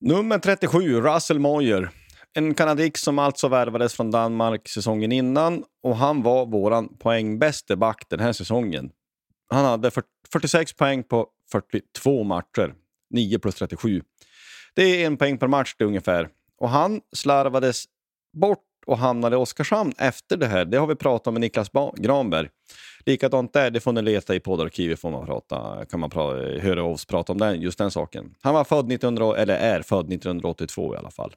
Nummer 0.00 0.38
37, 0.38 1.00
Russell 1.00 1.38
Moyer. 1.38 1.90
En 2.34 2.54
kanadick 2.54 2.98
som 2.98 3.18
alltså 3.18 3.48
värvades 3.48 3.94
från 3.94 4.10
Danmark 4.10 4.68
säsongen 4.68 5.12
innan 5.12 5.64
och 5.82 5.96
han 5.96 6.22
var 6.22 6.46
våran 6.46 6.98
poängbäste 6.98 7.76
back 7.76 8.04
den 8.08 8.20
här 8.20 8.32
säsongen. 8.32 8.90
Han 9.48 9.64
hade 9.64 9.90
46 10.32 10.72
poäng 10.72 11.04
på 11.04 11.28
42 11.52 12.24
matcher, 12.24 12.74
9 13.10 13.38
plus 13.38 13.54
37. 13.54 14.02
Det 14.74 14.82
är 14.82 15.06
en 15.06 15.16
poäng 15.16 15.38
per 15.38 15.48
match 15.48 15.74
det 15.78 15.84
ungefär. 15.84 16.28
Och 16.58 16.68
han 16.68 17.00
slarvades 17.12 17.84
bort 18.40 18.67
och 18.88 18.98
hamnade 18.98 19.36
i 19.36 19.38
Oskarshamn 19.38 19.92
efter 19.98 20.36
det 20.36 20.46
här. 20.46 20.64
Det 20.64 20.76
har 20.76 20.86
vi 20.86 20.94
pratat 20.94 21.26
om 21.26 21.34
med 21.34 21.40
Niklas 21.40 21.72
ba 21.72 21.92
Granberg. 21.96 22.48
Likadant 23.06 23.52
där, 23.52 23.70
det 23.70 23.80
får 23.80 23.92
ni 23.92 24.02
leta 24.02 24.34
i 24.34 24.40
poddarkivet 24.40 25.00
får 25.00 25.10
man 25.10 25.26
prata, 25.26 25.84
kan 25.90 26.00
man 26.00 26.10
pra 26.10 26.34
höra 26.60 26.84
oss 26.84 27.04
prata 27.04 27.32
om 27.32 27.38
den, 27.38 27.60
just 27.60 27.78
den 27.78 27.90
saken. 27.90 28.34
Han 28.42 28.54
var 28.54 28.64
född 28.64 28.92
1900, 28.92 29.36
eller 29.36 29.56
är 29.56 29.82
född 29.82 30.12
1982 30.12 30.94
i 30.94 30.98
alla 30.98 31.10
fall. 31.10 31.34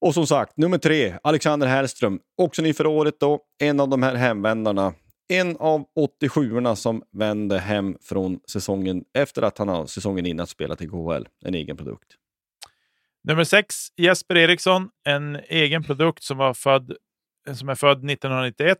Och 0.00 0.14
som 0.14 0.26
sagt, 0.26 0.56
nummer 0.56 0.78
tre, 0.78 1.14
Alexander 1.22 1.66
Hellström. 1.66 2.20
Också 2.42 2.62
ny 2.62 2.72
för 2.72 2.86
året 2.86 3.20
då, 3.20 3.40
en 3.62 3.80
av 3.80 3.88
de 3.88 4.02
här 4.02 4.14
hemvändarna. 4.14 4.94
En 5.28 5.56
av 5.56 5.84
87orna 6.20 6.74
som 6.74 7.02
vände 7.12 7.58
hem 7.58 7.96
från 8.02 8.40
säsongen 8.48 9.04
efter 9.18 9.42
att 9.42 9.58
han 9.58 9.68
har 9.68 9.86
säsongen 9.86 10.26
innan 10.26 10.46
spelat 10.46 10.82
i 10.82 10.86
KHL, 10.86 11.28
en 11.44 11.54
egen 11.54 11.76
produkt. 11.76 12.16
Nummer 13.26 13.44
sex, 13.44 13.74
Jesper 13.96 14.36
Eriksson, 14.36 14.90
en 15.04 15.36
egen 15.36 15.82
produkt 15.82 16.22
som, 16.22 16.38
var 16.38 16.54
född, 16.54 16.96
som 17.54 17.68
är 17.68 17.74
född 17.74 18.10
1991. 18.10 18.78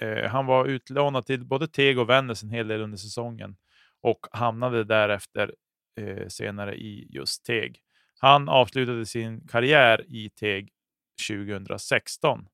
Eh, 0.00 0.30
han 0.30 0.46
var 0.46 0.66
utlånad 0.66 1.26
till 1.26 1.44
både 1.44 1.68
Teg 1.68 1.98
och 1.98 2.08
Vännäs 2.08 2.42
en 2.42 2.50
hel 2.50 2.68
del 2.68 2.80
under 2.80 2.98
säsongen 2.98 3.56
och 4.02 4.26
hamnade 4.30 4.84
därefter 4.84 5.54
eh, 6.00 6.28
senare 6.28 6.74
i 6.74 7.06
just 7.10 7.44
Teg. 7.44 7.80
Han 8.18 8.48
avslutade 8.48 9.06
sin 9.06 9.48
karriär 9.48 10.04
i 10.08 10.30
Teg 10.30 10.68
2016. 11.28 12.46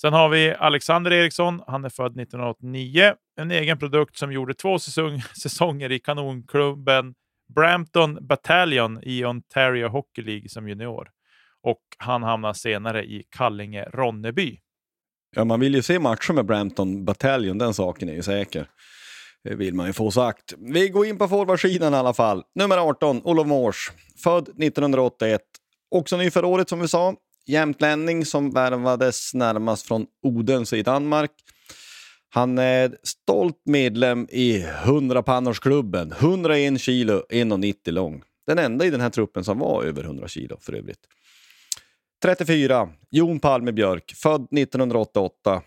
Sen 0.00 0.12
har 0.12 0.28
vi 0.28 0.54
Alexander 0.54 1.12
Eriksson. 1.12 1.62
Han 1.66 1.84
är 1.84 1.88
född 1.88 2.20
1989. 2.20 3.14
En 3.40 3.50
egen 3.50 3.78
produkt 3.78 4.16
som 4.16 4.32
gjorde 4.32 4.54
två 4.54 4.78
säsong 4.78 5.22
säsonger 5.42 5.92
i 5.92 5.98
kanonklubben 5.98 7.14
Brampton 7.54 8.26
Battalion 8.26 9.00
i 9.02 9.24
Ontario 9.24 9.88
Hockey 9.88 10.22
League 10.22 10.48
som 10.48 10.68
junior. 10.68 11.08
Och 11.62 11.80
han 11.98 12.22
hamnar 12.22 12.52
senare 12.52 13.04
i 13.04 13.22
Kallinge-Ronneby. 13.36 14.58
Ja, 15.36 15.44
man 15.44 15.60
vill 15.60 15.74
ju 15.74 15.82
se 15.82 15.98
matcher 15.98 16.32
med 16.32 16.46
Brampton 16.46 17.04
Battalion, 17.04 17.58
den 17.58 17.74
saken 17.74 18.08
är 18.08 18.14
ju 18.14 18.22
säker. 18.22 18.68
Det 19.44 19.54
vill 19.54 19.74
man 19.74 19.86
ju 19.86 19.92
få 19.92 20.10
sagt. 20.10 20.54
Vi 20.58 20.88
går 20.88 21.06
in 21.06 21.18
på 21.18 21.28
forwardsidan 21.28 21.94
i 21.94 21.96
alla 21.96 22.14
fall. 22.14 22.42
Nummer 22.54 22.78
18, 22.78 23.20
Olof 23.24 23.46
Mors. 23.46 23.92
Född 24.22 24.48
1981. 24.48 25.40
Också 25.90 26.16
ny 26.16 26.30
för 26.30 26.44
året 26.44 26.68
som 26.68 26.80
vi 26.80 26.88
sa. 26.88 27.14
Jämtlänning 27.46 28.24
som 28.24 28.50
värvades 28.50 29.34
närmast 29.34 29.86
från 29.86 30.06
Odense 30.22 30.76
i 30.76 30.82
Danmark. 30.82 31.30
Han 32.36 32.58
är 32.58 32.96
stolt 33.02 33.62
medlem 33.64 34.26
i 34.30 34.62
100-pannorsklubben. 34.84 36.12
101 36.12 36.80
kilo, 36.80 37.22
1,90 37.30 37.90
lång. 37.90 38.22
Den 38.46 38.58
enda 38.58 38.84
i 38.84 38.90
den 38.90 39.00
här 39.00 39.10
truppen 39.10 39.44
som 39.44 39.58
var 39.58 39.84
över 39.84 40.04
100 40.04 40.28
kilo 40.28 40.56
för 40.60 40.72
övrigt. 40.72 40.98
34. 42.22 42.88
Jon 43.10 43.40
Palme 43.40 43.72
Björk, 43.72 44.14
född 44.16 44.42
1988. 44.42 45.62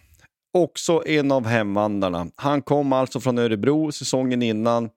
Också 0.53 1.03
en 1.07 1.31
av 1.31 1.47
hemvandrarna. 1.47 2.27
Han 2.35 2.61
kom 2.61 2.93
alltså 2.93 3.19
från 3.19 3.37
Örebro 3.37 3.91
säsongen 3.91 4.41
innan. 4.41 4.89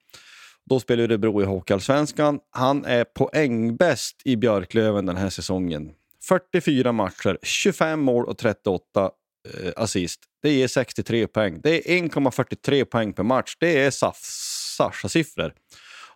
Då 0.71 0.81
spelade 0.81 1.05
Örebro 1.05 1.43
i 1.43 1.45
Hockeyallsvenskan. 1.45 2.41
Han 2.51 2.85
är 2.85 3.05
poängbäst 3.05 4.23
i 4.25 4.37
Björklöven 4.37 5.07
den 5.07 5.17
här 5.17 5.31
säsongen. 5.31 5.91
44 6.29 6.93
matcher, 6.93 7.39
25 7.43 8.01
mål 8.01 8.25
och 8.25 8.39
38 8.39 9.11
Eh, 9.49 9.73
assist. 9.77 10.21
Det 10.43 10.53
ger 10.53 10.69
63 10.69 11.27
poäng. 11.27 11.61
Det 11.63 11.91
är 11.91 12.03
1,43 12.03 12.85
poäng 12.85 13.13
per 13.13 13.23
match. 13.23 13.57
Det 13.61 13.85
är 13.85 13.91
Sasha-siffror, 13.91 15.55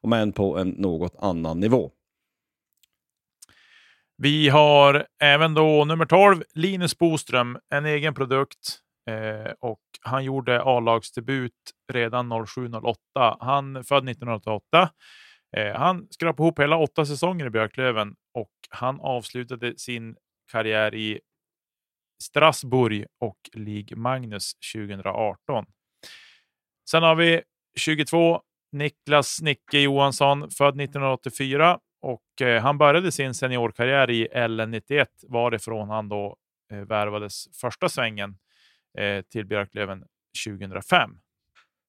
om 0.01 0.13
än 0.13 0.33
på 0.33 0.59
en 0.59 0.69
något 0.69 1.15
annan 1.19 1.61
nivå. 1.61 1.93
Vi 4.19 4.49
har 4.49 5.07
även 5.23 5.55
då 5.55 5.85
nummer 5.85 6.07
12, 6.07 6.43
Linus 6.55 6.99
Boström, 6.99 7.59
en 7.71 7.87
egen 7.87 8.15
produkt. 8.15 8.79
Eh, 9.11 9.53
och 9.61 9.81
han 10.01 10.25
gjorde 10.25 10.63
A-lagsdebut 10.63 11.53
redan 11.93 12.33
07-08. 12.33 12.97
Han 13.41 13.85
född 13.85 14.09
1988. 14.09 14.91
Eh, 15.57 15.75
han 15.75 16.07
skrapade 16.11 16.47
ihop 16.47 16.61
hela 16.61 16.77
åtta 16.77 17.07
säsonger 17.07 17.47
i 17.47 17.51
Björklöven 17.51 18.15
och 18.35 18.51
han 18.71 19.01
avslutade 19.01 19.79
sin 19.79 20.17
karriär 20.53 20.95
i 20.95 21.21
Strasbourg 22.23 23.05
och 23.21 23.39
League 23.53 23.97
Magnus 23.97 24.53
2018. 24.75 25.67
Sen 26.91 27.03
har 27.03 27.15
vi 27.15 27.43
22, 27.79 28.41
Niklas 28.73 29.43
Nicke 29.43 29.79
Johansson, 29.79 30.51
född 30.51 30.81
1984 30.81 31.79
och 32.03 32.43
eh, 32.47 32.63
han 32.63 32.79
började 32.79 33.13
sin 33.13 33.35
seniorkarriär 33.35 34.11
i 34.11 34.29
LN91 34.29 35.07
varifrån 35.29 35.89
han 35.89 36.09
då 36.09 36.37
eh, 36.73 36.79
värvades 36.79 37.45
första 37.61 37.89
svängen 37.89 38.37
eh, 38.99 39.23
till 39.23 39.47
Björklöven 39.47 40.05
2005. 40.47 41.11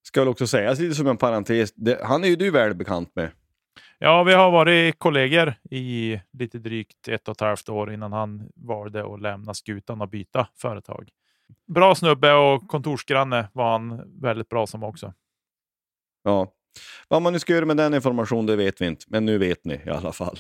Ska 0.08 0.22
väl 0.22 0.28
också 0.28 0.48
sägas 0.48 0.80
lite 0.80 0.96
som 0.96 1.08
en 1.08 1.18
parentes, 1.18 1.74
det, 1.74 2.00
han 2.04 2.24
är 2.24 2.28
ju 2.28 2.36
du 2.36 2.52
väl 2.52 2.76
bekant 2.76 3.16
med. 3.16 3.32
Ja, 4.00 4.24
vi 4.24 4.34
har 4.34 4.52
varit 4.52 5.00
kollegor 5.00 5.54
i 5.72 6.20
lite 6.34 6.58
drygt 6.60 7.08
ett 7.08 7.28
och 7.28 7.32
ett 7.32 7.42
halvt 7.42 7.70
år 7.70 7.94
innan 7.94 8.14
han 8.14 8.50
valde 8.56 9.14
att 9.14 9.22
lämna 9.22 9.54
skutan 9.54 10.02
och 10.02 10.10
byta 10.10 10.48
företag. 10.56 11.10
Bra 11.68 11.96
snubbe 11.96 12.34
och 12.34 12.68
kontorsgranne 12.68 13.50
var 13.54 13.72
han 13.72 14.20
väldigt 14.22 14.50
bra 14.50 14.68
som 14.68 14.84
också. 14.84 15.14
Ja, 16.24 16.54
vad 17.08 17.22
man 17.22 17.34
nu 17.34 17.40
ska 17.40 17.54
göra 17.54 17.66
med 17.66 17.78
den 17.78 17.94
informationen 17.94 18.46
det 18.46 18.56
vet 18.56 18.82
vi 18.82 18.86
inte, 18.86 19.06
men 19.08 19.26
nu 19.26 19.38
vet 19.38 19.66
ni 19.66 19.82
i 19.86 19.90
alla 19.90 20.12
fall. 20.12 20.40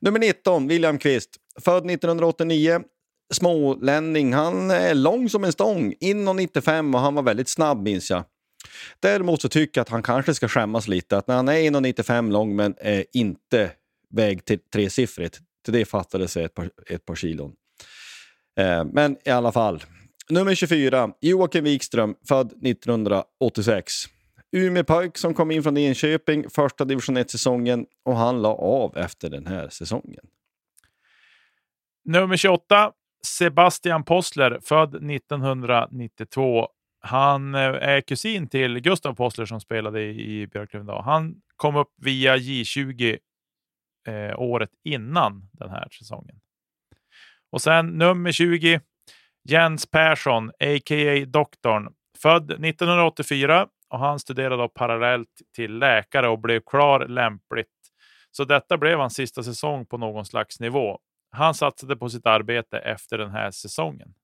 Nummer 0.00 0.18
19, 0.18 0.68
William 0.68 0.98
Kvist. 0.98 1.30
Född 1.60 1.90
1989, 1.90 2.80
smålänning. 3.34 4.32
Han 4.32 4.70
är 4.70 4.94
lång 4.94 5.28
som 5.28 5.44
en 5.44 5.52
stång, 5.52 5.94
in 6.00 6.28
och 6.28 6.36
95 6.36 6.94
och 6.94 7.00
han 7.00 7.14
var 7.14 7.22
väldigt 7.22 7.48
snabb 7.48 7.82
minns 7.82 8.10
jag. 8.10 8.24
Däremot 9.00 9.42
så 9.42 9.48
tycker 9.48 9.78
jag 9.78 9.82
att 9.82 9.88
han 9.88 10.02
kanske 10.02 10.34
ska 10.34 10.48
skämmas 10.48 10.88
lite. 10.88 11.16
Att 11.16 11.26
när 11.26 11.36
han 11.36 11.48
är 11.48 11.54
1,95 11.54 12.30
lång 12.30 12.56
men 12.56 12.74
är 12.78 13.04
inte 13.12 13.70
väg 14.10 14.44
till 14.44 14.58
tresiffrigt, 14.58 15.38
till 15.64 15.72
det 15.72 15.84
fattades 15.84 16.36
ett 16.36 16.54
par, 16.54 16.70
ett 16.90 17.04
par 17.04 17.14
kilon. 17.14 17.52
Eh, 18.58 18.84
men 18.84 19.16
i 19.24 19.30
alla 19.30 19.52
fall. 19.52 19.82
Nummer 20.30 20.54
24, 20.54 21.10
Joakim 21.20 21.64
Wikström, 21.64 22.14
född 22.28 22.52
1986. 22.66 23.92
Umeå-pojk 24.52 25.18
som 25.18 25.34
kom 25.34 25.50
in 25.50 25.62
från 25.62 25.76
Enköping 25.76 26.50
första 26.50 26.84
division 26.84 27.18
1-säsongen 27.18 27.86
och 28.04 28.16
han 28.16 28.42
la 28.42 28.54
av 28.54 28.96
efter 28.96 29.30
den 29.30 29.46
här 29.46 29.68
säsongen. 29.68 30.24
Nummer 32.04 32.36
28, 32.36 32.92
Sebastian 33.26 34.04
Possler, 34.04 34.60
född 34.62 34.94
1992. 35.10 36.68
Han 37.00 37.54
eh, 37.54 37.60
är 37.60 38.00
kusin 38.00 38.48
till 38.48 38.80
Gustav 38.80 39.14
Possler 39.14 39.46
som 39.46 39.60
spelade 39.60 40.02
i 40.02 40.46
Björklöven 40.46 40.86
idag. 40.86 41.02
Han 41.02 41.34
kom 41.56 41.76
upp 41.76 41.92
via 41.96 42.36
J20 42.36 43.18
eh, 44.08 44.40
året 44.40 44.70
innan 44.84 45.48
den 45.52 45.70
här 45.70 45.88
säsongen. 45.98 46.40
Och 47.50 47.62
sen 47.62 47.86
nummer 47.86 48.32
20, 48.32 48.80
Jens 49.48 49.86
Persson, 49.90 50.48
a.k.a. 50.48 51.24
Doktorn, 51.26 51.94
född 52.18 52.50
1984 52.50 53.68
och 53.88 53.98
han 53.98 54.18
studerade 54.18 54.68
parallellt 54.68 55.42
till 55.54 55.78
läkare 55.78 56.28
och 56.28 56.38
blev 56.38 56.60
klar 56.60 57.06
lämpligt. 57.08 57.68
Så 58.30 58.44
detta 58.44 58.78
blev 58.78 58.98
hans 58.98 59.14
sista 59.14 59.42
säsong 59.42 59.86
på 59.86 59.98
någon 59.98 60.26
slags 60.26 60.60
nivå. 60.60 60.98
Han 61.30 61.54
satsade 61.54 61.96
på 61.96 62.08
sitt 62.08 62.26
arbete 62.26 62.78
efter 62.78 63.18
den 63.18 63.30
här 63.30 63.50
säsongen. 63.50 64.14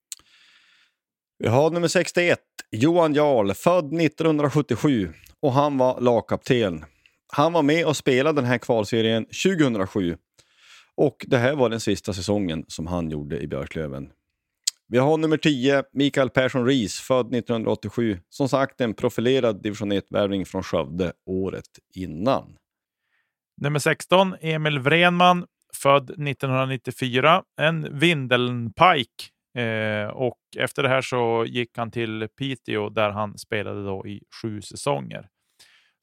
Vi 1.44 1.50
har 1.50 1.70
nummer 1.70 1.88
61, 1.88 2.38
Johan 2.70 3.14
Jarl, 3.14 3.52
född 3.52 4.00
1977 4.00 5.12
och 5.40 5.52
han 5.52 5.78
var 5.78 6.00
lagkapten. 6.00 6.85
Han 7.33 7.52
var 7.52 7.62
med 7.62 7.87
och 7.87 7.96
spelade 7.96 8.40
den 8.40 8.50
här 8.50 8.59
kvalserien 8.59 9.24
2007 9.24 10.16
och 10.94 11.24
det 11.28 11.37
här 11.37 11.54
var 11.54 11.68
den 11.68 11.80
sista 11.80 12.12
säsongen 12.12 12.64
som 12.68 12.87
han 12.87 13.11
gjorde 13.11 13.40
i 13.40 13.46
Björklöven. 13.46 14.09
Vi 14.88 14.98
har 14.98 15.18
nummer 15.18 15.37
10, 15.37 15.85
Mikael 15.92 16.30
Persson 16.30 16.66
Ries, 16.66 17.00
född 17.00 17.35
1987. 17.35 18.18
Som 18.28 18.48
sagt 18.48 18.80
en 18.80 18.94
profilerad 18.94 19.62
division 19.62 19.92
1-värvning 19.92 20.46
från 20.46 20.62
Skövde 20.62 21.12
året 21.26 21.68
innan. 21.94 22.57
Nummer 23.61 23.78
16, 23.78 24.35
Emil 24.40 24.78
Vrenman, 24.78 25.46
född 25.74 26.11
1994. 26.11 27.42
En 27.61 27.98
Vindelnpike. 27.98 29.33
Eh, 29.54 30.06
och 30.06 30.38
efter 30.56 30.82
det 30.82 30.88
här 30.88 31.02
så 31.02 31.44
gick 31.48 31.78
han 31.78 31.90
till 31.90 32.28
Piteå 32.38 32.88
där 32.88 33.10
han 33.10 33.38
spelade 33.38 33.84
då 33.84 34.06
i 34.06 34.22
sju 34.42 34.62
säsonger. 34.62 35.28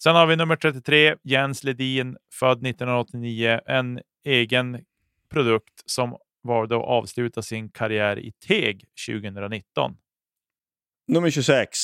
Sen 0.04 0.16
har 0.16 0.28
vi 0.28 0.36
nummer 0.36 0.56
33, 0.56 1.16
Jens 1.24 1.64
Ledin, 1.64 2.18
född 2.34 2.58
1989. 2.58 3.60
En 3.66 4.00
egen 4.26 4.80
produkt 5.32 5.84
som 5.86 6.18
valde 6.44 6.76
att 6.76 6.84
avsluta 6.84 7.42
sin 7.42 7.70
karriär 7.70 8.20
i 8.20 8.32
Teg 8.48 8.86
2019. 9.08 9.96
Nummer 11.08 11.30
26. 11.30 11.78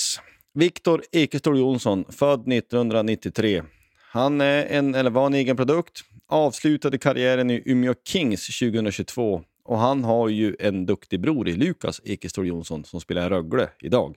Viktor 0.53 1.03
Ekestol 1.11 1.59
Jonsson, 1.59 2.05
född 2.09 2.53
1993. 2.53 3.63
Han 4.11 4.41
är 4.41 4.65
en, 4.65 4.95
eller 4.95 5.09
var 5.09 5.25
en 5.25 5.33
egen 5.33 5.57
produkt, 5.57 6.01
avslutade 6.27 6.97
karriären 6.97 7.49
i 7.49 7.63
Umeå 7.65 7.93
Kings 8.05 8.59
2022 8.59 9.43
och 9.67 9.77
han 9.77 10.03
har 10.03 10.29
ju 10.29 10.55
en 10.59 10.85
duktig 10.85 11.19
bror 11.19 11.47
i 11.47 11.53
Lukas 11.53 12.01
Ekestål 12.03 12.47
Jonsson 12.47 12.83
som 12.83 13.01
spelar 13.01 13.25
i 13.25 13.29
Rögle 13.29 13.69
idag. 13.79 14.15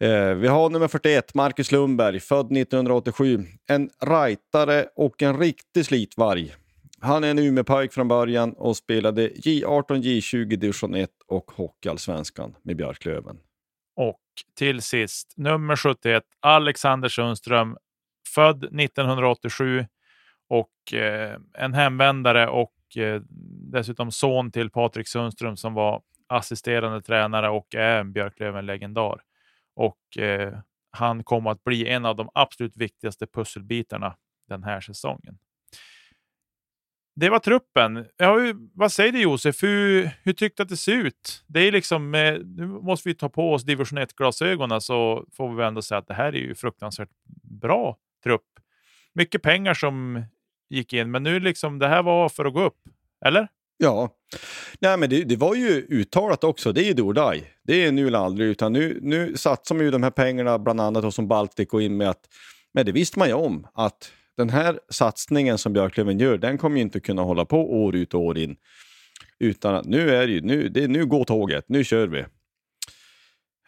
Eh, 0.00 0.34
vi 0.34 0.48
har 0.48 0.70
nummer 0.70 0.88
41, 0.88 1.34
Marcus 1.34 1.72
Lundberg, 1.72 2.20
född 2.20 2.52
1987. 2.52 3.44
En 3.66 3.90
rightare 4.00 4.86
och 4.96 5.22
en 5.22 5.38
riktig 5.38 5.86
slitvarg. 5.86 6.54
Han 7.00 7.24
är 7.24 7.30
en 7.30 7.38
Umeåpojk 7.38 7.92
från 7.92 8.08
början 8.08 8.52
och 8.52 8.76
spelade 8.76 9.28
J18, 9.28 10.02
J20, 10.02 10.56
division 10.56 10.94
1 10.94 11.10
och 11.26 11.50
Hockeyallsvenskan 11.50 12.54
med 12.62 12.76
Björklöven. 12.76 13.38
Och 13.96 14.20
till 14.58 14.82
sist 14.82 15.32
nummer 15.36 15.76
71, 15.76 16.22
Alexander 16.40 17.08
Sundström, 17.08 17.76
född 18.34 18.64
1987 18.64 19.86
och 20.48 20.94
eh, 20.94 21.36
en 21.58 21.74
hemvändare 21.74 22.48
och 22.48 22.72
eh, 22.96 23.22
dessutom 23.72 24.10
son 24.10 24.50
till 24.50 24.70
Patrik 24.70 25.08
Sundström 25.08 25.56
som 25.56 25.74
var 25.74 26.02
assisterande 26.26 27.02
tränare 27.02 27.48
och 27.48 27.74
är 27.74 28.00
en 28.00 28.12
Björklöven-legendar. 28.12 29.20
Och 29.74 30.18
eh, 30.18 30.58
han 30.90 31.24
kom 31.24 31.46
att 31.46 31.64
bli 31.64 31.88
en 31.88 32.04
av 32.04 32.16
de 32.16 32.28
absolut 32.34 32.76
viktigaste 32.76 33.26
pusselbitarna 33.26 34.16
den 34.48 34.62
här 34.62 34.80
säsongen. 34.80 35.38
Det 37.16 37.30
var 37.30 37.38
truppen. 37.38 38.06
Ja, 38.16 38.36
vad 38.74 38.92
säger 38.92 39.12
du 39.12 39.20
Josef? 39.20 39.62
Hur, 39.62 40.10
hur 40.22 40.32
tyckte 40.32 40.62
du 40.62 40.64
att 40.64 40.68
det 40.68 40.76
ser 40.76 40.92
ut? 40.92 41.44
Det 41.46 41.60
är 41.60 41.72
liksom, 41.72 42.14
eh, 42.14 42.38
nu 42.44 42.66
måste 42.66 43.08
vi 43.08 43.14
ta 43.14 43.28
på 43.28 43.52
oss 43.52 43.64
division 43.64 43.98
1-glasögonen 43.98 44.80
så 44.80 45.26
får 45.32 45.54
vi 45.54 45.64
ändå 45.64 45.82
säga 45.82 45.98
att 45.98 46.06
det 46.06 46.14
här 46.14 46.26
är 46.34 46.38
ju 46.38 46.54
fruktansvärt 46.54 47.08
bra 47.42 47.96
trupp. 48.24 48.42
Mycket 49.14 49.42
pengar 49.42 49.74
som 49.74 50.24
gick 50.70 50.92
in, 50.92 51.10
men 51.10 51.22
nu 51.22 51.40
liksom 51.40 51.78
det 51.78 51.88
här 51.88 52.02
var 52.02 52.28
för 52.28 52.44
att 52.44 52.54
gå 52.54 52.62
upp. 52.62 52.78
Eller? 53.26 53.48
Ja, 53.78 54.10
Nej, 54.80 54.96
men 54.96 55.10
det, 55.10 55.24
det, 55.24 55.36
var 55.36 55.54
ju 55.54 55.86
uttalat 55.88 56.44
också. 56.44 56.72
Det 56.72 56.80
är 56.80 56.84
ju 56.84 56.92
do 56.92 57.12
die. 57.12 57.44
Det 57.62 57.84
är 57.84 57.92
nu 57.92 58.06
eller 58.06 58.18
aldrig. 58.18 58.48
Utan 58.48 58.72
nu, 58.72 58.98
nu 59.02 59.36
satsar 59.36 59.74
man 59.74 59.84
ju 59.84 59.90
de 59.90 60.02
här 60.02 60.10
pengarna 60.10 60.58
bland 60.58 60.80
annat 60.80 61.14
som 61.14 61.28
Baltic 61.28 61.68
och 61.68 61.82
in 61.82 61.96
med 61.96 62.10
att 62.10 62.28
men 62.74 62.86
det 62.86 62.92
visste 62.92 63.18
man 63.18 63.28
ju 63.28 63.34
om 63.34 63.66
att 63.74 64.12
den 64.36 64.50
här 64.50 64.80
satsningen 64.90 65.58
som 65.58 65.72
Björklöven 65.72 66.18
gör, 66.18 66.38
den 66.38 66.58
kommer 66.58 66.76
ju 66.76 66.82
inte 66.82 67.00
kunna 67.00 67.22
hålla 67.22 67.44
på 67.44 67.82
år 67.82 67.96
ut 67.96 68.14
och 68.14 68.20
år 68.20 68.38
in. 68.38 68.56
Utan 69.38 69.74
att 69.74 69.84
nu 69.84 70.10
är 70.10 70.26
det 70.26 70.32
ju, 70.32 70.40
nu, 70.40 70.68
det, 70.68 70.88
nu 70.88 71.06
går 71.06 71.24
tåget, 71.24 71.64
nu 71.68 71.84
kör 71.84 72.06
vi. 72.06 72.24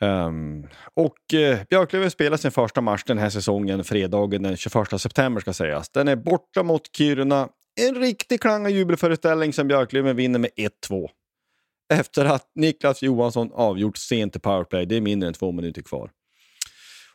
Um, 0.00 0.66
och 0.94 1.34
eh, 1.34 1.58
Björklöven 1.70 2.11
spelar 2.11 2.37
sin 2.37 2.50
första 2.50 2.80
match 2.80 3.02
den 3.06 3.18
här 3.18 3.30
säsongen, 3.30 3.84
fredagen 3.84 4.42
den 4.42 4.56
21 4.56 5.00
september 5.00 5.40
ska 5.40 5.52
sägas. 5.52 5.88
Den 5.88 6.08
är 6.08 6.16
borta 6.16 6.62
mot 6.62 6.96
Kiruna. 6.96 7.48
En 7.80 7.94
riktig 7.94 8.40
klang 8.40 8.64
och 8.64 8.70
jubelföreställning 8.70 9.52
som 9.52 9.68
Björklöven 9.68 10.16
vinner 10.16 10.38
med 10.38 10.50
1-2. 10.90 11.08
Efter 11.92 12.24
att 12.24 12.50
Niklas 12.54 13.02
Johansson 13.02 13.50
avgjort 13.52 13.96
sent 13.96 14.37
i 14.37 14.38
powerplay. 14.38 14.87
Det 14.87 14.96
är 14.96 15.00
mindre 15.00 15.26
än 15.26 15.34
två 15.34 15.52
minuter 15.52 15.82
kvar. 15.82 16.11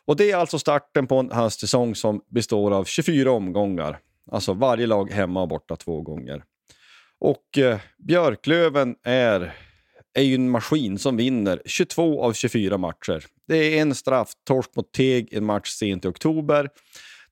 Och 0.06 0.16
det 0.16 0.30
är 0.30 0.36
alltså 0.36 0.58
starten 0.58 1.06
på 1.06 1.18
en 1.18 1.30
höstsäsong 1.30 1.94
som 1.94 2.20
består 2.30 2.70
av 2.70 2.84
24 2.84 3.30
omgångar. 3.30 3.98
Alltså 4.30 4.52
varje 4.52 4.86
lag 4.86 5.10
hemma 5.10 5.42
och 5.42 5.48
borta 5.48 5.76
två 5.76 6.02
gånger. 6.02 6.42
Och 7.20 7.58
eh, 7.58 7.78
Björklöven 7.98 8.96
är, 9.02 9.54
är 10.14 10.22
ju 10.22 10.34
en 10.34 10.50
maskin 10.50 10.98
som 10.98 11.16
vinner 11.16 11.62
22 11.64 12.22
av 12.22 12.32
24 12.32 12.78
matcher. 12.78 13.24
Det 13.48 13.56
är 13.56 13.82
en 13.82 13.94
straff, 13.94 14.32
torsk 14.44 14.70
mot 14.76 14.92
Teg, 14.92 15.32
en 15.32 15.44
match 15.44 15.68
sent 15.68 16.04
i 16.04 16.08
oktober. 16.08 16.68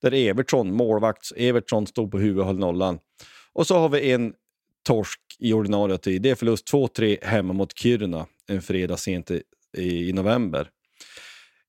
Där 0.00 0.14
Evertsson, 0.14 0.74
målvakt, 0.74 1.32
Evertsson, 1.36 1.86
stod 1.86 2.10
på 2.10 2.18
huvudet 2.18 2.40
och 2.40 2.46
höll 2.46 2.58
nollan. 2.58 2.98
Och 3.52 3.66
så 3.66 3.78
har 3.78 3.88
vi 3.88 4.12
en 4.12 4.32
torsk 4.86 5.20
i 5.38 5.52
ordinarie 5.52 5.98
tid. 5.98 6.22
Det 6.22 6.30
är 6.30 6.34
förlust 6.34 6.72
2-3 6.72 7.24
hemma 7.24 7.52
mot 7.52 7.78
Kiruna 7.78 8.26
en 8.48 8.62
fredag 8.62 8.96
sent 8.96 9.30
i, 9.30 9.42
i 9.76 10.12
november 10.12 10.70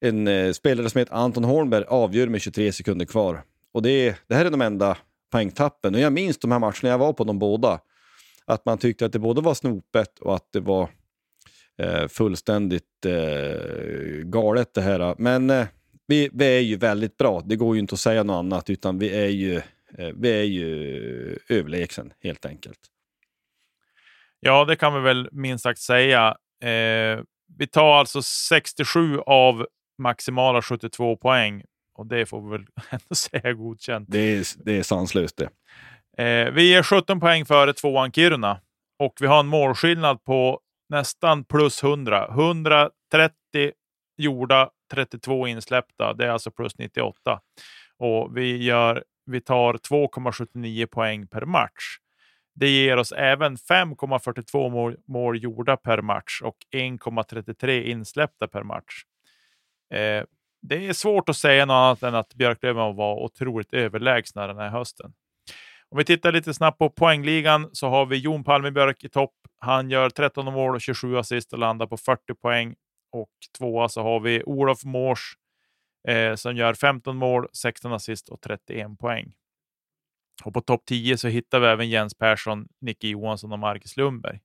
en 0.04 0.28
eh, 0.28 0.52
spelare 0.52 0.90
som 0.90 1.00
heter 1.00 1.16
Anton 1.16 1.44
Holmberg 1.44 1.86
avgör 1.88 2.28
med 2.28 2.42
23 2.42 2.72
sekunder 2.72 3.06
kvar. 3.06 3.44
Och 3.72 3.82
det, 3.82 4.16
det 4.28 4.36
här 4.36 4.46
är 4.46 4.52
de 4.52 4.62
enda 4.62 4.98
poängtappen. 5.32 5.96
Och 5.96 6.02
jag 6.02 6.14
minns 6.14 6.38
de 6.38 6.52
här 6.52 6.60
matcherna 6.60 6.90
jag 6.90 6.98
var 6.98 7.14
på 7.14 7.24
de 7.24 7.40
båda. 7.40 7.80
Att 8.46 8.66
man 8.66 8.78
tyckte 8.78 9.06
att 9.06 9.14
det 9.14 9.20
både 9.20 9.42
var 9.42 9.54
snopet 9.54 10.20
och 10.20 10.36
att 10.36 10.52
det 10.52 10.60
var 10.60 10.90
fullständigt 12.08 13.06
eh, 13.06 14.24
galet 14.24 14.74
det 14.74 14.82
här. 14.82 15.16
Men 15.18 15.50
eh, 15.50 15.68
vi, 16.08 16.30
vi 16.34 16.58
är 16.58 16.62
ju 16.62 16.78
väldigt 16.78 17.18
bra. 17.18 17.42
Det 17.46 17.56
går 17.56 17.76
ju 17.76 17.80
inte 17.80 17.94
att 17.94 18.00
säga 18.00 18.24
något 18.24 18.40
annat 18.40 18.70
utan 18.70 19.00
vi 19.00 19.24
är 19.24 19.30
ju, 19.30 19.56
eh, 19.98 20.10
vi 20.16 20.40
är 20.40 20.44
ju 20.44 21.40
överlägsen 21.50 22.14
helt 22.24 22.46
enkelt. 22.46 22.80
Ja, 24.40 24.66
det 24.66 24.76
kan 24.76 24.94
vi 24.94 25.00
väl 25.00 25.30
minst 25.32 25.64
sagt 25.64 25.80
säga. 25.80 26.38
Eh, 26.64 27.24
vi 27.58 27.68
tar 27.72 27.96
alltså 27.96 28.22
67 28.22 29.20
av 29.20 29.68
maximala 29.98 30.62
72 30.62 31.18
poäng. 31.18 31.64
Och 31.96 32.08
det 32.08 32.26
får 32.26 32.42
vi 32.42 32.52
väl 32.52 32.66
ändå 32.90 33.16
säga 33.16 33.54
godkänt. 33.54 34.08
Det 34.12 34.20
är, 34.20 34.46
det 34.66 34.78
är 34.78 34.84
sanslöst 34.84 35.38
det. 35.38 35.50
Eh, 36.24 36.52
vi 36.52 36.76
är 36.76 36.84
17 36.84 37.20
poäng 37.20 37.46
före 37.46 37.74
tvåan 37.74 38.12
Kiruna 38.12 38.60
och 39.00 39.14
vi 39.20 39.28
har 39.28 39.40
en 39.40 39.48
målskillnad 39.48 40.24
på 40.24 40.60
nästan 40.94 41.44
plus 41.44 41.84
100. 41.84 42.28
130 42.28 42.92
gjorda, 44.18 44.70
32 44.92 45.48
insläppta. 45.48 46.14
Det 46.14 46.26
är 46.26 46.30
alltså 46.30 46.52
plus 46.52 46.78
98. 46.78 47.40
Och 47.98 48.38
vi, 48.38 48.64
gör, 48.64 49.04
vi 49.26 49.42
tar 49.42 49.74
2,79 49.74 50.86
poäng 50.86 51.28
per 51.28 51.46
match. 51.46 51.98
Det 52.56 52.70
ger 52.70 52.98
oss 52.98 53.12
även 53.12 53.56
5,42 53.56 54.70
mål, 54.70 54.96
mål 55.08 55.44
gjorda 55.44 55.78
per 55.78 56.02
match 56.02 56.42
och 56.42 56.58
1,33 56.76 57.84
insläppta 57.84 58.48
per 58.48 58.64
match. 58.64 59.04
Eh, 59.94 60.24
det 60.62 60.88
är 60.88 60.94
svårt 60.94 61.30
att 61.30 61.38
säga 61.38 61.66
något 61.66 61.74
annat 61.74 62.04
än 62.04 62.16
att 62.16 62.36
Björklöven 62.36 62.96
var 62.96 63.24
otroligt 63.24 63.74
överlägsna 63.74 64.48
den 64.48 64.58
här 64.58 64.70
hösten. 64.70 65.14
Om 65.90 65.98
vi 65.98 66.06
tittar 66.06 66.32
lite 66.32 66.54
snabbt 66.54 66.78
på 66.78 66.90
poängligan 66.90 67.70
så 67.74 67.90
har 67.90 68.06
vi 68.06 68.18
Jon 68.18 68.44
Palmebjörk 68.44 69.04
i 69.04 69.10
topp. 69.10 69.34
Han 69.64 69.90
gör 69.90 70.10
13 70.10 70.54
mål 70.54 70.76
och 70.76 70.82
27 70.82 71.18
assist 71.18 71.54
och 71.54 71.60
landar 71.60 71.88
på 71.88 71.98
40 71.98 72.36
poäng. 72.36 72.76
Och 73.12 73.30
tvåa 73.58 73.90
så 73.90 74.02
har 74.04 74.20
vi 74.20 74.44
Olof 74.44 74.84
Mårs 74.84 75.38
eh, 76.08 76.36
som 76.36 76.56
gör 76.56 76.74
15 76.74 77.18
mål, 77.18 77.48
16 77.54 77.94
assist 77.94 78.30
och 78.30 78.42
31 78.42 79.00
poäng. 79.00 79.34
Och 80.44 80.54
på 80.54 80.62
topp 80.62 80.86
10 80.86 81.18
så 81.18 81.28
hittar 81.28 81.60
vi 81.60 81.68
även 81.68 81.90
Jens 81.90 82.18
Persson, 82.18 82.68
Nicke 82.82 83.08
Johansson 83.08 83.52
och 83.52 83.60
Marcus 83.60 83.98
Lundberg. 83.98 84.40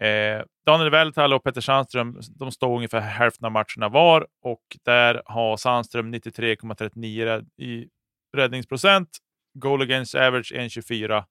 Eh, 0.00 0.42
Daniel 0.66 0.90
Vältall 0.90 1.32
och 1.32 1.44
Petter 1.44 1.60
Sandström 1.60 2.20
de 2.38 2.50
står 2.50 2.76
ungefär 2.76 3.00
hälften 3.00 3.44
av 3.44 3.52
matcherna 3.52 3.88
var 3.88 4.26
och 4.42 4.62
där 4.84 5.22
har 5.24 5.56
Sandström 5.56 6.14
93,39 6.14 7.46
i 7.58 7.88
räddningsprocent. 8.36 9.08
Goal 9.54 9.82
against 9.82 10.14
average 10.14 10.52
1,24. 10.52 11.24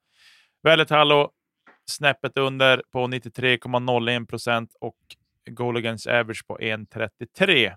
Vältalo 0.63 1.31
snäppet 1.85 2.37
under 2.37 2.83
på 2.91 3.07
93,01 3.07 4.25
procent 4.25 4.75
och 4.79 4.97
goal 5.49 5.77
against 5.77 6.07
average 6.07 6.47
på 6.47 6.57
1,33. 6.57 7.75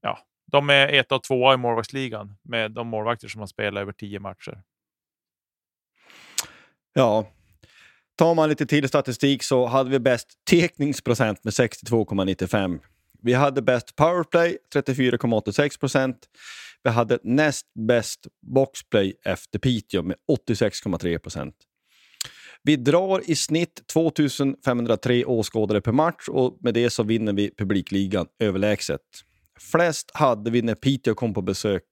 Ja, 0.00 0.18
de 0.46 0.70
är 0.70 0.88
ett 0.88 1.12
och 1.12 1.22
tvåa 1.22 1.54
i 1.54 1.56
målvaktsligan 1.56 2.36
med 2.42 2.72
de 2.72 2.88
målvakter 2.88 3.28
som 3.28 3.40
har 3.40 3.46
spelat 3.46 3.80
över 3.80 3.92
tio 3.92 4.20
matcher. 4.20 4.62
Ja, 6.92 7.26
tar 8.16 8.34
man 8.34 8.48
lite 8.48 8.66
till 8.66 8.88
statistik 8.88 9.42
så 9.42 9.66
hade 9.66 9.90
vi 9.90 9.98
bäst 9.98 10.28
tekningsprocent 10.50 11.44
med 11.44 11.52
62,95. 11.52 12.80
Vi 13.22 13.32
hade 13.32 13.62
bäst 13.62 13.96
powerplay, 13.96 14.58
34,86 14.74 15.80
procent. 15.80 16.18
Vi 16.82 16.90
hade 16.90 17.18
näst 17.22 17.66
bäst 17.74 18.26
boxplay 18.42 19.14
efter 19.24 19.58
Piteå 19.58 20.02
med 20.02 20.16
86,3 20.48 21.18
procent. 21.18 21.54
Vi 22.62 22.76
drar 22.76 23.30
i 23.30 23.34
snitt 23.34 23.82
2503 23.92 25.24
åskådare 25.24 25.80
per 25.80 25.92
match 25.92 26.28
och 26.28 26.58
med 26.60 26.74
det 26.74 26.90
så 26.90 27.02
vinner 27.02 27.32
vi 27.32 27.50
publikligan 27.58 28.26
överlägset. 28.38 29.00
Flest 29.72 30.10
hade 30.14 30.50
vi 30.50 30.62
när 30.62 30.74
Piteå 30.74 31.14
kom 31.14 31.34
på 31.34 31.42
besök. 31.42 31.84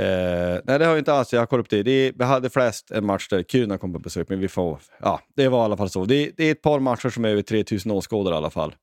Eh, 0.00 0.60
nej, 0.64 0.78
det 0.78 0.84
har 0.84 0.92
jag 0.92 0.98
inte 0.98 1.12
alls. 1.12 1.32
Jag 1.32 1.40
har 1.40 1.46
kollat 1.46 1.66
upp 1.66 1.70
det. 1.70 1.82
det 1.82 2.12
vi 2.16 2.24
hade 2.24 2.50
flest 2.50 2.90
en 2.90 3.06
match 3.06 3.28
där 3.28 3.42
Kiruna 3.42 3.78
kom 3.78 3.92
på 3.92 3.98
besök, 3.98 4.28
men 4.28 4.40
vi 4.40 4.48
får... 4.48 4.80
Ja, 5.00 5.20
det 5.36 5.48
var 5.48 5.62
i 5.62 5.64
alla 5.64 5.76
fall 5.76 5.90
så. 5.90 6.04
Det, 6.04 6.30
det 6.36 6.44
är 6.44 6.52
ett 6.52 6.62
par 6.62 6.80
matcher 6.80 7.08
som 7.08 7.24
är 7.24 7.28
över 7.28 7.42
3000 7.42 7.92
åskådare 7.92 8.34
i 8.34 8.36
alla 8.36 8.50
fall. 8.50 8.74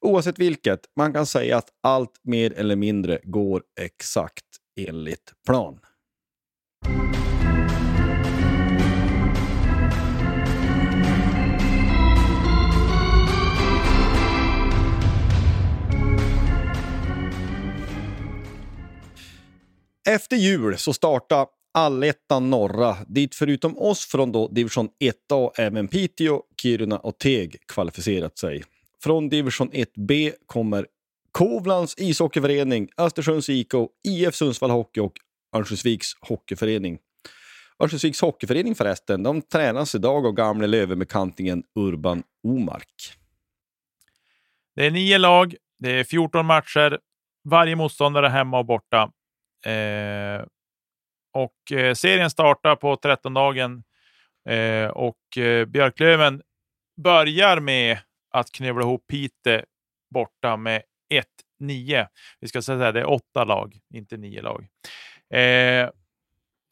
Oavsett 0.00 0.38
vilket, 0.38 0.80
man 0.96 1.12
kan 1.12 1.26
säga 1.26 1.56
att 1.56 1.68
allt 1.82 2.20
mer 2.22 2.52
eller 2.52 2.76
mindre 2.76 3.20
går 3.24 3.62
exakt 3.80 4.44
enligt 4.80 5.32
plan. 5.46 5.78
Efter 20.08 20.36
jul 20.36 20.78
så 20.78 20.92
startar 20.92 21.46
Allettan 21.74 22.50
norra, 22.50 22.96
dit 23.06 23.34
förutom 23.34 23.78
oss 23.78 24.06
från 24.06 24.32
då 24.32 24.48
division 24.48 24.88
1A 25.30 25.50
även 25.58 25.88
Piteå, 25.88 26.42
Kiruna 26.62 26.98
och 26.98 27.18
Teg 27.18 27.56
kvalificerat 27.68 28.38
sig. 28.38 28.64
Från 29.02 29.28
division 29.28 29.70
1B 29.70 30.32
kommer 30.46 30.86
Kovlands 31.32 31.94
ishockeyförening, 31.98 32.88
Östersunds 32.98 33.48
IK, 33.48 33.72
IF 34.08 34.34
Sundsvall 34.34 34.70
Hockey 34.70 35.00
och 35.00 35.12
Örnsköldsviks 35.56 36.12
hockeyförening. 36.20 36.98
Örnsköldsviks 37.82 38.20
hockeyförening 38.20 38.74
förresten, 38.74 39.22
de 39.22 39.42
tränas 39.42 39.94
idag 39.94 40.26
av 40.26 40.32
gamle 40.32 40.66
Lövenbekantingen 40.66 41.62
Urban 41.74 42.22
Omark. 42.42 43.12
Det 44.74 44.86
är 44.86 44.90
nio 44.90 45.18
lag, 45.18 45.54
det 45.78 45.90
är 45.90 46.04
14 46.04 46.46
matcher, 46.46 46.98
varje 47.44 47.76
motståndare 47.76 48.28
hemma 48.28 48.58
och 48.58 48.66
borta. 48.66 49.12
Eh, 49.64 50.44
och 51.32 51.72
eh, 51.72 51.94
serien 51.94 52.30
startar 52.30 52.76
på 52.76 52.96
13-dagen 52.96 53.82
eh, 54.48 54.88
och 54.88 55.38
eh, 55.38 55.64
Björklöven 55.64 56.42
börjar 56.96 57.60
med 57.60 57.98
att 58.30 58.52
knövla 58.52 58.82
ihop 58.82 59.06
Pite 59.06 59.64
borta 60.10 60.56
med 60.56 60.82
1-9. 61.60 62.06
Vi 62.40 62.48
ska 62.48 62.62
säga 62.62 62.88
att 62.88 62.94
det 62.94 63.00
är 63.00 63.10
åtta 63.10 63.44
lag, 63.44 63.78
inte 63.94 64.16
nio 64.16 64.42
lag. 64.42 64.66
Eh, 65.40 65.90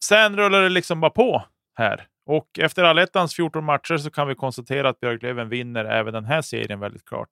sen 0.04 0.36
rullar 0.36 0.62
det 0.62 0.68
liksom 0.68 1.00
bara 1.00 1.10
på 1.10 1.44
här. 1.74 2.06
Och 2.26 2.58
efter 2.58 2.84
allettans 2.84 3.34
14 3.34 3.64
matcher 3.64 3.96
så 3.96 4.10
kan 4.10 4.28
vi 4.28 4.34
konstatera 4.34 4.88
att 4.88 5.00
Björklöven 5.00 5.48
vinner 5.48 5.84
även 5.84 6.14
den 6.14 6.24
här 6.24 6.42
serien 6.42 6.80
väldigt 6.80 7.04
klart. 7.04 7.30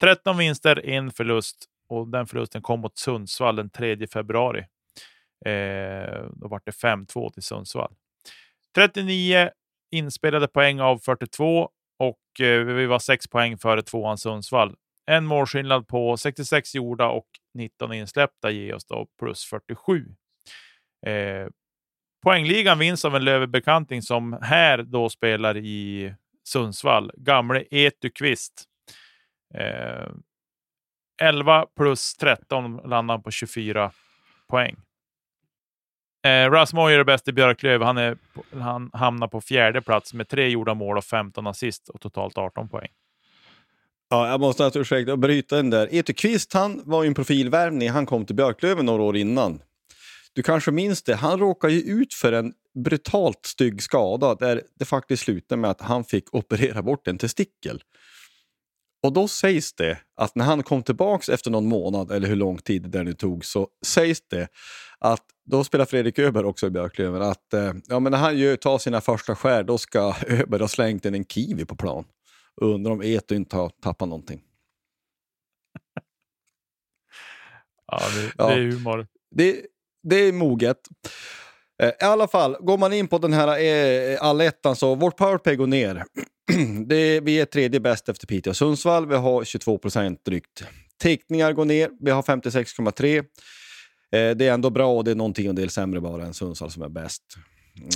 13 0.00 0.36
vinster, 0.38 0.86
en 0.86 1.10
förlust 1.10 1.66
och 1.88 2.08
den 2.08 2.26
förlusten 2.26 2.62
kom 2.62 2.80
mot 2.80 2.98
Sundsvall 2.98 3.56
den 3.56 3.70
3 3.70 4.06
februari. 4.06 4.66
Eh, 5.46 6.24
då 6.32 6.48
var 6.48 6.60
det 6.64 6.70
5-2 6.70 7.32
till 7.32 7.42
Sundsvall. 7.42 7.94
39 8.74 9.50
inspelade 9.90 10.48
poäng 10.48 10.80
av 10.80 10.98
42 10.98 11.70
och 11.98 12.40
eh, 12.40 12.64
vi 12.64 12.86
var 12.86 12.98
6 12.98 13.28
poäng 13.28 13.58
före 13.58 13.82
tvåan 13.82 14.18
Sundsvall. 14.18 14.74
En 15.06 15.26
målskillnad 15.26 15.88
på 15.88 16.16
66 16.16 16.74
gjorda 16.74 17.08
och 17.08 17.26
19 17.54 17.92
insläppta 17.92 18.50
ger 18.50 18.74
oss 18.74 18.84
då 18.84 19.06
plus 19.18 19.44
47. 19.44 20.14
Eh, 21.06 21.48
poängligan 22.22 22.78
vinns 22.78 23.04
av 23.04 23.16
en 23.16 23.24
Lövebekanting 23.24 24.02
som 24.02 24.38
här 24.42 24.82
då 24.82 25.08
spelar 25.08 25.56
i 25.56 26.14
Sundsvall. 26.44 27.12
Gamle 27.16 27.64
Etukvist. 27.70 28.64
Eh, 29.54 30.08
11 31.22 31.66
plus 31.76 32.14
13 32.16 32.76
landar 32.76 33.18
på 33.18 33.30
24 33.30 33.92
poäng. 34.48 34.76
Eh, 36.24 36.50
Russ 36.50 36.72
Moyer 36.72 36.98
är 36.98 37.04
bäst 37.04 37.28
i 37.28 37.32
Björklöv. 37.32 37.82
Han, 37.82 37.98
är, 37.98 38.16
han 38.60 38.90
hamnar 38.92 39.28
på 39.28 39.40
fjärde 39.40 39.82
plats 39.82 40.14
med 40.14 40.28
tre 40.28 40.48
gjorda 40.48 40.74
mål 40.74 40.98
och 40.98 41.04
15 41.04 41.46
assist 41.46 41.88
och 41.88 42.00
totalt 42.00 42.38
18 42.38 42.68
poäng. 42.68 42.88
Ja, 44.10 44.28
jag 44.28 44.40
måste 44.40 44.66
att 44.66 44.76
ursäkta 44.76 45.12
att 45.12 45.18
bryta 45.18 45.56
den 45.56 45.70
där. 45.70 45.88
Etu 45.90 46.12
Kvist, 46.12 46.52
han 46.52 46.82
var 46.84 47.02
ju 47.02 47.06
en 47.06 47.14
profilvärvning. 47.14 47.90
Han 47.90 48.06
kom 48.06 48.26
till 48.26 48.36
Björklöven 48.36 48.86
några 48.86 49.02
år 49.02 49.16
innan. 49.16 49.62
Du 50.32 50.42
kanske 50.42 50.70
minns 50.70 51.02
det, 51.02 51.14
han 51.14 51.38
råkade 51.38 51.72
ju 51.72 51.80
ut 51.80 52.14
för 52.14 52.32
en 52.32 52.52
brutalt 52.84 53.46
stygg 53.46 53.82
skada 53.82 54.34
där 54.34 54.62
det 54.78 54.84
faktiskt 54.84 55.22
slutade 55.22 55.60
med 55.60 55.70
att 55.70 55.80
han 55.80 56.04
fick 56.04 56.34
operera 56.34 56.82
bort 56.82 57.08
en 57.08 57.18
testikel. 57.18 57.82
Och 59.02 59.12
då 59.12 59.28
sägs 59.28 59.72
det 59.72 59.98
att 60.16 60.34
när 60.34 60.44
han 60.44 60.62
kom 60.62 60.82
tillbaks 60.82 61.28
efter 61.28 61.50
någon 61.50 61.68
månad, 61.68 62.10
eller 62.10 62.28
hur 62.28 62.36
lång 62.36 62.58
tid 62.58 62.82
det 62.82 63.02
nu 63.02 63.14
tog, 63.14 63.44
så 63.44 63.68
sägs 63.86 64.20
det 64.28 64.48
att 64.98 65.24
då 65.44 65.64
spelar 65.64 65.84
Fredrik 65.84 66.18
Öberg 66.18 66.46
också 66.46 66.66
i 66.66 66.70
Björklöven, 66.70 67.22
att 67.22 67.54
eh, 67.54 67.72
ja, 67.86 68.00
men 68.00 68.12
när 68.12 68.18
han 68.18 68.38
gör, 68.38 68.56
tar 68.56 68.78
sina 68.78 69.00
första 69.00 69.34
skär, 69.34 69.62
då 69.62 69.78
ska 69.78 70.14
Öberg 70.26 70.60
ha 70.60 70.68
slängt 70.68 71.04
in 71.04 71.14
en 71.14 71.24
kiwi 71.24 71.64
på 71.64 71.76
plan. 71.76 72.04
Undrar 72.60 72.92
om 72.92 73.02
Eto 73.02 73.34
inte 73.34 73.56
har 73.56 73.68
tappat 73.68 74.08
någonting. 74.08 74.42
ja, 77.86 78.00
det, 78.16 78.32
ja, 78.38 78.46
det 78.46 78.54
är 78.54 78.70
humor. 78.70 79.06
Det, 79.30 79.66
det 80.02 80.16
är 80.16 80.32
moget. 80.32 80.88
Eh, 81.82 81.88
I 81.88 82.04
alla 82.04 82.28
fall, 82.28 82.56
går 82.60 82.78
man 82.78 82.92
in 82.92 83.08
på 83.08 83.18
den 83.18 83.32
här 83.32 83.48
eh, 83.58 84.22
allettan 84.22 84.76
så 84.76 84.94
vårt 84.94 85.16
powerplay 85.16 85.56
går 85.56 85.66
ner. 85.66 86.04
det, 86.86 87.20
vi 87.20 87.40
är 87.40 87.44
tredje 87.44 87.80
bäst 87.80 88.08
efter 88.08 88.26
Piteå 88.26 88.50
och 88.50 88.56
Sundsvall. 88.56 89.06
Vi 89.06 89.14
har 89.14 89.44
22 89.44 89.78
procent 89.78 90.24
drygt. 90.24 90.64
Teckningar 91.02 91.52
går 91.52 91.64
ner. 91.64 91.90
Vi 92.00 92.10
har 92.10 92.22
56,3. 92.22 93.18
Eh, 93.18 93.22
det 94.12 94.46
är 94.46 94.52
ändå 94.52 94.70
bra 94.70 94.96
och 94.96 95.04
det 95.04 95.10
är 95.10 95.14
någonting 95.14 95.46
en 95.46 95.54
del 95.54 95.70
sämre 95.70 96.00
bara 96.00 96.24
än 96.24 96.34
Sundsvall 96.34 96.70
som 96.70 96.82
är 96.82 96.88
bäst. 96.88 97.22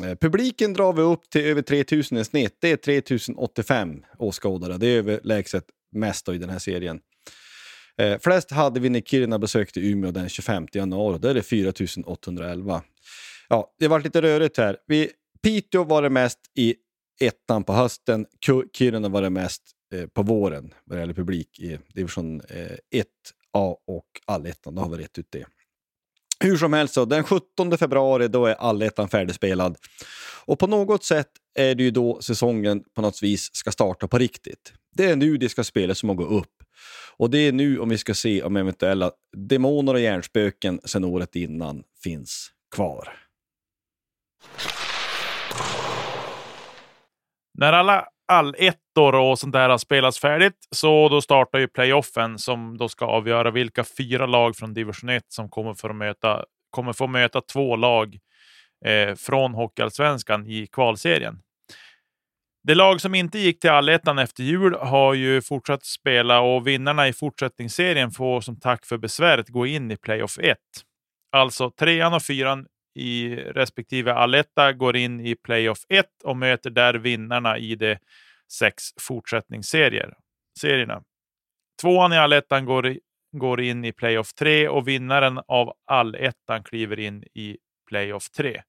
Eh, 0.04 0.14
publiken 0.14 0.72
drar 0.72 0.92
vi 0.92 1.02
upp 1.02 1.30
till 1.30 1.44
över 1.44 1.62
3000 1.62 2.18
i 2.18 2.24
snitt. 2.24 2.56
Det 2.60 2.70
är 2.70 2.76
3085 2.76 4.02
åskådare. 4.18 4.78
Det 4.78 4.86
är 4.86 4.98
överlägset 4.98 5.64
mest 5.92 6.28
i 6.28 6.38
den 6.38 6.50
här 6.50 6.58
serien. 6.58 7.00
Eh, 7.98 8.18
flest 8.20 8.50
hade 8.50 8.80
vi 8.80 8.88
när 8.88 9.00
Kiruna 9.00 9.38
besökte 9.38 9.80
Umeå 9.80 10.10
den 10.10 10.28
25 10.28 10.66
januari. 10.72 11.18
Där 11.18 11.30
är 11.30 11.34
det 11.34 11.42
4811. 11.42 12.82
Ja, 13.48 13.74
det 13.78 13.88
varit 13.88 14.04
lite 14.04 14.22
rörigt 14.22 14.58
här. 14.58 14.76
Vi, 14.86 15.10
Piteå 15.42 15.84
var 15.84 16.02
det 16.02 16.10
mest 16.10 16.38
i 16.54 16.74
ettan 17.20 17.64
på 17.64 17.72
hösten. 17.72 18.26
Kiruna 18.76 19.08
var 19.08 19.22
det 19.22 19.30
mest 19.30 19.62
eh, 19.94 20.06
på 20.06 20.22
våren 20.22 20.74
vad 20.84 20.98
det 20.98 21.00
gäller 21.00 21.14
publik 21.14 21.58
i 21.58 21.78
division 21.94 22.40
eh, 22.40 23.02
1A 23.52 23.74
och 23.86 24.06
allettan. 24.26 24.74
Då 24.74 24.82
har 24.82 24.88
vi 24.90 25.04
rätt 25.04 25.18
ut 25.18 25.28
det. 25.30 25.46
Hur 26.40 26.56
som 26.56 26.72
helst, 26.72 26.94
så, 26.94 27.04
den 27.04 27.24
17 27.24 27.78
februari 27.78 28.28
då 28.28 28.46
är 28.46 28.54
allettan 28.54 29.08
färdigspelad. 29.08 29.76
Och 30.46 30.58
på 30.58 30.66
något 30.66 31.04
sätt 31.04 31.28
är 31.54 31.74
det 31.74 31.82
ju 31.82 31.90
då 31.90 32.20
säsongen 32.20 32.84
på 32.94 33.02
något 33.02 33.22
vis 33.22 33.50
ska 33.54 33.72
starta 33.72 34.08
på 34.08 34.18
riktigt. 34.18 34.72
Det 34.92 35.04
är 35.04 35.16
nu 35.16 35.36
det 35.36 35.48
ska 35.48 35.64
spelas 35.64 35.98
som 35.98 36.10
att 36.10 36.16
gå 36.16 36.24
upp. 36.24 36.62
Och 37.16 37.30
det 37.30 37.38
är 37.38 37.52
nu 37.52 37.78
om 37.78 37.88
vi 37.88 37.98
ska 37.98 38.14
se 38.14 38.42
om 38.42 38.56
eventuella 38.56 39.10
demoner 39.36 39.94
och 39.94 40.00
hjärnspöken 40.00 40.80
sedan 40.84 41.04
året 41.04 41.36
innan 41.36 41.82
finns 42.02 42.50
kvar. 42.74 43.08
När 47.58 47.72
alla 47.72 48.06
allettor 48.28 49.14
och 49.14 49.38
sånt 49.38 49.52
där 49.52 49.68
har 49.68 49.78
spelats 49.78 50.20
färdigt 50.20 50.56
så 50.70 51.08
då 51.08 51.20
startar 51.20 51.58
ju 51.58 51.68
playoffen 51.68 52.38
som 52.38 52.78
då 52.78 52.88
ska 52.88 53.06
avgöra 53.06 53.50
vilka 53.50 53.84
fyra 53.84 54.26
lag 54.26 54.56
från 54.56 54.74
division 54.74 55.10
1 55.10 55.22
som 55.28 55.48
kommer, 55.48 55.74
för 55.74 55.90
att 55.90 55.96
möta, 55.96 56.44
kommer 56.70 56.92
få 56.92 57.06
möta 57.06 57.40
två 57.40 57.76
lag 57.76 58.18
eh, 58.84 59.14
från 59.14 59.54
Hockeyallsvenskan 59.54 60.46
i 60.46 60.66
kvalserien. 60.66 61.38
Det 62.66 62.74
lag 62.74 63.00
som 63.00 63.14
inte 63.14 63.38
gick 63.38 63.60
till 63.60 63.70
allettan 63.70 64.18
efter 64.18 64.42
jul 64.42 64.74
har 64.74 65.14
ju 65.14 65.42
fortsatt 65.42 65.84
spela 65.84 66.40
och 66.40 66.66
vinnarna 66.66 67.08
i 67.08 67.12
fortsättningsserien 67.12 68.10
får 68.10 68.40
som 68.40 68.60
tack 68.60 68.86
för 68.86 68.98
besväret 68.98 69.48
gå 69.48 69.66
in 69.66 69.90
i 69.90 69.96
playoff 69.96 70.38
1. 70.38 70.58
Alltså 71.32 71.70
trean 71.70 72.14
och 72.14 72.22
fyran 72.22 72.66
i 72.94 73.36
respektive 73.36 74.12
alletta 74.12 74.72
går 74.72 74.96
in 74.96 75.20
i 75.20 75.34
playoff 75.34 75.78
1 75.88 76.06
och 76.24 76.36
möter 76.36 76.70
där 76.70 76.94
vinnarna 76.94 77.58
i 77.58 77.74
de 77.74 77.96
sex 78.52 78.82
fortsättningsserierna. 79.00 81.02
Tvåan 81.82 82.12
i 82.12 82.16
allettan 82.16 82.64
går, 82.64 82.96
går 83.32 83.60
in 83.60 83.84
i 83.84 83.92
playoff 83.92 84.32
3 84.32 84.68
och 84.68 84.88
vinnaren 84.88 85.40
av 85.48 85.72
allettan 85.86 86.64
kliver 86.64 87.00
in 87.00 87.24
i 87.34 87.56
playoff 87.88 88.30
3. 88.30 88.62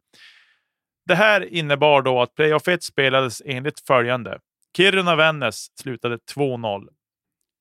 Det 1.06 1.16
här 1.16 1.54
innebar 1.54 2.02
då 2.02 2.22
att 2.22 2.36
playoff 2.36 2.68
1 2.68 2.84
spelades 2.84 3.42
enligt 3.46 3.80
följande. 3.88 4.40
Kiruna-Vännäs 4.78 5.68
slutade 5.82 6.18
2-0. 6.36 6.88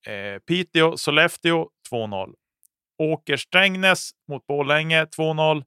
Eh, 0.07 0.39
Piteå-Sollefteå 0.51 1.69
2-0. 1.91 2.35
Åker-Strängnäs 2.99 4.11
mot 4.29 4.47
Borlänge 4.47 5.05
2-0. 5.05 5.65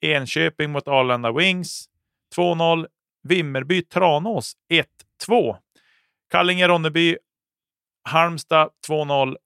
Enköping 0.00 0.70
mot 0.70 0.88
Arlanda 0.88 1.32
Wings 1.32 1.84
2-0. 2.36 2.86
Vimmerby-Tranås 3.28 4.52
1-2. 5.28 5.56
Kallinge-Ronneby 6.32 7.16
Halmstad 8.08 8.70
2-0 8.88 9.36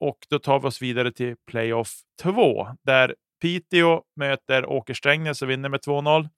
och 0.00 0.18
då 0.30 0.38
tar 0.38 0.60
vi 0.60 0.68
oss 0.68 0.82
vidare 0.82 1.12
till 1.12 1.36
playoff 1.46 1.92
2 2.22 2.68
där 2.82 3.14
Piteå 3.40 4.02
möter 4.16 4.66
Åker-Strängnäs 4.66 5.42
och 5.42 5.50
vinner 5.50 5.68
med 5.68 5.80
2-0. 5.80 6.28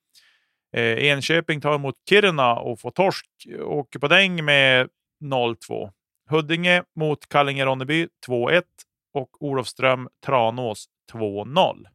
Eh, 0.77 1.05
Enköping 1.05 1.61
tar 1.61 1.75
emot 1.75 1.95
Kiruna 2.09 2.55
och 2.55 2.81
får 2.81 2.91
torsk. 2.91 3.27
och 3.61 3.77
Åker 3.77 3.99
på 3.99 4.09
däng 4.09 4.45
med 4.45 4.89
0-2. 5.25 5.91
Huddinge 6.31 6.83
mot 6.97 7.29
Kallinge-Ronneby 7.29 8.09
2-1 8.27 8.63
och 9.15 9.43
Olofström 9.43 10.09
Tranås 10.27 10.87
2-0. 11.13 11.87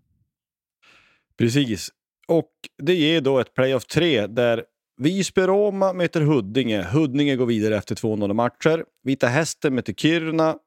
Precis. 1.38 1.90
Och 2.28 2.52
det 2.84 2.96
ger 2.96 3.22
då 3.22 3.40
ett 3.40 3.54
playoff 3.54 3.86
3 3.86 4.28
där 4.28 4.64
Visby-Roma 5.02 5.94
möter 5.94 6.22
Huddinge. 6.22 6.82
Huddinge 6.82 7.36
går 7.36 7.46
vidare 7.46 7.78
efter 7.78 7.96
2-0 7.96 8.34
matcher. 8.34 8.86
Vita 9.04 9.28
Hästen 9.28 9.76
möter 9.76 9.94
Kiruna. 9.94 10.58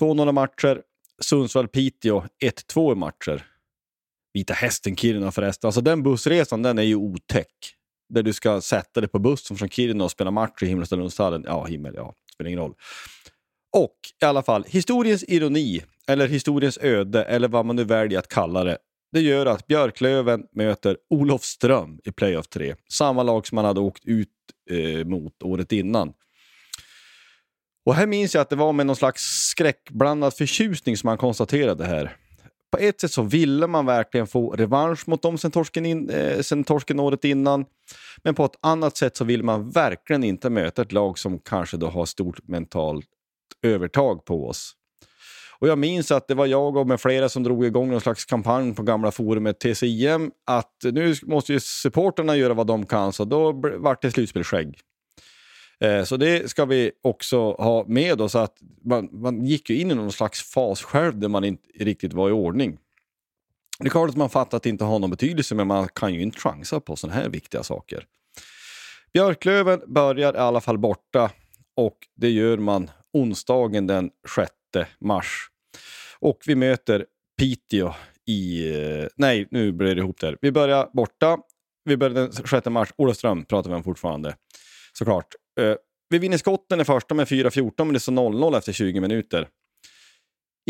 2-0 0.00 0.32
matcher. 0.32 0.82
Sundsvall-Piteå 1.22 2.28
1-2 2.44 2.92
i 2.92 2.94
matcher. 2.94 3.46
Vita 4.32 4.54
Hästen-Kiruna 4.54 5.30
förresten. 5.30 5.68
Alltså 5.68 5.80
den 5.80 6.02
bussresan 6.02 6.62
den 6.62 6.78
är 6.78 6.82
ju 6.82 6.94
otäck. 6.94 7.74
Där 8.08 8.22
du 8.22 8.32
ska 8.32 8.60
sätta 8.60 9.00
dig 9.00 9.08
på 9.08 9.18
bussen 9.18 9.56
från 9.56 9.68
Kiruna 9.68 10.04
och 10.04 10.10
spela 10.10 10.30
match 10.30 10.62
i 10.62 10.66
Himmelstalundshallen. 10.66 11.44
Ja, 11.46 11.64
himmel, 11.64 11.94
ja. 11.96 12.14
Spelar 12.34 12.48
ingen 12.48 12.60
roll. 12.60 12.74
Och 13.72 13.96
i 14.22 14.24
alla 14.24 14.42
fall, 14.42 14.64
historiens 14.68 15.24
ironi, 15.28 15.82
eller 16.08 16.28
historiens 16.28 16.78
öde, 16.78 17.24
eller 17.24 17.48
vad 17.48 17.66
man 17.66 17.76
nu 17.76 17.84
väljer 17.84 18.18
att 18.18 18.28
kalla 18.28 18.64
det. 18.64 18.78
Det 19.12 19.20
gör 19.20 19.46
att 19.46 19.66
Björklöven 19.66 20.42
möter 20.52 20.96
Olofström 21.10 21.98
i 22.04 22.12
playoff 22.12 22.48
3. 22.48 22.74
Samma 22.92 23.22
lag 23.22 23.46
som 23.46 23.56
man 23.56 23.64
hade 23.64 23.80
åkt 23.80 24.04
ut 24.04 24.28
eh, 24.70 25.06
mot 25.06 25.42
året 25.42 25.72
innan. 25.72 26.12
Och 27.86 27.94
här 27.94 28.06
minns 28.06 28.34
jag 28.34 28.42
att 28.42 28.50
det 28.50 28.56
var 28.56 28.72
med 28.72 28.86
någon 28.86 28.96
slags 28.96 29.22
skräckblandad 29.22 30.34
förtjusning 30.34 30.96
som 30.96 31.06
man 31.08 31.18
konstaterade 31.18 31.84
det 31.84 31.90
här 31.90 32.16
på 32.72 32.78
ett 32.78 33.00
sätt 33.00 33.12
så 33.12 33.22
ville 33.22 33.66
man 33.66 33.86
verkligen 33.86 34.26
få 34.26 34.50
revansch 34.50 35.08
mot 35.08 35.22
dem 35.22 35.38
sen 35.38 35.50
torsken, 35.50 35.86
in, 35.86 36.10
eh, 36.10 36.40
sen 36.40 36.64
torsken 36.64 37.00
året 37.00 37.24
innan. 37.24 37.64
Men 38.24 38.34
på 38.34 38.44
ett 38.44 38.58
annat 38.60 38.96
sätt 38.96 39.16
så 39.16 39.24
vill 39.24 39.42
man 39.42 39.70
verkligen 39.70 40.24
inte 40.24 40.50
möta 40.50 40.82
ett 40.82 40.92
lag 40.92 41.18
som 41.18 41.38
kanske 41.38 41.76
då 41.76 41.86
har 41.86 42.06
stort 42.06 42.48
mentalt 42.48 43.06
övertag 43.62 44.24
på 44.24 44.48
oss. 44.48 44.74
Och 45.62 45.68
Jag 45.68 45.78
minns 45.78 46.10
att 46.10 46.28
det 46.28 46.34
var 46.34 46.46
jag 46.46 46.76
och 46.76 46.86
med 46.86 47.00
flera 47.00 47.28
som 47.28 47.42
drog 47.42 47.64
igång 47.64 47.90
någon 47.90 48.00
slags 48.00 48.24
kampanj 48.24 48.74
på 48.74 48.82
gamla 48.82 49.10
forumet 49.10 49.60
TCIM 49.60 50.30
att 50.46 50.76
nu 50.82 51.14
måste 51.22 51.52
ju 51.52 51.60
supporterna 51.60 52.36
göra 52.36 52.54
vad 52.54 52.66
de 52.66 52.86
kan, 52.86 53.12
så 53.12 53.24
då 53.24 53.52
vart 53.78 54.02
det 54.02 54.10
slutspelsskägg. 54.10 54.80
Eh, 55.80 56.04
så 56.04 56.16
det 56.16 56.50
ska 56.50 56.64
vi 56.64 56.90
också 57.02 57.52
ha 57.52 57.84
med 57.86 58.20
oss. 58.20 58.34
Att 58.34 58.56
man, 58.84 59.08
man 59.12 59.44
gick 59.44 59.70
ju 59.70 59.80
in 59.80 59.90
i 59.90 59.94
någon 59.94 60.12
slags 60.12 60.42
fas 60.42 60.82
själv 60.82 61.18
där 61.18 61.28
man 61.28 61.44
inte 61.44 61.68
riktigt 61.78 62.12
var 62.12 62.28
i 62.28 62.32
ordning. 62.32 62.78
Det 63.78 63.86
är 63.86 63.90
klart 63.90 64.10
att 64.10 64.16
man 64.16 64.30
fattar 64.30 64.56
att 64.56 64.62
det 64.62 64.68
inte 64.68 64.84
har 64.84 64.98
någon 64.98 65.10
betydelse, 65.10 65.54
men 65.54 65.66
man 65.66 65.88
kan 65.88 66.14
ju 66.14 66.22
inte 66.22 66.38
chansa 66.38 66.80
på 66.80 66.96
sådana 66.96 67.20
här 67.20 67.28
viktiga 67.28 67.62
saker. 67.62 68.04
Björklöven 69.12 69.80
börjar 69.86 70.34
i 70.34 70.38
alla 70.38 70.60
fall 70.60 70.78
borta 70.78 71.30
och 71.76 71.96
det 72.16 72.30
gör 72.30 72.58
man 72.58 72.90
onsdagen 73.12 73.86
den 73.86 74.10
6 74.36 74.52
mars. 75.00 75.51
Och 76.22 76.38
vi 76.46 76.54
möter 76.54 77.06
Piteå 77.38 77.94
i... 78.26 78.70
Eh, 78.74 79.06
nej, 79.16 79.48
nu 79.50 79.72
blir 79.72 79.94
det 79.94 80.00
ihop 80.00 80.20
där. 80.20 80.38
Vi 80.40 80.52
börjar 80.52 80.90
borta. 80.92 81.38
Vi 81.84 81.96
börjar 81.96 82.14
den 82.14 82.32
6 82.32 82.66
mars. 82.66 82.92
Olofström 82.96 83.44
pratar 83.44 83.70
vi 83.70 83.76
om 83.76 83.84
fortfarande 83.84 84.36
såklart. 84.92 85.26
Eh, 85.60 85.74
vi 86.08 86.18
vinner 86.18 86.36
skotten 86.36 86.80
i 86.80 86.84
första 86.84 87.14
med 87.14 87.26
4-14, 87.26 87.72
men 87.84 87.92
det 87.92 88.00
står 88.00 88.12
0-0 88.12 88.58
efter 88.58 88.72
20 88.72 89.00
minuter. 89.00 89.48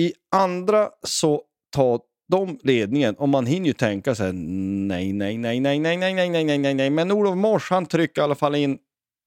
I 0.00 0.12
andra 0.34 0.90
så 1.06 1.42
tar 1.76 2.00
de 2.32 2.58
ledningen 2.62 3.14
och 3.14 3.28
man 3.28 3.46
hinner 3.46 3.66
ju 3.66 3.72
tänka 3.72 4.14
sig 4.14 4.32
nej, 4.32 5.12
nej, 5.12 5.38
nej, 5.38 5.60
nej, 5.60 5.78
nej, 5.80 5.96
nej, 5.96 6.14
nej, 6.14 6.30
nej, 6.30 6.44
nej, 6.44 6.58
nej, 6.58 6.74
nej. 6.74 6.90
Men 6.90 7.12
Olof 7.12 7.36
Mors 7.36 7.70
han 7.70 7.86
trycker 7.86 8.22
i 8.22 8.24
alla 8.24 8.34
fall 8.34 8.54
in 8.54 8.78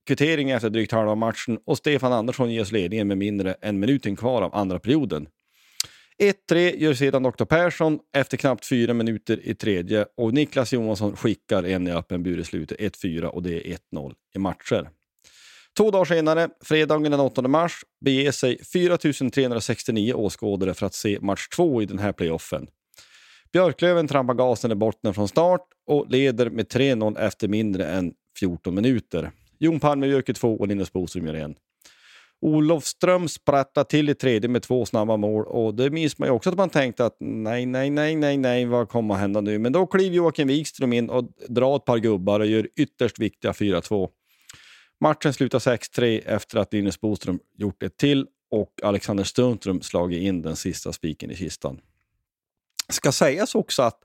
kvittering 0.07 0.49
efter 0.49 0.69
drygt 0.69 0.91
halva 0.91 1.15
matchen 1.15 1.59
och 1.65 1.77
Stefan 1.77 2.13
Andersson 2.13 2.53
ges 2.53 2.71
ledningen 2.71 3.07
med 3.07 3.17
mindre 3.17 3.53
än 3.61 3.79
minuten 3.79 4.15
kvar 4.15 4.41
av 4.41 4.55
andra 4.55 4.79
perioden. 4.79 5.27
1-3 6.23 6.77
gör 6.77 6.93
sedan 6.93 7.23
Dr. 7.23 7.45
Persson 7.45 7.99
efter 8.17 8.37
knappt 8.37 8.65
fyra 8.65 8.93
minuter 8.93 9.39
i 9.43 9.55
tredje 9.55 10.05
och 10.17 10.33
Niklas 10.33 10.73
Johansson 10.73 11.15
skickar 11.15 11.63
en 11.63 11.87
i 11.87 11.91
öppen 11.91 12.23
bur 12.23 12.39
i 12.39 12.43
slutet, 12.43 12.79
1-4 12.79 13.23
och 13.23 13.43
det 13.43 13.71
är 13.71 13.77
1-0 13.93 14.13
i 14.35 14.39
matcher. 14.39 14.89
Två 15.77 15.91
dagar 15.91 16.05
senare, 16.05 16.49
fredagen 16.61 17.11
den 17.11 17.19
8 17.19 17.47
mars, 17.47 17.73
beger 18.05 18.31
sig 18.31 18.63
4 18.73 18.97
369 18.97 20.13
åskådare 20.13 20.73
för 20.73 20.85
att 20.85 20.93
se 20.93 21.19
match 21.21 21.47
två 21.47 21.81
i 21.81 21.85
den 21.85 21.99
här 21.99 22.11
playoffen. 22.11 22.67
Björklöven 23.53 24.07
trampar 24.07 24.33
gasen 24.33 24.71
i 24.71 24.75
botten 24.75 25.13
från 25.13 25.27
start 25.27 25.67
och 25.87 26.05
leder 26.09 26.49
med 26.49 26.67
3-0 26.67 27.19
efter 27.19 27.47
mindre 27.47 27.85
än 27.85 28.13
14 28.39 28.75
minuter. 28.75 29.31
Jon 29.59 29.79
Palme 29.79 30.07
gör 30.07 30.21
2 30.21 30.55
och 30.55 30.67
Linus 30.67 30.93
Boström 30.93 31.27
gör 31.27 31.33
en. 31.33 31.55
Olofström 32.41 33.27
sprattade 33.27 33.89
till 33.89 34.09
i 34.09 34.15
tredje 34.15 34.49
med 34.49 34.63
två 34.63 34.85
snabba 34.85 35.17
mål 35.17 35.45
och 35.45 35.75
det 35.75 35.89
minns 35.89 36.17
man 36.17 36.27
ju 36.27 36.33
också 36.33 36.49
att 36.49 36.57
man 36.57 36.69
tänkte 36.69 37.05
att 37.05 37.17
nej, 37.19 37.65
nej, 37.65 37.89
nej, 37.89 38.15
nej, 38.15 38.37
nej, 38.37 38.65
vad 38.65 38.89
kommer 38.89 39.13
att 39.13 39.19
hända 39.19 39.41
nu? 39.41 39.59
Men 39.59 39.71
då 39.71 39.87
kliver 39.87 40.15
Joakim 40.15 40.47
Wikström 40.47 40.93
in 40.93 41.09
och 41.09 41.25
drar 41.47 41.75
ett 41.75 41.85
par 41.85 41.97
gubbar 41.97 42.39
och 42.39 42.45
gör 42.45 42.67
ytterst 42.75 43.19
viktiga 43.19 43.51
4-2. 43.51 44.09
Matchen 45.01 45.33
slutar 45.33 45.59
6-3 45.59 46.21
efter 46.25 46.59
att 46.59 46.73
Linus 46.73 47.01
Boström 47.01 47.39
gjort 47.57 47.83
ett 47.83 47.97
till 47.97 48.27
och 48.51 48.73
Alexander 48.83 49.23
Stunström 49.23 49.81
slagit 49.81 50.21
in 50.21 50.41
den 50.41 50.55
sista 50.55 50.93
spiken 50.93 51.31
i 51.31 51.35
kistan. 51.35 51.79
Ska 52.89 53.11
sägas 53.11 53.55
också 53.55 53.83
att 53.83 53.99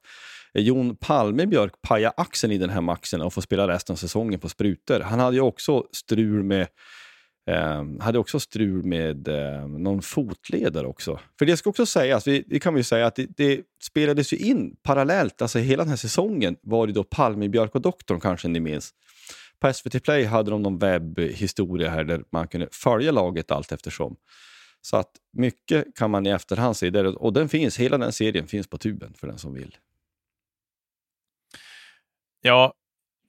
Jon 0.55 0.97
Palmebjörk 0.97 1.83
pajade 1.83 2.15
axeln 2.17 2.53
i 2.53 2.59
den 2.59 2.71
här 2.71 2.81
matchen 2.81 3.23
och 3.23 3.35
får 3.35 3.43
spela 3.43 3.69
resten 3.69 3.93
av 3.93 3.97
säsongen 3.97 4.41
på 4.41 4.49
sprutor. 4.49 5.01
Han 5.01 5.19
hade 5.19 5.37
ju 5.37 5.43
också 5.43 5.85
strul 5.93 6.43
med 6.43 6.67
eh, 7.47 7.85
hade 8.01 8.19
också 8.19 8.41
strul 8.41 8.85
med 8.85 9.29
eh, 9.29 9.67
någon 9.67 10.03
fotledare 10.03 10.87
också. 10.87 11.21
För 11.39 11.47
det 11.47 11.57
ska 11.57 11.71
också 11.71 11.87
sägas, 11.87 12.27
vi, 12.27 12.45
det 12.47 12.61
kan 12.61 12.75
vi 12.75 12.85
säga 12.85 13.07
att 13.07 13.15
det, 13.15 13.27
det, 13.37 13.61
spelades 13.83 14.33
ju 14.33 14.37
in 14.37 14.77
parallellt, 14.83 15.43
alltså 15.43 15.59
hela 15.59 15.83
den 15.83 15.91
här 15.91 15.97
säsongen 15.97 16.57
var 16.63 16.87
det 16.87 16.93
då 16.93 17.05
Palmebjörk 17.05 17.75
och 17.75 17.81
doktorn 17.81 18.21
kanske 18.21 18.49
ni 18.49 18.61
minns. 18.61 18.95
På 19.61 19.73
SVT 19.73 20.03
Play 20.03 20.25
hade 20.25 20.51
de 20.51 20.63
någon 20.63 20.79
webbhistoria 20.79 21.91
här 21.91 22.05
där 22.05 22.25
man 22.33 22.49
kunde 22.49 22.69
följa 22.73 23.13
laget 23.13 23.51
allt 23.51 23.73
eftersom. 23.73 24.17
Så 24.83 24.97
att 24.97 25.11
mycket 25.33 25.97
kan 25.97 26.11
man 26.11 26.27
i 26.27 26.31
efterhand 26.31 26.77
se 26.77 26.91
där 26.91 27.23
och 27.23 27.33
den 27.33 27.49
finns, 27.49 27.79
hela 27.79 27.99
den 27.99 28.13
serien 28.13 28.47
finns 28.47 28.67
på 28.67 28.79
tuben 28.79 29.15
för 29.15 29.27
den 29.27 29.39
som 29.39 29.55
vill. 29.55 29.77
Ja, 32.41 32.75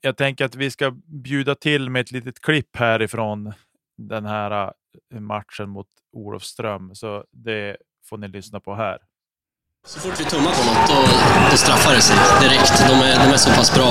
jag 0.01 0.17
tänker 0.17 0.45
att 0.45 0.55
vi 0.55 0.71
ska 0.71 0.91
bjuda 1.23 1.55
till 1.55 1.89
med 1.89 2.01
ett 2.01 2.11
litet 2.11 2.39
klipp 2.39 2.75
härifrån 2.75 3.53
den 4.07 4.25
här 4.25 4.73
äh, 5.13 5.19
matchen 5.19 5.69
mot 5.69 5.87
Olofström, 6.13 6.95
så 6.95 7.23
det 7.31 7.77
får 8.09 8.17
ni 8.17 8.27
lyssna 8.27 8.59
på 8.59 8.75
här. 8.75 8.97
Så 9.85 9.99
fort 9.99 10.19
vi 10.19 10.25
tummar 10.25 10.51
på 10.57 10.63
något, 10.67 10.87
då, 10.91 10.99
då 11.51 11.57
straffar 11.57 11.95
det 11.95 12.01
sig 12.01 12.15
direkt. 12.43 12.73
De 12.89 12.95
är, 13.09 13.15
de 13.25 13.33
är 13.33 13.37
så 13.37 13.49
pass 13.49 13.75
bra 13.75 13.87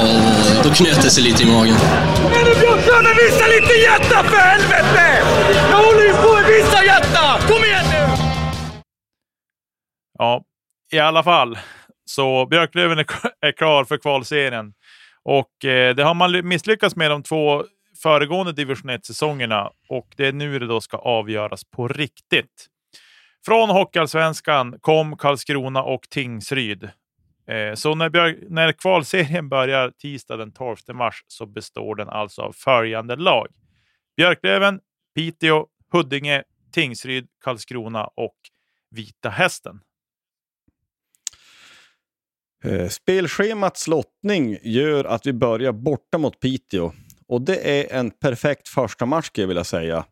och 0.59 0.65
då 0.65 0.71
knöt 0.75 1.03
det 1.03 1.11
sig 1.11 1.25
lite 1.25 1.43
i 1.43 1.47
magen. 1.47 1.77
Igen 1.77 2.45
nu 2.49 2.55
Björklund, 2.61 3.09
visa 3.23 3.47
lite 3.57 3.75
hjärta 3.87 4.19
för 4.31 4.37
helvete! 4.37 5.07
Jag 5.71 5.77
håller 5.87 6.05
ju 6.11 6.13
på 6.13 6.31
att 6.39 6.49
visa 6.55 6.85
hjärta! 6.85 7.25
Kom 7.49 7.65
igen 7.65 7.85
nu! 7.93 8.03
Ja, 10.19 10.45
i 10.93 10.99
alla 10.99 11.23
fall. 11.23 11.59
Så 12.05 12.47
Björklöven 12.47 12.99
är, 12.99 13.07
är 13.41 13.53
klar 13.53 13.85
för 13.85 13.97
kvalserien. 13.97 14.73
Och 15.25 15.65
eh, 15.65 15.95
det 15.95 16.03
har 16.03 16.15
man 16.15 16.49
misslyckats 16.49 16.97
med 16.97 17.11
de 17.11 17.23
två 17.23 17.65
föregående 18.03 18.53
division 18.53 18.91
1-säsongerna 18.91 19.71
och 19.89 20.15
det 20.17 20.27
är 20.27 20.33
nu 20.33 20.59
det 20.59 20.67
då 20.67 20.81
ska 20.81 20.97
avgöras 20.97 21.65
på 21.65 21.89
riktigt. 21.89 22.67
Från 23.47 23.71
Hockeyallsvenskan 23.71 24.79
kom 24.81 25.17
Karlskrona 25.17 25.83
och 25.83 26.03
Tingsryd. 26.11 26.85
Eh, 27.47 27.75
så 27.75 27.95
när, 27.95 28.51
när 28.51 28.73
kvalserien 28.73 29.49
börjar 29.49 29.91
tisdag 29.91 30.37
den 30.37 30.53
12 30.53 30.77
mars 30.93 31.25
så 31.27 31.47
består 31.47 31.95
den 31.95 32.09
alltså 32.09 32.43
av 32.43 32.53
följande 32.53 33.17
lag. 33.17 33.49
Björklöven, 34.17 34.81
Piteå, 35.15 35.67
Huddinge, 35.93 36.43
Tingsryd, 36.73 37.29
Karlskrona 37.45 38.05
och 38.05 38.37
Vita 38.91 39.31
Hästen. 39.31 39.81
Eh, 42.65 42.89
Spelschemats 42.89 43.89
lottning 43.89 44.59
gör 44.63 45.05
att 45.05 45.27
vi 45.27 45.33
börjar 45.33 45.73
borta 45.73 46.19
mot 46.19 46.41
Piteå. 46.41 46.93
Och 47.31 47.43
det 47.43 47.81
är 47.81 47.99
en 47.99 48.11
perfekt 48.11 48.69
första 48.69 49.07
match 49.07 49.27
skulle 49.27 49.43
jag 49.43 49.49
vilja 49.49 49.65
säga. 49.65 50.05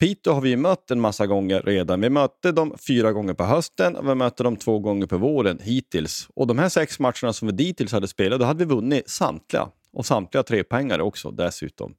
Piteå 0.00 0.32
har 0.32 0.40
vi 0.40 0.56
mött 0.56 0.90
en 0.90 1.00
massa 1.00 1.26
gånger 1.26 1.62
redan. 1.62 2.00
Vi 2.00 2.10
mötte 2.10 2.52
dem 2.52 2.74
fyra 2.86 3.12
gånger 3.12 3.34
på 3.34 3.44
hösten 3.44 3.96
och 3.96 4.08
vi 4.08 4.14
mötte 4.14 4.42
dem 4.42 4.56
två 4.56 4.78
gånger 4.78 5.06
på 5.06 5.16
våren 5.16 5.58
hittills. 5.62 6.28
Och 6.34 6.46
de 6.46 6.58
här 6.58 6.68
sex 6.68 6.98
matcherna 6.98 7.32
som 7.32 7.48
vi 7.48 7.54
dittills 7.54 7.92
hade 7.92 8.08
spelat, 8.08 8.40
då 8.40 8.46
hade 8.46 8.64
vi 8.64 8.74
vunnit 8.74 9.08
samtliga. 9.08 9.68
Och 9.92 10.06
samtliga 10.06 10.42
tre 10.42 10.64
poängare 10.64 11.02
också 11.02 11.30
dessutom. 11.30 11.94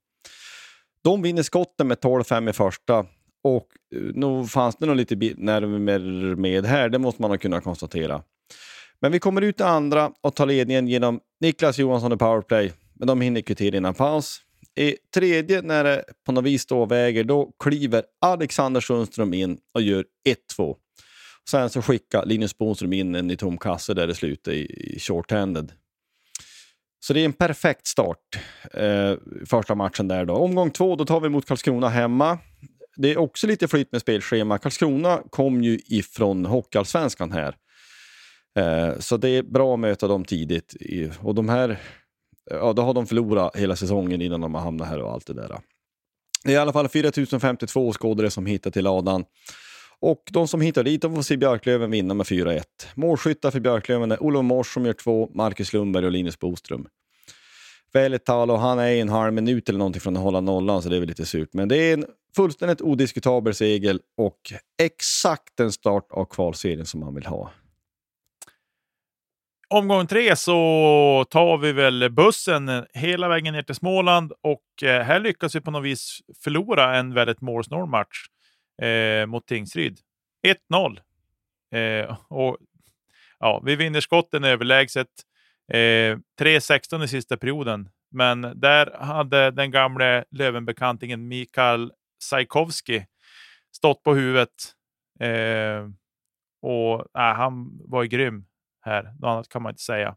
De 1.03 1.21
vinner 1.21 1.43
skotten 1.43 1.87
med 1.87 1.97
12-5 1.97 2.49
i 2.49 2.53
första. 2.53 2.99
Och 3.43 3.67
eh, 3.95 4.01
nog 4.01 4.49
fanns 4.49 4.75
det 4.75 4.85
nog 4.85 4.95
lite 4.95 5.15
nerver 5.37 6.35
med 6.35 6.65
här, 6.65 6.89
det 6.89 6.99
måste 6.99 7.21
man 7.21 7.31
ha 7.31 7.37
kunnat 7.37 7.63
konstatera. 7.63 8.21
Men 8.99 9.11
vi 9.11 9.19
kommer 9.19 9.41
ut 9.41 9.59
i 9.59 9.63
andra 9.63 10.11
och 10.21 10.35
tar 10.35 10.45
ledningen 10.45 10.87
genom 10.87 11.19
Niklas 11.41 11.77
Johansson 11.77 12.13
i 12.13 12.17
powerplay. 12.17 12.71
Men 12.95 13.07
de 13.07 13.21
hinner 13.21 13.41
kvittera 13.41 13.77
innan 13.77 13.93
paus. 13.93 14.41
I 14.75 14.95
tredje, 15.13 15.61
när 15.61 15.83
det 15.83 16.03
på 16.25 16.31
något 16.31 16.43
vis 16.43 16.61
står 16.61 16.87
väger, 16.87 17.23
då 17.23 17.51
kliver 17.59 18.03
Alexander 18.21 18.81
Sundström 18.81 19.33
in 19.33 19.57
och 19.73 19.81
gör 19.81 20.05
1-2. 20.57 20.75
Sen 21.49 21.69
så 21.69 21.81
skickar 21.81 22.25
Linus 22.25 22.57
Bonström 22.57 22.93
in 22.93 23.15
en 23.15 23.31
i 23.31 23.37
tom 23.37 23.57
kasse 23.57 23.93
där 23.93 24.07
det 24.07 24.15
slutar 24.15 24.51
i, 24.51 24.65
i 24.65 24.99
short-handed. 24.99 25.71
Så 26.99 27.13
det 27.13 27.21
är 27.21 27.25
en 27.25 27.33
perfekt 27.33 27.87
start, 27.87 28.39
eh, 28.73 29.13
första 29.45 29.75
matchen 29.75 30.07
där. 30.07 30.25
då. 30.25 30.33
Omgång 30.33 30.71
två, 30.71 30.95
då 30.95 31.05
tar 31.05 31.19
vi 31.19 31.29
mot 31.29 31.45
Karlskrona 31.45 31.89
hemma. 31.89 32.37
Det 32.95 33.11
är 33.11 33.17
också 33.17 33.47
lite 33.47 33.67
flyt 33.67 33.91
med 33.91 34.01
spelschema. 34.01 34.57
Karlskrona 34.57 35.21
kom 35.29 35.63
ju 35.63 35.79
ifrån 35.85 36.45
Hockeyallsvenskan 36.45 37.31
här. 37.31 37.55
Eh, 38.57 38.99
så 38.99 39.17
det 39.17 39.29
är 39.29 39.43
bra 39.43 39.73
att 39.73 39.79
möta 39.79 40.07
dem 40.07 40.25
tidigt. 40.25 40.75
och 41.19 41.35
de 41.35 41.49
här, 41.49 41.79
ja, 42.49 42.73
då 42.73 42.81
har 42.81 42.93
de 42.93 43.07
förlorat 43.07 43.55
hela 43.55 43.75
säsongen 43.75 44.21
innan 44.21 44.41
de 44.41 44.53
har 44.53 44.61
hamnat 44.61 44.87
här 44.87 45.01
och 45.01 45.11
allt 45.11 45.27
det 45.27 45.33
där. 45.33 45.59
Det 46.43 46.51
är 46.51 46.55
i 46.55 46.57
alla 46.57 46.73
fall 46.73 46.89
4052 46.89 47.93
skådare 47.93 48.31
som 48.31 48.45
hittar 48.45 48.71
till 48.71 48.83
ladan. 48.83 49.25
Och 49.99 50.23
de 50.31 50.47
som 50.47 50.61
hittar 50.61 50.83
dit 50.83 51.01
de 51.01 51.15
får 51.15 51.21
se 51.21 51.37
Björklöven 51.37 51.91
vinna 51.91 52.13
med 52.13 52.25
4-1. 52.25 52.63
Målskyttar 52.95 53.51
för 53.51 53.59
Björklöven 53.59 54.11
är 54.11 54.23
Olof 54.23 54.43
Mors 54.43 54.73
som 54.73 54.85
gör 54.85 54.93
två, 54.93 55.29
Marcus 55.33 55.73
Lundberg 55.73 56.05
och 56.05 56.11
Linus 56.11 56.39
Boström. 56.39 56.87
Väletalo, 57.93 58.55
han 58.55 58.79
är 58.79 58.91
en 58.91 59.09
halv 59.09 59.33
minut 59.33 59.69
eller 59.69 59.79
någonting 59.79 60.01
från 60.01 60.17
att 60.17 60.23
hålla 60.23 60.41
nollan, 60.41 60.81
så 60.81 60.89
det 60.89 60.95
är 60.95 60.99
väl 60.99 61.09
lite 61.09 61.25
surt. 61.25 61.49
Men 61.53 61.67
det 61.67 61.77
är 61.77 61.93
en 61.93 62.05
fullständigt 62.35 62.81
odiskutabel 62.81 63.55
seger 63.55 63.99
och 64.17 64.39
exakt 64.81 65.57
den 65.57 65.71
start 65.71 66.07
av 66.11 66.25
kvalserien 66.25 66.85
som 66.85 66.99
man 66.99 67.15
vill 67.15 67.25
ha 67.25 67.51
omgång 69.67 70.07
tre 70.07 70.35
så 70.35 71.25
tar 71.29 71.57
vi 71.57 71.71
väl 71.71 72.09
bussen 72.09 72.69
eh, 72.69 72.83
hela 72.93 73.27
vägen 73.27 73.53
ner 73.53 73.61
till 73.61 73.75
Småland 73.75 74.33
och 74.41 74.83
eh, 74.83 75.03
här 75.03 75.19
lyckas 75.19 75.55
vi 75.55 75.61
på 75.61 75.71
något 75.71 75.83
vis 75.83 76.19
förlora 76.43 76.97
en 76.97 77.13
väldigt 77.13 77.41
målsnål 77.41 77.89
match 77.89 78.25
eh, 78.81 79.25
mot 79.25 79.47
Tingsryd. 79.47 79.99
1-0. 80.71 80.99
Eh, 81.71 82.17
och 82.29 82.57
ja, 83.39 83.61
vi 83.65 83.75
vinner 83.75 84.01
skotten 84.01 84.43
överlägset. 84.43 85.07
Eh, 85.71 86.17
3-16 86.39 87.03
i 87.03 87.07
sista 87.07 87.37
perioden, 87.37 87.89
men 88.11 88.41
där 88.55 88.97
hade 88.99 89.51
den 89.51 89.71
gamle 89.71 90.23
Lövenbekantingen 90.31 91.27
Mikael 91.27 91.91
Sajkovski 92.19 93.05
stått 93.75 94.03
på 94.03 94.13
huvudet. 94.13 94.49
Eh, 95.19 95.89
och 96.61 96.99
äh, 96.99 97.35
han 97.35 97.79
var 97.85 98.03
ju 98.03 98.09
grym 98.09 98.45
här. 98.85 99.03
Något 99.03 99.23
annat 99.23 99.49
kan 99.49 99.61
man 99.61 99.71
inte 99.71 99.83
säga. 99.83 100.15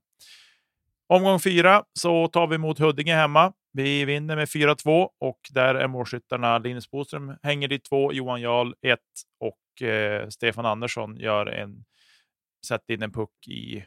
Omgång 1.07 1.41
fyra 1.41 1.85
så 1.93 2.29
tar 2.29 2.47
vi 2.47 2.55
emot 2.55 2.79
Huddinge 2.79 3.15
hemma. 3.15 3.53
Vi 3.73 4.05
vinner 4.05 4.37
med 4.37 4.49
4-2 4.49 5.09
och 5.19 5.41
där 5.51 5.75
är 5.75 5.89
målskyttarna 5.89 6.59
Linus 6.59 6.91
Boström 6.91 7.37
hänger 7.43 7.69
dit 7.69 7.85
två, 7.85 8.13
Johan 8.13 8.41
Jarl 8.41 8.75
ett 8.83 9.01
och 9.41 9.83
eh, 9.87 10.29
Stefan 10.29 10.67
Andersson 10.67 11.17
gör 11.17 11.47
en, 11.47 11.85
sätter 12.67 12.95
in 12.95 13.03
en 13.03 13.13
puck 13.13 13.49
i 13.49 13.85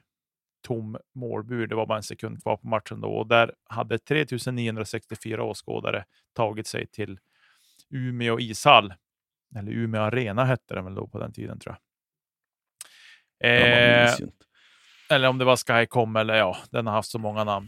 tom 0.62 0.98
målbur. 1.16 1.68
Det 1.68 1.76
var 1.76 1.86
bara 1.86 1.98
en 1.98 2.04
sekund 2.04 2.44
kvar 2.44 2.58
på 2.58 2.68
matchen 2.68 3.02
då 3.02 3.08
och 3.08 3.28
där 3.28 3.54
hade 3.70 4.00
3964 4.00 5.44
åskådare 5.44 6.06
tagit 6.34 6.68
sig 6.68 6.88
till 6.88 7.20
Umeå 7.90 8.40
ishall. 8.40 8.94
Eller 9.56 9.72
Umeå 9.72 10.02
arena 10.02 10.46
hette 10.46 10.76
den 10.76 10.86
väl 10.86 10.96
då 10.96 11.08
på 11.08 11.20
den 11.20 11.34
tiden 11.34 11.60
tror 11.60 11.76
jag. 11.76 11.82
Eh, 13.44 14.16
eller 15.12 15.28
om 15.28 15.38
det 15.38 15.46
var 15.46 15.58
Skycom 15.58 16.16
eller 16.16 16.36
ja, 16.36 16.58
den 16.72 16.88
har 16.88 16.94
haft 16.94 17.10
så 17.10 17.20
många 17.20 17.44
namn. 17.44 17.68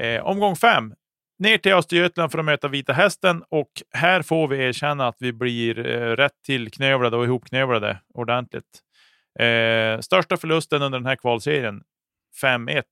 Eh, 0.00 0.26
omgång 0.26 0.56
fem. 0.56 0.94
Ner 1.38 1.58
till 1.58 1.72
Östergötland 1.72 2.32
för 2.32 2.38
att 2.38 2.44
möta 2.44 2.68
Vita 2.68 2.92
Hästen 2.92 3.42
och 3.48 3.82
här 3.90 4.22
får 4.22 4.48
vi 4.48 4.56
erkänna 4.56 5.08
att 5.08 5.16
vi 5.18 5.32
blir 5.32 5.86
eh, 5.86 6.16
rätt 6.16 6.42
tillknövlade 6.46 7.16
och 7.16 7.24
ihopknövlade 7.24 8.00
ordentligt. 8.14 8.80
Eh, 9.38 10.00
största 10.00 10.36
förlusten 10.36 10.82
under 10.82 10.98
den 10.98 11.06
här 11.06 11.16
kvalserien, 11.16 11.82
5-1, 12.42 12.82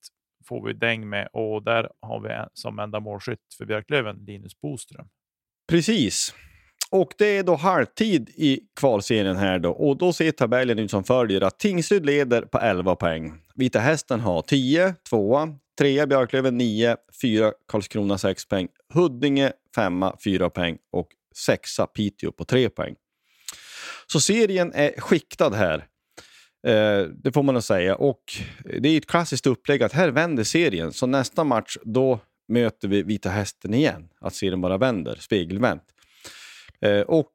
får 0.48 0.66
vi 0.66 0.72
däng 0.72 1.08
med 1.08 1.28
och 1.32 1.62
där 1.62 1.88
har 2.00 2.20
vi 2.20 2.28
som 2.52 2.78
enda 2.78 3.00
målskytt 3.00 3.54
för 3.58 3.64
Björklöven 3.64 4.16
Linus 4.16 4.60
Boström. 4.60 5.06
Precis. 5.68 6.34
Och 6.92 7.14
det 7.18 7.38
är 7.38 7.42
då 7.42 7.54
halvtid 7.54 8.30
i 8.34 8.60
kvalserien 8.80 9.36
här 9.36 9.58
då 9.58 9.70
och 9.70 9.96
då 9.96 10.12
ser 10.12 10.32
tabellen 10.32 10.78
ut 10.78 10.90
som 10.90 11.04
följer 11.04 11.40
att 11.40 11.58
Tingsryd 11.58 12.06
leder 12.06 12.42
på 12.42 12.58
11 12.58 12.96
poäng. 12.96 13.32
Vita 13.54 13.78
Hästen 13.78 14.20
har 14.20 14.42
10, 14.42 14.94
tvåa, 15.08 15.54
trea 15.78 16.06
Björklöven 16.06 16.58
9, 16.58 16.96
4, 17.22 17.52
Karlskrona 17.68 18.18
6 18.18 18.48
poäng, 18.48 18.68
Huddinge 18.94 19.52
5, 19.74 20.04
4 20.24 20.50
poäng 20.50 20.78
och 20.92 21.08
6, 21.36 21.70
Piteå 21.94 22.32
på 22.32 22.44
3 22.44 22.70
poäng. 22.70 22.94
Så 24.06 24.20
serien 24.20 24.72
är 24.74 25.00
skiktad 25.00 25.50
här. 25.50 25.86
Eh, 26.66 27.06
det 27.08 27.32
får 27.34 27.42
man 27.42 27.54
nog 27.54 27.64
säga. 27.64 27.96
Och 27.96 28.22
det 28.80 28.88
är 28.88 28.98
ett 28.98 29.06
klassiskt 29.06 29.46
upplägg 29.46 29.82
att 29.82 29.92
här 29.92 30.08
vänder 30.08 30.44
serien. 30.44 30.92
Så 30.92 31.06
nästa 31.06 31.44
match, 31.44 31.76
då 31.82 32.20
möter 32.48 32.88
vi 32.88 33.02
Vita 33.02 33.28
Hästen 33.28 33.74
igen. 33.74 34.08
Att 34.20 34.34
serien 34.34 34.60
bara 34.60 34.78
vänder, 34.78 35.16
spegelvänt. 35.20 35.82
Eh, 36.82 37.00
och 37.00 37.32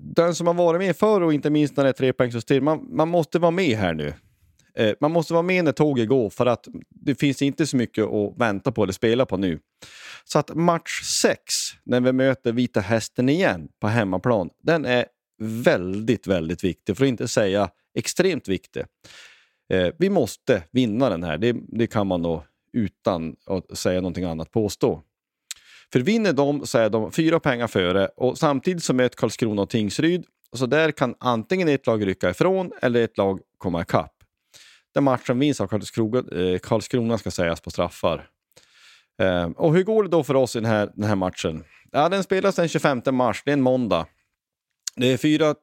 den 0.00 0.34
som 0.34 0.46
har 0.46 0.54
varit 0.54 0.78
med 0.78 0.96
förr 0.96 1.20
och 1.20 1.34
inte 1.34 1.50
minst 1.50 1.76
när 1.76 1.84
det 1.84 1.90
är 1.90 1.92
trepoängssystem, 1.92 2.64
man, 2.64 2.96
man 2.96 3.08
måste 3.08 3.38
vara 3.38 3.50
med 3.50 3.76
här 3.76 3.94
nu. 3.94 4.14
Eh, 4.74 4.94
man 5.00 5.10
måste 5.10 5.32
vara 5.32 5.42
med 5.42 5.64
när 5.64 5.72
tåget 5.72 6.08
går 6.08 6.30
för 6.30 6.46
att 6.46 6.68
det 6.90 7.14
finns 7.14 7.42
inte 7.42 7.66
så 7.66 7.76
mycket 7.76 8.04
att 8.04 8.34
vänta 8.36 8.72
på 8.72 8.82
eller 8.82 8.92
spela 8.92 9.26
på 9.26 9.36
nu. 9.36 9.58
Så 10.24 10.38
att 10.38 10.54
match 10.54 11.02
6, 11.22 11.38
när 11.84 12.00
vi 12.00 12.12
möter 12.12 12.52
Vita 12.52 12.80
Hästen 12.80 13.28
igen 13.28 13.68
på 13.80 13.88
hemmaplan, 13.88 14.50
den 14.62 14.84
är 14.84 15.06
väldigt, 15.42 16.26
väldigt 16.26 16.64
viktig, 16.64 16.96
för 16.96 17.04
att 17.04 17.08
inte 17.08 17.28
säga 17.28 17.70
extremt 17.94 18.48
viktig. 18.48 18.84
Eh, 19.72 19.88
vi 19.98 20.10
måste 20.10 20.62
vinna 20.70 21.08
den 21.08 21.22
här, 21.22 21.38
det, 21.38 21.56
det 21.68 21.86
kan 21.86 22.06
man 22.06 22.22
nog 22.22 22.42
utan 22.72 23.36
att 23.46 23.78
säga 23.78 24.00
någonting 24.00 24.24
annat 24.24 24.50
påstå. 24.50 25.02
För 25.94 26.00
vinner 26.00 26.32
de 26.32 26.66
så 26.66 26.78
är 26.78 26.90
de 26.90 27.12
fyra 27.12 27.40
pengar 27.40 27.66
före 27.66 28.08
och 28.16 28.38
samtidigt 28.38 28.82
så 28.82 28.94
möter 28.94 29.16
Karlskrona 29.16 29.62
och 29.62 29.70
Tingsryd. 29.70 30.24
Så 30.52 30.66
där 30.66 30.90
kan 30.90 31.14
antingen 31.20 31.68
ett 31.68 31.86
lag 31.86 32.06
rycka 32.06 32.30
ifrån 32.30 32.72
eller 32.82 33.04
ett 33.04 33.18
lag 33.18 33.40
komma 33.58 33.82
ikapp. 33.82 34.12
Den 34.94 35.04
matchen 35.04 35.38
vinns 35.38 35.60
av 35.60 35.66
Karlskrona, 35.66 36.18
eh, 36.18 36.58
Karlskrona 36.58 37.18
ska 37.18 37.30
sägas 37.30 37.60
på 37.60 37.70
straffar. 37.70 38.28
Eh, 39.20 39.44
och 39.44 39.74
hur 39.74 39.82
går 39.82 40.02
det 40.02 40.08
då 40.08 40.24
för 40.24 40.34
oss 40.34 40.56
i 40.56 40.60
den 40.60 40.70
här, 40.70 40.90
den 40.94 41.08
här 41.08 41.16
matchen? 41.16 41.64
Ja, 41.92 42.08
den 42.08 42.22
spelas 42.22 42.56
den 42.56 42.68
25 42.68 43.02
mars, 43.12 43.42
det 43.44 43.50
är 43.50 43.52
en 43.52 43.62
måndag. 43.62 44.06
Det 44.96 45.12
är 45.12 45.16
4 45.16 45.54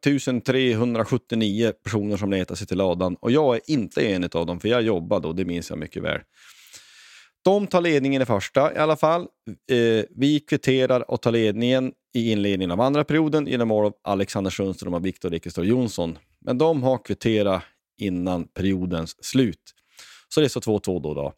379 0.46 1.74
personer 1.84 2.18
som 2.18 2.32
letar 2.32 2.56
sig 2.56 2.68
till 2.68 2.78
ladan 2.78 3.16
och 3.16 3.32
jag 3.32 3.56
är 3.56 3.62
inte 3.68 4.02
en 4.02 4.24
av 4.24 4.46
dem, 4.46 4.60
för 4.60 4.68
jag 4.68 4.82
jobbar 4.82 5.20
då, 5.20 5.34
det 5.34 5.46
minns 5.46 5.70
jag 5.70 5.80
mycket 5.80 6.04
väl. 6.04 6.22
De 7.44 7.68
tar 7.68 7.82
ledningen 7.82 8.22
i 8.22 8.26
första 8.26 8.74
i 8.74 8.78
alla 8.78 8.96
fall. 8.96 9.22
Eh, 9.22 10.06
vi 10.10 10.40
kvitterar 10.50 11.12
och 11.12 11.22
tar 11.22 11.32
ledningen 11.32 11.94
i 12.14 12.32
inledningen 12.32 12.72
av 12.72 12.82
andra 12.82 13.04
perioden 13.04 13.48
genom 13.48 13.68
mål 13.68 13.86
av 13.86 13.94
Alexander 14.04 14.52
Sundström 14.52 14.94
och 14.94 15.06
Viktor 15.06 15.34
Ekestor 15.34 15.66
Jonsson. 15.66 16.18
Men 16.40 16.58
de 16.58 16.84
har 16.84 16.98
kvitterat 16.98 17.64
innan 17.98 18.44
periodens 18.44 19.26
slut. 19.26 19.74
Så 20.30 20.40
det 20.40 20.48
är 20.48 20.50
så 20.50 20.60
2-2 20.60 21.02
då, 21.02 21.14
då. 21.14 21.34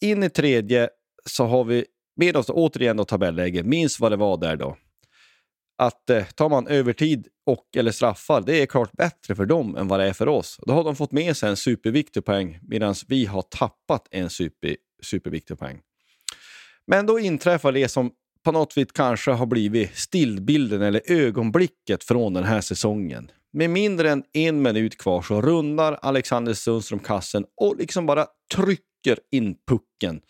In 0.00 0.22
i 0.22 0.30
tredje 0.30 0.88
så 1.26 1.44
har 1.44 1.64
vi 1.64 1.84
med 2.16 2.36
oss 2.36 2.46
återigen 2.48 2.96
då 2.96 3.04
tabelläge. 3.04 3.62
Minns 3.62 4.00
vad 4.00 4.12
det 4.12 4.16
var 4.16 4.36
där 4.36 4.56
då. 4.56 4.76
Att 5.78 6.10
eh, 6.10 6.24
tar 6.24 6.48
man 6.48 6.66
övertid 6.66 7.28
och 7.46 7.66
eller 7.76 7.92
straffar, 7.92 8.40
det 8.40 8.62
är 8.62 8.66
klart 8.66 8.92
bättre 8.92 9.34
för 9.34 9.46
dem 9.46 9.76
än 9.76 9.88
vad 9.88 10.00
det 10.00 10.08
är 10.08 10.12
för 10.12 10.28
oss. 10.28 10.60
Då 10.66 10.72
har 10.72 10.84
de 10.84 10.96
fått 10.96 11.12
med 11.12 11.36
sig 11.36 11.48
en 11.50 11.56
superviktig 11.56 12.24
poäng 12.24 12.58
medan 12.62 12.94
vi 13.08 13.26
har 13.26 13.42
tappat 13.42 14.08
en 14.10 14.30
super, 14.30 14.76
superviktig 15.02 15.58
poäng. 15.58 15.80
Men 16.86 17.06
då 17.06 17.18
inträffar 17.18 17.72
det 17.72 17.88
som 17.88 18.10
på 18.44 18.52
något 18.52 18.76
vis 18.76 18.92
kanske 18.94 19.30
har 19.30 19.46
blivit 19.46 19.96
stillbilden 19.96 20.82
eller 20.82 21.02
ögonblicket 21.04 22.04
från 22.04 22.34
den 22.34 22.44
här 22.44 22.60
säsongen. 22.60 23.30
Med 23.52 23.70
mindre 23.70 24.10
än 24.10 24.24
en 24.32 24.62
minut 24.62 24.98
kvar 24.98 25.22
så 25.22 25.42
rundar 25.42 25.98
Alexander 26.02 26.54
Sundström 26.54 26.98
kassen 26.98 27.44
och 27.56 27.76
liksom 27.76 28.06
bara 28.06 28.26
trycker 28.54 29.18
in 29.30 29.56
pucken 29.68 30.20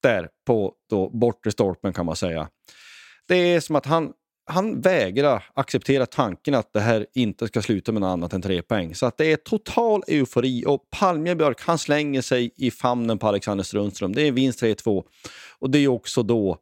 där 0.00 0.28
på 0.46 0.74
då 0.90 1.10
bortre 1.10 1.52
stolpen 1.52 1.92
kan 1.92 2.06
man 2.06 2.16
säga. 2.16 2.48
Det 3.28 3.36
är 3.36 3.60
som 3.60 3.76
att 3.76 3.86
han, 3.86 4.12
han 4.46 4.80
vägrar 4.80 5.44
acceptera 5.54 6.06
tanken 6.06 6.54
att 6.54 6.72
det 6.72 6.80
här 6.80 7.06
inte 7.14 7.46
ska 7.46 7.62
sluta 7.62 7.92
med 7.92 8.00
något 8.00 8.08
annat 8.08 8.32
än 8.32 8.42
tre 8.42 8.62
poäng. 8.62 8.94
Så 8.94 9.06
att 9.06 9.16
det 9.16 9.32
är 9.32 9.36
total 9.36 10.02
eufori 10.08 10.64
och 10.66 10.90
Palmebjörk 10.90 11.60
han 11.60 11.78
slänger 11.78 12.22
sig 12.22 12.50
i 12.56 12.70
famnen 12.70 13.18
på 13.18 13.28
Alexander 13.28 13.64
Strömström. 13.64 14.14
Det 14.14 14.22
är 14.22 14.32
vinst 14.32 14.62
3-2 14.62 15.04
och 15.58 15.70
det 15.70 15.78
är 15.78 15.88
också 15.88 16.22
då 16.22 16.58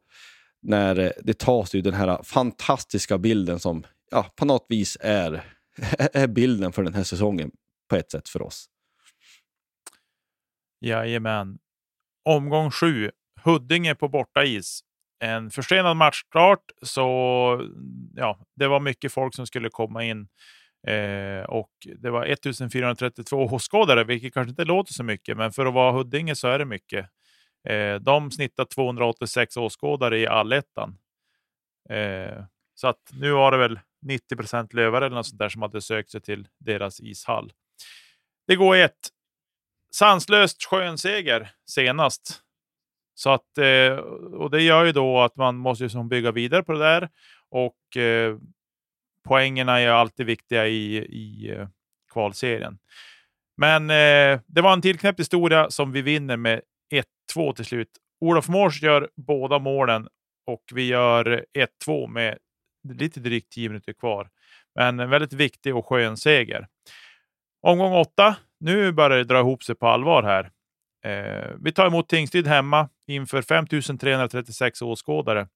när 0.61 0.99
eh, 0.99 1.11
det 1.23 1.39
tas 1.39 1.75
ju 1.75 1.81
den 1.81 1.93
här 1.93 2.23
fantastiska 2.23 3.17
bilden 3.17 3.59
som 3.59 3.83
ja, 4.11 4.31
på 4.35 4.45
något 4.45 4.65
vis 4.69 4.97
är, 5.01 5.43
är 6.13 6.27
bilden 6.27 6.71
för 6.71 6.83
den 6.83 6.93
här 6.93 7.03
säsongen 7.03 7.51
på 7.89 7.95
ett 7.95 8.11
sätt 8.11 8.29
för 8.29 8.41
oss. 8.41 8.65
Jajamän. 10.81 11.57
Omgång 12.25 12.71
sju. 12.71 13.11
Huddinge 13.43 13.95
på 13.95 14.07
bortais. 14.07 14.83
En 15.23 15.51
försenad 15.51 15.97
matchstart, 15.97 16.71
så 16.81 17.01
ja, 18.15 18.39
det 18.55 18.67
var 18.67 18.79
mycket 18.79 19.13
folk 19.13 19.35
som 19.35 19.47
skulle 19.47 19.69
komma 19.69 20.03
in. 20.03 20.27
Eh, 20.87 21.43
och 21.43 21.71
det 21.97 22.09
var 22.09 22.25
1432 22.25 23.37
åskådare, 23.37 24.03
vilket 24.03 24.33
kanske 24.33 24.49
inte 24.49 24.65
låter 24.65 24.93
så 24.93 25.03
mycket, 25.03 25.37
men 25.37 25.51
för 25.51 25.65
att 25.65 25.73
vara 25.73 25.91
Huddinge 25.91 26.35
så 26.35 26.47
är 26.47 26.59
det 26.59 26.65
mycket. 26.65 27.09
Eh, 27.67 27.95
de 27.95 28.31
snittar 28.31 28.65
286 28.65 29.57
åskådare 29.57 30.19
i 30.19 30.27
allettan. 30.27 30.97
Eh, 31.89 32.43
så 32.75 32.87
att 32.87 33.09
nu 33.11 33.31
var 33.31 33.51
det 33.51 33.57
väl 33.57 33.79
90 34.01 34.35
procent 34.35 34.73
lövare 34.73 35.05
eller 35.05 35.15
något 35.15 35.27
sånt 35.27 35.39
där 35.39 35.49
som 35.49 35.61
hade 35.61 35.81
sökt 35.81 36.11
sig 36.11 36.21
till 36.21 36.47
deras 36.57 36.99
ishall. 36.99 37.53
Det 38.47 38.55
går 38.55 38.75
ett 38.75 39.09
sanslöst 39.95 40.63
skön 40.63 40.97
seger 40.97 41.51
senast. 41.65 42.42
Så 43.15 43.29
att, 43.29 43.57
eh, 43.57 43.95
och 44.33 44.49
det 44.49 44.61
gör 44.61 44.85
ju 44.85 44.91
då 44.91 45.21
att 45.21 45.35
man 45.35 45.55
måste 45.55 45.83
liksom 45.83 46.09
bygga 46.09 46.31
vidare 46.31 46.63
på 46.63 46.73
det 46.73 46.79
där. 46.79 47.09
Och 47.49 47.97
eh, 47.97 48.37
poängerna 49.27 49.79
är 49.79 49.89
alltid 49.89 50.25
viktiga 50.25 50.67
i, 50.67 50.97
i 50.97 51.51
eh, 51.57 51.67
kvalserien. 52.13 52.77
Men 53.57 53.89
eh, 53.89 54.39
det 54.47 54.61
var 54.61 54.73
en 54.73 54.81
tillknäppt 54.81 55.19
historia 55.19 55.69
som 55.69 55.91
vi 55.91 56.01
vinner 56.01 56.37
med 56.37 56.61
1-2 57.35 57.53
till 57.53 57.65
slut. 57.65 57.89
Olof 58.21 58.47
Mårs 58.47 58.81
gör 58.81 59.09
båda 59.15 59.59
målen 59.59 60.07
och 60.47 60.63
vi 60.73 60.87
gör 60.87 61.45
1-2 61.87 62.07
med 62.07 62.37
lite 62.89 63.19
drygt 63.19 63.51
10 63.51 63.69
minuter 63.69 63.93
kvar. 63.93 64.29
Men 64.75 64.99
en 64.99 65.09
väldigt 65.09 65.33
viktig 65.33 65.75
och 65.75 65.85
skön 65.85 66.17
seger. 66.17 66.67
Omgång 67.61 67.93
8. 67.93 68.35
Nu 68.59 68.91
börjar 68.91 69.17
det 69.17 69.23
dra 69.23 69.39
ihop 69.39 69.63
sig 69.63 69.75
på 69.75 69.87
allvar 69.87 70.23
här. 70.23 70.51
Eh, 71.03 71.51
vi 71.59 71.71
tar 71.71 71.87
emot 71.87 72.09
Tingsryd 72.09 72.47
hemma 72.47 72.89
inför 73.07 73.41
5336 73.41 74.81
åskådare. 74.81 75.47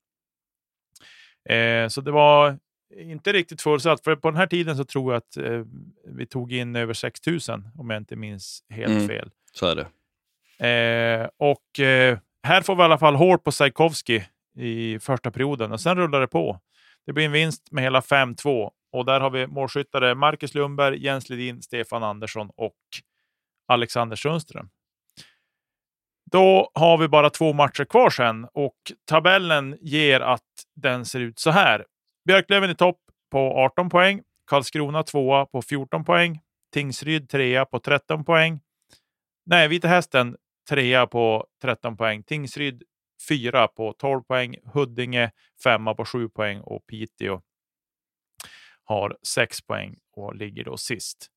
Eh, 1.49 1.87
så 1.87 2.01
det 2.01 2.11
var 2.11 2.59
inte 2.95 3.33
riktigt 3.33 3.61
fullsatt, 3.61 4.03
för 4.03 4.15
på 4.15 4.29
den 4.29 4.37
här 4.37 4.47
tiden 4.47 4.77
så 4.77 4.83
tror 4.83 5.13
jag 5.13 5.17
att 5.17 5.37
eh, 5.37 5.63
vi 6.05 6.25
tog 6.25 6.53
in 6.53 6.75
över 6.75 6.93
6000 6.93 7.69
om 7.75 7.89
jag 7.89 7.97
inte 7.97 8.15
minns 8.15 8.63
helt 8.69 8.91
mm, 8.91 9.07
fel. 9.07 9.31
Så 9.53 9.65
är 9.65 9.75
det. 9.75 9.87
Eh, 10.67 11.29
och 11.37 11.79
eh, 11.79 12.19
här 12.43 12.61
får 12.61 12.75
vi 12.75 12.81
i 12.81 12.85
alla 12.85 12.97
fall 12.97 13.15
hårt 13.15 13.43
på 13.43 13.51
Sajkovski 13.51 14.23
i 14.57 14.99
första 14.99 15.31
perioden 15.31 15.71
och 15.71 15.81
sen 15.81 15.97
rullar 15.97 16.21
det 16.21 16.27
på. 16.27 16.59
Det 17.05 17.13
blir 17.13 17.25
en 17.25 17.31
vinst 17.31 17.71
med 17.71 17.83
hela 17.83 17.99
5-2 17.99 18.71
och 18.91 19.05
där 19.05 19.19
har 19.19 19.29
vi 19.29 19.47
målskyttare 19.47 20.15
Marcus 20.15 20.53
Lundberg, 20.53 21.03
Jens 21.03 21.29
Ledin, 21.29 21.61
Stefan 21.61 22.03
Andersson 22.03 22.49
och 22.55 22.75
Alexander 23.67 24.15
Sundström. 24.15 24.69
Då 26.31 26.71
har 26.73 26.97
vi 26.97 27.07
bara 27.07 27.29
två 27.29 27.53
matcher 27.53 27.85
kvar 27.85 28.09
sen 28.09 28.47
och 28.53 28.75
tabellen 29.05 29.77
ger 29.81 30.19
att 30.19 30.43
den 30.75 31.05
ser 31.05 31.19
ut 31.19 31.39
så 31.39 31.51
här. 31.51 31.85
Björklöven 32.25 32.69
i 32.69 32.75
topp 32.75 32.99
på 33.31 33.39
18 33.39 33.89
poäng, 33.89 34.21
Karlskrona 34.45 35.03
tvåa 35.03 35.45
på 35.45 35.61
14 35.61 36.05
poäng, 36.05 36.39
Tingsryd 36.73 37.29
trea 37.29 37.65
på 37.65 37.79
13 37.79 38.25
poäng. 38.25 38.59
Nej, 39.45 39.67
Vita 39.67 39.87
Hästen 39.87 40.37
trea 40.69 41.07
på 41.07 41.47
13 41.61 41.97
poäng, 41.97 42.23
Tingsryd 42.23 42.83
fyra 43.29 43.67
på 43.67 43.93
12 43.93 44.23
poäng, 44.23 44.55
Huddinge 44.73 45.31
femma 45.63 45.93
på 45.95 46.05
7 46.05 46.29
poäng 46.29 46.59
och 46.59 46.87
Piteå 46.87 47.41
har 48.83 49.17
6 49.23 49.61
poäng 49.61 49.95
och 50.15 50.35
ligger 50.35 50.63
då 50.63 50.77
sist. 50.77 51.27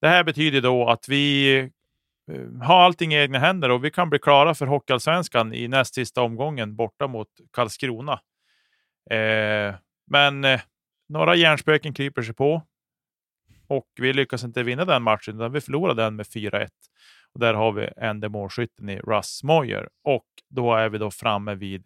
Det 0.00 0.08
här 0.08 0.24
betyder 0.24 0.60
då 0.60 0.88
att 0.88 1.08
vi 1.08 1.70
Eh, 2.32 2.66
ha 2.66 2.84
allting 2.84 3.14
i 3.14 3.16
egna 3.16 3.38
händer 3.38 3.70
och 3.70 3.84
vi 3.84 3.90
kan 3.90 4.10
bli 4.10 4.18
klara 4.18 4.54
för 4.54 4.66
Hockeyallsvenskan 4.66 5.54
i 5.54 5.68
näst 5.68 5.94
sista 5.94 6.22
omgången 6.22 6.76
borta 6.76 7.06
mot 7.06 7.28
Karlskrona. 7.50 8.20
Eh, 9.10 9.74
men 10.10 10.44
eh, 10.44 10.60
några 11.08 11.34
hjärnspöken 11.36 11.94
kryper 11.94 12.22
sig 12.22 12.34
på 12.34 12.62
och 13.68 13.86
vi 14.00 14.12
lyckas 14.12 14.44
inte 14.44 14.62
vinna 14.62 14.84
den 14.84 15.02
matchen, 15.02 15.36
utan 15.36 15.52
vi 15.52 15.60
förlorar 15.60 15.94
den 15.94 16.16
med 16.16 16.26
4-1. 16.26 16.68
Och 17.32 17.40
där 17.40 17.54
har 17.54 17.72
vi 17.72 17.88
enda 17.96 18.28
målskytten 18.28 18.88
i 18.88 18.98
Russ 18.98 19.42
Moyer 19.42 19.88
och 20.04 20.26
då 20.48 20.74
är 20.74 20.88
vi 20.88 20.98
då 20.98 21.10
framme 21.10 21.54
vid 21.54 21.84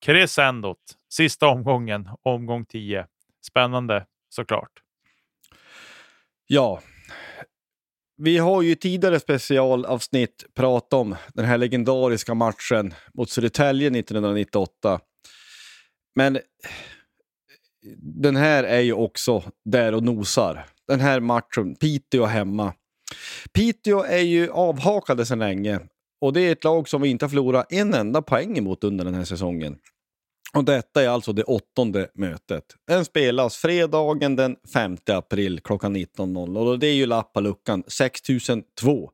crescendot, 0.00 0.78
sista 1.12 1.46
omgången, 1.46 2.08
omgång 2.22 2.64
10. 2.64 3.06
Spännande 3.46 4.06
såklart. 4.28 4.70
Ja, 6.46 6.80
vi 8.22 8.38
har 8.38 8.62
ju 8.62 8.74
tidigare 8.74 9.20
specialavsnitt 9.20 10.44
pratat 10.54 10.92
om 10.92 11.16
den 11.34 11.44
här 11.44 11.58
legendariska 11.58 12.34
matchen 12.34 12.94
mot 13.14 13.30
Södertälje 13.30 13.86
1998. 13.86 15.00
Men 16.14 16.38
den 17.98 18.36
här 18.36 18.64
är 18.64 18.80
ju 18.80 18.92
också 18.92 19.42
där 19.64 19.94
och 19.94 20.02
nosar. 20.02 20.66
Den 20.88 21.00
här 21.00 21.20
matchen, 21.20 21.74
Piteå 21.74 22.24
hemma. 22.24 22.74
Piteå 23.52 24.02
är 24.02 24.22
ju 24.22 24.50
avhakade 24.50 25.26
sedan 25.26 25.38
länge 25.38 25.80
och 26.20 26.32
det 26.32 26.40
är 26.40 26.52
ett 26.52 26.64
lag 26.64 26.88
som 26.88 27.02
vi 27.02 27.08
inte 27.08 27.24
har 27.24 27.30
förlorat 27.30 27.72
en 27.72 27.94
enda 27.94 28.22
poäng 28.22 28.58
emot 28.58 28.84
under 28.84 29.04
den 29.04 29.14
här 29.14 29.24
säsongen. 29.24 29.78
Och 30.52 30.64
Detta 30.64 31.02
är 31.02 31.08
alltså 31.08 31.32
det 31.32 31.42
åttonde 31.42 32.08
mötet. 32.14 32.64
Den 32.86 33.04
spelas 33.04 33.56
fredagen 33.56 34.36
den 34.36 34.56
5 34.72 34.96
april 35.06 35.60
klockan 35.60 35.96
19.00 35.96 36.58
och 36.58 36.78
det 36.78 36.86
är 36.86 36.94
ju 36.94 37.06
lapp 37.06 37.32
på 37.32 37.40
luckan 37.40 37.84
6002 37.86 39.10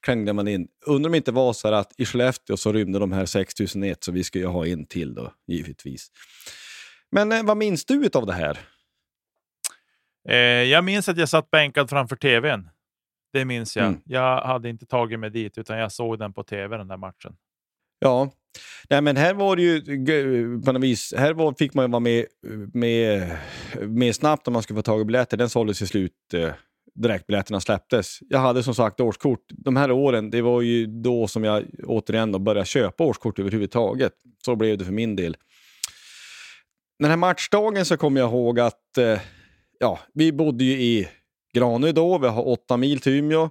krängde 0.00 0.32
man 0.32 0.48
in. 0.48 0.68
Undrar 0.86 1.08
om 1.08 1.12
det 1.12 1.16
inte 1.16 1.32
var 1.32 1.52
så 1.52 1.74
att 1.74 2.00
i 2.00 2.06
Skellefteå 2.06 2.56
så 2.56 2.72
rymde 2.72 2.98
de 2.98 3.12
här 3.12 3.26
6001 3.26 4.04
så 4.04 4.12
vi 4.12 4.24
ska 4.24 4.38
ju 4.38 4.46
ha 4.46 4.66
en 4.66 4.86
till 4.86 5.14
då, 5.14 5.32
givetvis. 5.46 6.10
Men 7.10 7.32
eh, 7.32 7.42
vad 7.42 7.56
minns 7.56 7.84
du 7.84 8.10
av 8.14 8.26
det 8.26 8.32
här? 8.32 8.58
Eh, 10.28 10.36
jag 10.70 10.84
minns 10.84 11.08
att 11.08 11.18
jag 11.18 11.28
satt 11.28 11.50
bänkad 11.50 11.90
framför 11.90 12.16
tvn. 12.16 12.68
Det 13.32 13.44
minns 13.44 13.76
jag. 13.76 13.86
Mm. 13.86 14.00
Jag 14.04 14.40
hade 14.40 14.68
inte 14.68 14.86
tagit 14.86 15.20
mig 15.20 15.30
dit, 15.30 15.58
utan 15.58 15.78
jag 15.78 15.92
såg 15.92 16.18
den 16.18 16.32
på 16.32 16.44
tv, 16.44 16.76
den 16.76 16.88
där 16.88 16.96
matchen. 16.96 17.36
Ja, 18.00 18.30
Nej, 18.90 19.00
men 19.00 19.16
här 19.16 19.34
var 19.34 19.56
det 19.56 19.62
ju 19.62 19.80
på 20.62 20.72
något 20.72 20.82
vis, 20.82 21.14
här 21.16 21.32
var, 21.32 21.54
fick 21.58 21.74
man 21.74 21.84
ju 21.84 21.90
vara 21.90 22.00
med, 22.00 22.26
med, 22.74 23.36
med 23.78 24.14
snabbt 24.14 24.46
om 24.46 24.52
man 24.52 24.62
skulle 24.62 24.78
få 24.78 24.82
tag 24.82 25.00
i 25.00 25.04
biljetter. 25.04 25.36
Den 25.36 25.50
såldes 25.50 25.82
i 25.82 25.86
slut 25.86 26.12
eh, 26.34 26.50
direkt 26.94 27.26
biljetterna 27.26 27.60
släpptes. 27.60 28.18
Jag 28.28 28.38
hade 28.38 28.62
som 28.62 28.74
sagt 28.74 29.00
årskort. 29.00 29.44
De 29.48 29.76
här 29.76 29.90
åren, 29.90 30.30
det 30.30 30.42
var 30.42 30.60
ju 30.60 30.86
då 30.86 31.28
som 31.28 31.44
jag 31.44 31.64
återigen 31.84 32.32
då 32.32 32.38
började 32.38 32.66
köpa 32.66 33.04
årskort 33.04 33.38
överhuvudtaget. 33.38 34.12
Så 34.44 34.56
blev 34.56 34.78
det 34.78 34.84
för 34.84 34.92
min 34.92 35.16
del. 35.16 35.36
Den 36.98 37.10
här 37.10 37.16
matchdagen 37.16 37.84
så 37.84 37.96
kommer 37.96 38.20
jag 38.20 38.30
ihåg 38.30 38.60
att 38.60 38.98
eh, 38.98 39.20
ja, 39.78 39.98
vi 40.14 40.32
bodde 40.32 40.64
ju 40.64 40.72
i 40.72 41.08
Granö 41.54 41.92
då, 41.92 42.18
vi 42.18 42.28
har 42.28 42.48
åtta 42.48 42.76
mil 42.76 43.00
till 43.00 43.12
Umeå. 43.12 43.50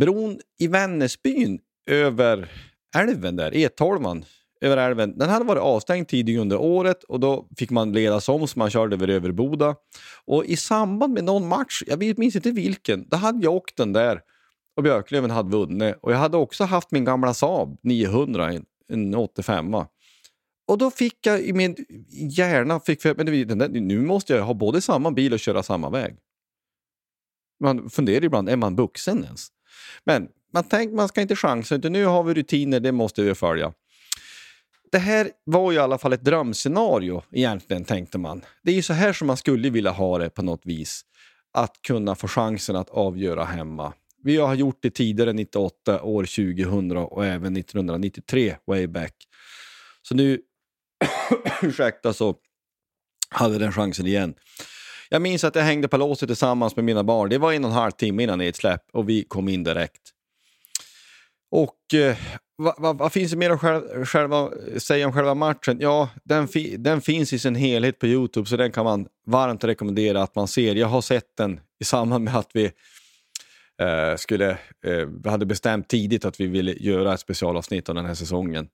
Bron 0.00 0.40
i 0.58 0.66
Vännäsbyn 0.66 1.58
över 1.86 2.48
älven 2.96 3.36
där, 3.36 3.50
E12 3.50 4.24
över 4.60 4.76
älven, 4.76 5.18
den 5.18 5.28
hade 5.28 5.44
varit 5.44 5.62
avstängd 5.62 6.08
tidigare 6.08 6.40
under 6.40 6.56
året 6.56 7.04
och 7.04 7.20
då 7.20 7.48
fick 7.56 7.70
man 7.70 7.92
ledas 7.92 8.28
om 8.28 8.48
så 8.48 8.58
man 8.58 8.70
körde 8.70 8.96
över 8.96 9.08
Överboda. 9.08 9.74
Och 10.24 10.44
i 10.44 10.56
samband 10.56 11.12
med 11.12 11.24
någon 11.24 11.48
match, 11.48 11.82
jag 11.86 12.18
minns 12.18 12.36
inte 12.36 12.50
vilken, 12.50 13.08
då 13.08 13.16
hade 13.16 13.44
jag 13.44 13.54
åkt 13.54 13.76
den 13.76 13.92
där 13.92 14.20
och 14.76 14.82
Björklöven 14.82 15.30
hade 15.30 15.50
vunnit. 15.50 15.94
Och 16.02 16.12
jag 16.12 16.18
hade 16.18 16.36
också 16.36 16.64
haft 16.64 16.90
min 16.90 17.04
gamla 17.04 17.34
Saab 17.34 17.78
900, 17.82 18.52
en 18.88 19.14
85. 19.14 19.74
och 20.66 20.78
då 20.78 20.90
fick 20.90 21.26
jag 21.26 21.40
i 21.40 21.52
min 21.52 21.76
hjärna, 22.30 22.80
fick, 22.80 23.02
för, 23.02 23.14
men 23.14 23.26
den 23.48 23.58
där, 23.58 23.68
nu 23.68 24.00
måste 24.00 24.32
jag 24.32 24.42
ha 24.42 24.54
både 24.54 24.80
samma 24.80 25.10
bil 25.10 25.32
och 25.32 25.40
köra 25.40 25.62
samma 25.62 25.90
väg. 25.90 26.16
Man 27.60 27.90
funderar 27.90 28.24
ibland, 28.24 28.48
är 28.48 28.56
man 28.56 28.76
vuxen 28.76 29.24
ens? 29.24 29.48
Men 30.04 30.28
man 30.50 30.64
tänk, 30.64 30.92
man 30.92 31.08
ska 31.08 31.20
inte 31.20 31.36
chansa, 31.36 31.74
utan 31.74 31.92
nu 31.92 32.04
har 32.04 32.22
vi 32.22 32.34
rutiner, 32.34 32.80
det 32.80 32.92
måste 32.92 33.22
vi 33.22 33.34
följa. 33.34 33.72
Det 34.92 34.98
här 34.98 35.30
var 35.44 35.72
ju 35.72 35.76
i 35.76 35.80
alla 35.80 35.98
fall 35.98 36.12
ett 36.12 36.24
drömscenario 36.24 37.22
egentligen, 37.32 37.84
tänkte 37.84 38.18
man. 38.18 38.44
Det 38.62 38.70
är 38.70 38.74
ju 38.74 38.82
så 38.82 38.92
här 38.92 39.12
som 39.12 39.26
man 39.26 39.36
skulle 39.36 39.70
vilja 39.70 39.90
ha 39.90 40.18
det 40.18 40.30
på 40.30 40.42
något 40.42 40.66
vis. 40.66 41.02
Att 41.52 41.82
kunna 41.82 42.14
få 42.14 42.28
chansen 42.28 42.76
att 42.76 42.90
avgöra 42.90 43.44
hemma. 43.44 43.92
Vi 44.22 44.36
har 44.36 44.54
gjort 44.54 44.78
det 44.80 44.90
tidigare, 44.90 45.32
98, 45.32 46.02
år 46.02 46.22
2000 46.22 46.96
och 46.96 47.26
även 47.26 47.56
1993, 47.56 48.56
way 48.66 48.86
back. 48.86 49.14
Så 50.02 50.14
nu, 50.14 50.40
ursäkta, 51.62 52.12
så 52.12 52.34
hade 53.30 53.58
den 53.58 53.72
chansen 53.72 54.06
igen. 54.06 54.34
Jag 55.08 55.22
minns 55.22 55.44
att 55.44 55.54
jag 55.54 55.62
hängde 55.62 55.88
på 55.88 55.96
låset 55.96 56.28
tillsammans 56.28 56.76
med 56.76 56.84
mina 56.84 57.04
barn. 57.04 57.30
Det 57.30 57.38
var 57.38 57.52
en 57.52 57.64
och 57.64 57.70
en 57.70 57.76
halv 57.76 57.90
timme 57.90 58.22
innan 58.22 58.38
nedsläpp 58.38 58.82
och 58.92 59.08
vi 59.08 59.24
kom 59.24 59.48
in 59.48 59.64
direkt. 59.64 60.00
Och 61.50 61.94
eh, 61.94 62.16
vad, 62.56 62.74
vad, 62.78 62.98
vad 62.98 63.12
finns 63.12 63.30
det 63.30 63.36
mer 63.36 63.50
att 63.50 63.60
själv, 63.60 64.04
själva, 64.04 64.50
säga 64.78 65.06
om 65.06 65.12
själva 65.12 65.34
matchen? 65.34 65.78
Ja, 65.80 66.08
den, 66.24 66.48
fi, 66.48 66.76
den 66.76 67.00
finns 67.00 67.32
i 67.32 67.38
sin 67.38 67.54
helhet 67.54 67.98
på 67.98 68.06
Youtube 68.06 68.48
så 68.48 68.56
den 68.56 68.72
kan 68.72 68.84
man 68.84 69.06
varmt 69.26 69.64
rekommendera 69.64 70.22
att 70.22 70.34
man 70.34 70.48
ser. 70.48 70.74
Jag 70.74 70.86
har 70.86 71.00
sett 71.00 71.36
den 71.36 71.60
i 71.80 71.84
samband 71.84 72.24
med 72.24 72.36
att 72.36 72.50
vi 72.54 72.64
eh, 73.80 74.16
skulle, 74.16 74.50
eh, 74.86 75.06
vi 75.24 75.30
hade 75.30 75.46
bestämt 75.46 75.88
tidigt 75.88 76.24
att 76.24 76.40
vi 76.40 76.46
ville 76.46 76.72
göra 76.72 77.14
ett 77.14 77.20
specialavsnitt 77.20 77.88
av 77.88 77.94
den 77.94 78.04
här 78.04 78.14
säsongen. 78.14 78.68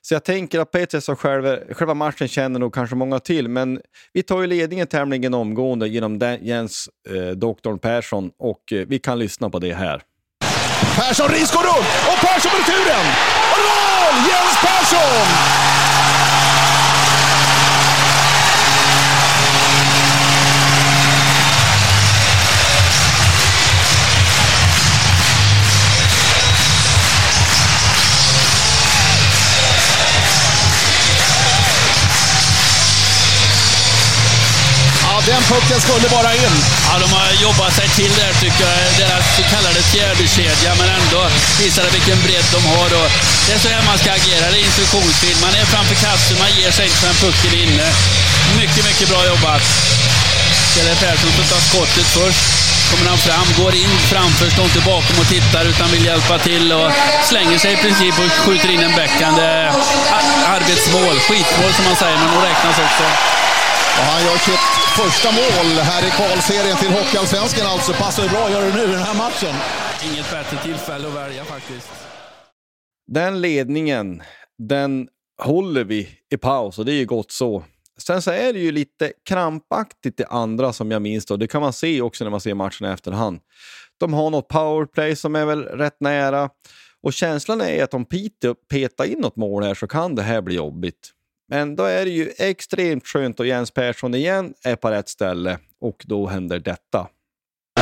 Så 0.00 0.14
jag 0.14 0.24
tänker 0.24 0.60
att 0.60 0.70
på 0.70 0.86
och 1.12 1.20
själva, 1.20 1.58
själva 1.70 1.94
matchen 1.94 2.28
känner 2.28 2.60
nog 2.60 2.74
kanske 2.74 2.96
många 2.96 3.18
till, 3.20 3.48
men 3.48 3.80
vi 4.12 4.22
tar 4.22 4.40
ju 4.40 4.46
ledningen 4.46 4.86
tämligen 4.86 5.34
omgående 5.34 5.88
genom 5.88 6.18
den, 6.18 6.44
Jens 6.46 6.88
eh, 7.08 7.30
doktorn 7.30 7.78
Persson 7.78 8.30
och 8.38 8.72
eh, 8.72 8.86
vi 8.86 8.98
kan 8.98 9.18
lyssna 9.18 9.50
på 9.50 9.58
det 9.58 9.74
här. 9.74 10.02
Persson 10.96 11.28
Ris 11.28 11.50
går 11.50 11.62
runt 11.62 11.86
och 12.06 12.18
Persson 12.26 12.52
med 12.52 12.60
returen! 12.60 13.06
Och 13.52 13.60
mål! 13.66 14.14
Jens 14.28 14.56
Persson! 14.62 15.28
Den 35.32 35.42
pucken 35.52 35.80
skulle 35.86 36.08
bara 36.18 36.30
in. 36.44 36.54
Ja, 36.88 36.94
de 37.04 37.08
har 37.16 37.28
jobbat 37.46 37.72
sig 37.78 37.88
till 37.98 38.12
där 38.20 38.32
tycker 38.42 38.64
jag. 38.68 38.78
Deras 39.00 39.24
så 39.36 39.42
kallade 39.54 39.80
fjärdekedja, 39.92 40.70
men 40.80 40.88
ändå 40.98 41.22
visar 41.60 41.82
det 41.86 41.92
vilken 41.98 42.18
bredd 42.26 42.48
de 42.56 42.60
har. 42.74 42.90
Och 43.00 43.08
det 43.46 43.52
är 43.56 43.60
så 43.64 43.68
här 43.74 43.82
man 43.90 43.98
ska 44.02 44.08
agera. 44.20 44.44
Det 44.52 44.58
är 44.62 44.64
instruktionsfilm. 44.70 45.38
Man 45.46 45.54
är 45.60 45.64
framför 45.74 45.96
kassen, 46.06 46.36
man 46.44 46.52
ger 46.58 46.70
sig 46.76 46.84
inte 46.86 46.98
förrän 47.02 47.18
pucken 47.24 47.50
är 47.56 47.62
inne. 47.66 47.88
Mycket, 48.60 48.82
mycket 48.90 49.08
bra 49.12 49.20
jobbat. 49.32 49.64
Pelle 50.74 50.94
Persson 51.02 51.30
som 51.36 51.46
tar 51.52 51.62
skottet 51.68 52.08
först. 52.18 52.44
Kommer 52.90 53.06
han 53.12 53.18
fram, 53.18 53.46
går 53.62 53.74
in 53.74 53.94
framför, 54.12 54.50
står 54.50 54.64
inte 54.64 54.80
bakom 54.80 55.16
och 55.22 55.28
tittar 55.28 55.64
utan 55.64 55.90
vill 55.90 56.04
hjälpa 56.04 56.38
till 56.38 56.72
och 56.72 56.88
slänger 57.30 57.58
sig 57.58 57.72
i 57.72 57.76
princip 57.76 58.14
och 58.18 58.32
skjuter 58.44 58.70
in 58.74 58.82
en 58.88 58.94
backhand. 58.96 59.36
Det 59.36 59.42
är 59.42 59.66
Arbetsmål, 60.56 61.16
skitmål 61.26 61.72
som 61.76 61.84
man 61.84 61.96
säger, 61.96 62.16
men 62.16 62.28
de 62.34 62.38
räknas 62.48 62.78
också. 62.86 63.04
Och 63.98 64.04
han 64.04 64.24
gör 64.26 64.38
sitt 64.48 64.66
första 65.00 65.28
mål 65.40 65.68
här 65.90 66.02
i 66.08 66.10
kvalserien 66.10 66.76
till 66.76 66.88
Hockeyallsvenskan 66.88 67.66
alltså. 67.66 67.92
Passar 67.92 68.22
ju 68.22 68.28
bra 68.28 68.44
att 68.44 68.52
göra 68.52 68.64
det 68.64 68.74
nu 68.74 68.82
i 68.82 68.86
den 68.86 69.02
här 69.08 69.18
matchen. 69.24 69.54
Inget 70.12 70.30
bättre 70.30 70.56
tillfälle 70.56 71.08
att 71.08 71.14
välja 71.14 71.44
faktiskt. 71.44 71.90
Den 73.06 73.40
ledningen, 73.40 74.22
den 74.58 75.08
håller 75.42 75.84
vi 75.84 76.08
i 76.30 76.36
paus 76.36 76.78
och 76.78 76.84
det 76.84 76.92
är 76.92 76.96
ju 76.96 77.06
gott 77.06 77.32
så. 77.32 77.64
Sen 77.98 78.22
så 78.22 78.30
är 78.30 78.52
det 78.52 78.58
ju 78.58 78.72
lite 78.72 79.12
krampaktigt 79.28 80.16
det 80.16 80.26
andra 80.26 80.72
som 80.72 80.90
jag 80.90 81.02
minns 81.02 81.26
då. 81.26 81.36
Det 81.36 81.46
kan 81.46 81.60
man 81.60 81.72
se 81.72 82.00
också 82.00 82.24
när 82.24 82.30
man 82.30 82.40
ser 82.40 82.54
matchen 82.54 82.86
i 82.86 82.90
efterhand. 82.90 83.40
De 84.00 84.14
har 84.14 84.30
något 84.30 84.48
powerplay 84.48 85.16
som 85.16 85.36
är 85.36 85.44
väl 85.44 85.62
rätt 85.62 85.96
nära 86.00 86.50
och 87.02 87.12
känslan 87.12 87.60
är 87.60 87.84
att 87.84 87.94
om 87.94 88.04
Piteå 88.04 88.54
petar 88.54 89.04
in 89.04 89.18
något 89.18 89.36
mål 89.36 89.62
här 89.62 89.74
så 89.74 89.86
kan 89.86 90.14
det 90.14 90.22
här 90.22 90.42
bli 90.42 90.54
jobbigt. 90.54 91.12
Men 91.50 91.76
då 91.76 91.84
är 91.84 92.04
det 92.04 92.10
ju 92.10 92.32
extremt 92.38 93.06
skönt 93.06 93.40
och 93.40 93.46
Jens 93.46 93.70
Persson 93.70 94.14
igen 94.14 94.54
är 94.64 94.76
på 94.76 94.90
rätt 94.90 95.08
ställe 95.08 95.58
och 95.80 96.04
då 96.06 96.26
händer 96.26 96.58
detta. 96.58 97.06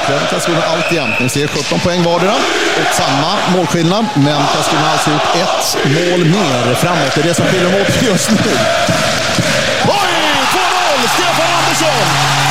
Klöven 0.06 0.26
Karlskrona 0.30 0.62
alltjämt. 0.62 1.20
Ni 1.20 1.28
ser 1.28 1.46
17 1.46 1.80
poäng 1.80 2.02
vardera 2.02 2.34
och 2.80 2.94
samma 2.94 3.56
målskillnad. 3.56 4.04
Men 4.14 4.42
Karlskrona 4.52 4.82
har 4.82 4.92
alltså 4.92 5.10
gjort 5.10 5.36
ett 5.42 5.84
mål 5.84 6.24
mer 6.24 6.74
framåt. 6.74 7.14
Det 7.14 7.20
är 7.20 7.24
det 7.24 7.34
som 7.34 7.46
skiljer 7.46 7.72
dem 7.72 7.80
åt 7.80 8.02
just 8.02 8.30
nu. 8.30 8.36
Oj! 9.88 10.16
2-0! 10.52 11.08
Stefan 11.08 11.50
Andersson! 11.58 12.45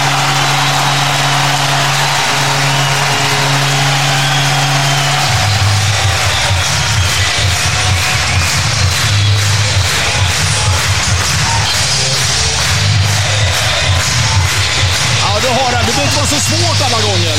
Svårt 16.50 16.80
alla 16.88 17.00
gånger. 17.10 17.38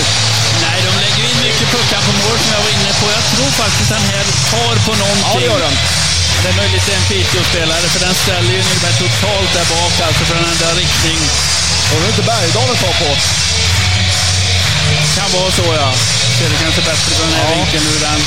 Nej, 0.67 0.79
de 0.87 0.93
lägger 1.05 1.23
in 1.31 1.39
mycket 1.49 1.69
puckar 1.75 2.01
på 2.07 2.13
mål 2.23 2.37
som 2.43 2.51
jag 2.57 2.63
var 2.67 2.73
inne 2.79 2.93
på. 3.01 3.07
Jag 3.19 3.25
tror 3.33 3.51
faktiskt 3.63 3.91
den 3.97 4.05
här 4.13 4.25
tar 4.53 4.75
på 4.87 4.93
någonting. 5.03 5.33
Ja, 5.35 5.39
det 5.41 5.47
gör 5.51 5.61
den. 5.69 5.77
Det 6.43 6.49
är 6.53 6.57
möjligt 6.63 6.85
det 6.87 6.93
är 6.93 6.97
en 7.03 7.07
Piteå-spelare, 7.11 7.87
för 7.95 8.01
den 8.07 8.15
ställer 8.25 8.53
ju 8.57 8.61
Nyberg 8.69 8.95
totalt 9.05 9.51
där 9.57 9.67
bak, 9.75 9.95
alltså 10.07 10.23
för 10.29 10.35
den 10.39 10.47
ändrar 10.53 10.75
riktning. 10.83 11.19
Och 11.91 11.97
det 12.01 12.05
är 12.07 12.13
inte 12.15 12.23
Bergdalen 12.33 12.77
tar 12.85 12.95
på. 13.05 13.11
Kan 15.17 15.29
vara 15.41 15.51
så, 15.59 15.67
ja. 15.83 15.89
Ser 16.39 16.49
det 16.53 16.59
kanske 16.65 16.81
bättre 16.91 17.11
på 17.17 17.23
den 17.27 17.35
här 17.39 17.45
Ja. 17.51 17.55
vinkeln 17.57 17.87
ur 17.95 18.01
den. 18.09 18.21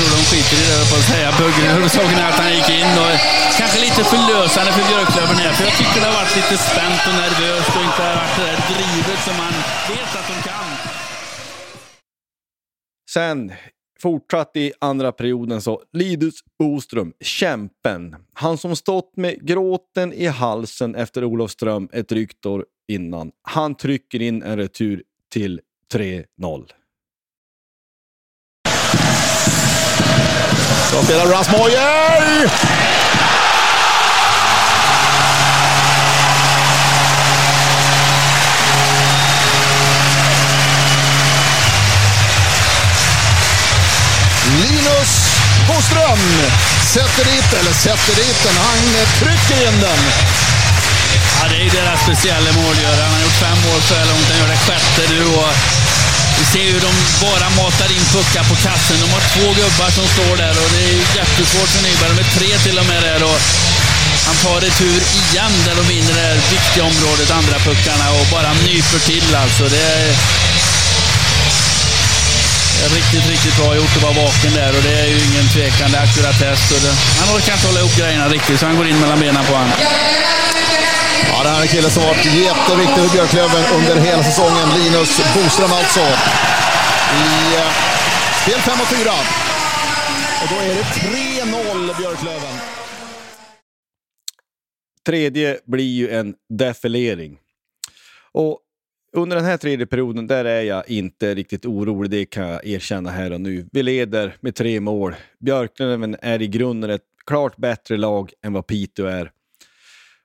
Tror 0.00 0.16
de 0.16 0.22
skiter 0.30 0.56
i 0.56 0.62
det, 0.66 0.76
jag 0.80 0.88
på 0.92 0.96
att 1.02 1.08
säga. 1.12 1.28
Buggen 1.40 1.66
huvudsaken 1.76 2.18
är 2.24 2.28
att 2.32 2.40
han 2.44 2.52
gick 2.58 2.70
in. 2.80 2.92
Och 3.02 3.14
kanske 3.60 3.78
lite 3.86 4.02
förlösande 4.12 4.70
för 4.76 4.84
Björklöven 4.90 5.36
här, 5.42 5.52
för 5.56 5.64
jag 5.68 5.76
tycker 5.80 5.98
det 6.02 6.08
har 6.10 6.16
varit 6.22 6.36
lite 6.40 6.56
spänt 6.68 7.02
och 7.08 7.16
nervöst 7.22 7.72
och 7.76 7.84
inte 7.88 8.02
varit 8.08 8.32
det 8.36 8.44
där 8.48 8.58
drivet 8.72 9.20
som 9.26 9.36
man 9.42 9.54
vet 9.92 10.12
att 10.18 10.28
de 10.30 10.36
kan. 10.48 10.68
Sen 13.16 13.52
fortsatt 14.02 14.52
i 14.56 14.72
andra 14.90 15.12
perioden 15.12 15.62
så 15.62 15.82
Lidus 15.92 16.38
Boström, 16.58 17.12
kämpen. 17.20 18.16
Han 18.34 18.58
som 18.58 18.76
stått 18.76 19.12
med 19.16 19.46
gråten 19.46 20.12
i 20.12 20.26
halsen 20.26 20.94
efter 20.94 21.24
Olofström 21.24 21.88
ett 21.92 22.08
drygt 22.08 22.46
år 22.46 22.64
innan. 22.88 23.30
Han 23.42 23.74
trycker 23.74 24.22
in 24.22 24.42
en 24.42 24.56
retur 24.56 25.02
till 25.32 25.60
3-0. 25.94 26.70
Då 30.92 31.02
spelar 31.02 31.26
Rasmoyer! 31.26 32.50
Linus 44.60 45.40
Boström 45.68 46.18
sätter 46.92 47.24
dit, 47.24 47.52
eller 47.52 47.72
sätter 47.72 48.14
dit 48.14 48.42
den, 48.42 48.56
han 48.56 49.06
trycker 49.18 49.68
in 49.68 49.80
den. 49.80 49.98
Ja, 51.42 51.48
det 51.48 51.66
är 51.66 51.70
deras 51.70 52.00
speciella 52.02 52.52
målgörare. 52.52 53.02
Han 53.02 53.12
har 53.12 53.20
gjort 53.20 53.40
fem 53.46 53.58
mål 53.66 53.80
så 53.82 53.94
här 53.94 54.06
långt. 54.06 54.28
Han 54.30 54.38
gör 54.38 54.48
det 54.48 54.56
sjätte 54.56 55.12
nu. 55.12 55.24
Och 55.24 55.52
vi 56.40 56.46
ser 56.52 56.64
ju 56.66 56.72
hur 56.76 56.84
de 56.88 56.94
bara 57.26 57.46
matar 57.60 57.90
in 57.96 58.04
puckar 58.14 58.44
på 58.50 58.56
kassen. 58.66 58.96
De 59.04 59.08
har 59.16 59.24
två 59.34 59.46
gubbar 59.60 59.90
som 59.98 60.06
står 60.14 60.34
där 60.44 60.54
och 60.62 60.70
det 60.74 60.82
är 60.90 60.96
jättesvårt 61.20 61.70
för 61.74 61.82
Nyberg. 61.86 62.10
De 62.12 62.18
är 62.24 62.30
tre 62.38 62.50
till 62.64 62.78
och 62.82 62.86
med 62.92 63.02
där. 63.02 63.20
Och 63.30 63.38
han 64.26 64.36
tar 64.44 64.60
retur 64.60 65.00
igen 65.20 65.54
där 65.66 65.74
de 65.80 65.84
vinner 65.94 66.14
det 66.18 66.24
här 66.30 66.38
viktiga 66.56 66.84
området, 66.90 67.30
andra 67.40 67.58
puckarna, 67.68 68.06
och 68.18 68.26
bara 68.36 68.50
nyper 68.68 69.00
till 69.10 69.28
alltså. 69.42 69.64
Det 69.74 69.82
är 69.98 70.06
Eh, 72.82 72.88
riktigt, 72.98 73.24
riktigt 73.34 73.56
bra 73.60 73.76
gjort 73.76 73.96
att 73.96 74.02
vara 74.02 74.12
vaken 74.24 74.52
där 74.60 74.76
och 74.76 74.82
det 74.82 74.94
är 75.04 75.06
ju 75.14 75.18
ingen 75.28 75.46
tvekan. 75.54 75.90
Det 75.92 75.96
är 75.98 76.04
akkuratess. 76.08 76.60
och 76.74 76.80
det- 76.84 76.96
Han 77.20 77.28
orkar 77.36 77.52
inte 77.56 77.66
hålla 77.70 77.80
ihop 77.80 77.96
grejerna 78.00 78.28
riktigt 78.28 78.60
så 78.60 78.66
han 78.66 78.76
går 78.76 78.86
in 78.88 79.00
mellan 79.00 79.18
benen 79.20 79.44
på 79.44 79.52
honom. 79.52 79.72
Ja, 81.32 81.42
det 81.42 81.48
här 81.50 81.58
är 81.58 81.62
en 81.62 81.68
kille 81.68 81.90
som 81.90 82.02
varit 82.02 82.24
jätteviktig 82.24 83.00
för 83.04 83.10
Björklöven 83.16 83.64
under 83.76 83.96
hela 84.08 84.22
säsongen. 84.24 84.66
Linus 84.78 85.10
Boström 85.34 85.72
alltså. 85.72 86.00
I 87.24 87.56
eh, 87.60 87.70
spel 88.42 88.60
5 88.60 88.80
och 88.80 88.86
4. 88.86 89.12
då 90.50 90.56
är 90.56 90.74
det 90.74 90.82
3-0 90.82 91.94
Björklöven. 91.98 92.54
Tredje 95.06 95.58
blir 95.66 95.84
ju 95.94 96.10
en 96.18 96.34
defilering. 96.58 97.36
Och 98.32 98.58
under 99.12 99.36
den 99.36 99.44
här 99.44 99.56
tredje 99.56 99.86
perioden, 99.86 100.26
där 100.26 100.44
är 100.44 100.62
jag 100.62 100.88
inte 100.88 101.34
riktigt 101.34 101.66
orolig, 101.66 102.10
det 102.10 102.24
kan 102.24 102.48
jag 102.48 102.66
erkänna 102.66 103.10
här 103.10 103.32
och 103.32 103.40
nu. 103.40 103.68
Vi 103.72 103.82
leder 103.82 104.36
med 104.40 104.54
tre 104.54 104.80
mål. 104.80 105.14
Björklöven 105.38 106.16
är 106.22 106.42
i 106.42 106.48
grunden 106.48 106.90
ett 106.90 107.04
klart 107.26 107.56
bättre 107.56 107.96
lag 107.96 108.32
än 108.44 108.52
vad 108.52 108.66
Piteå 108.66 109.06
är. 109.06 109.30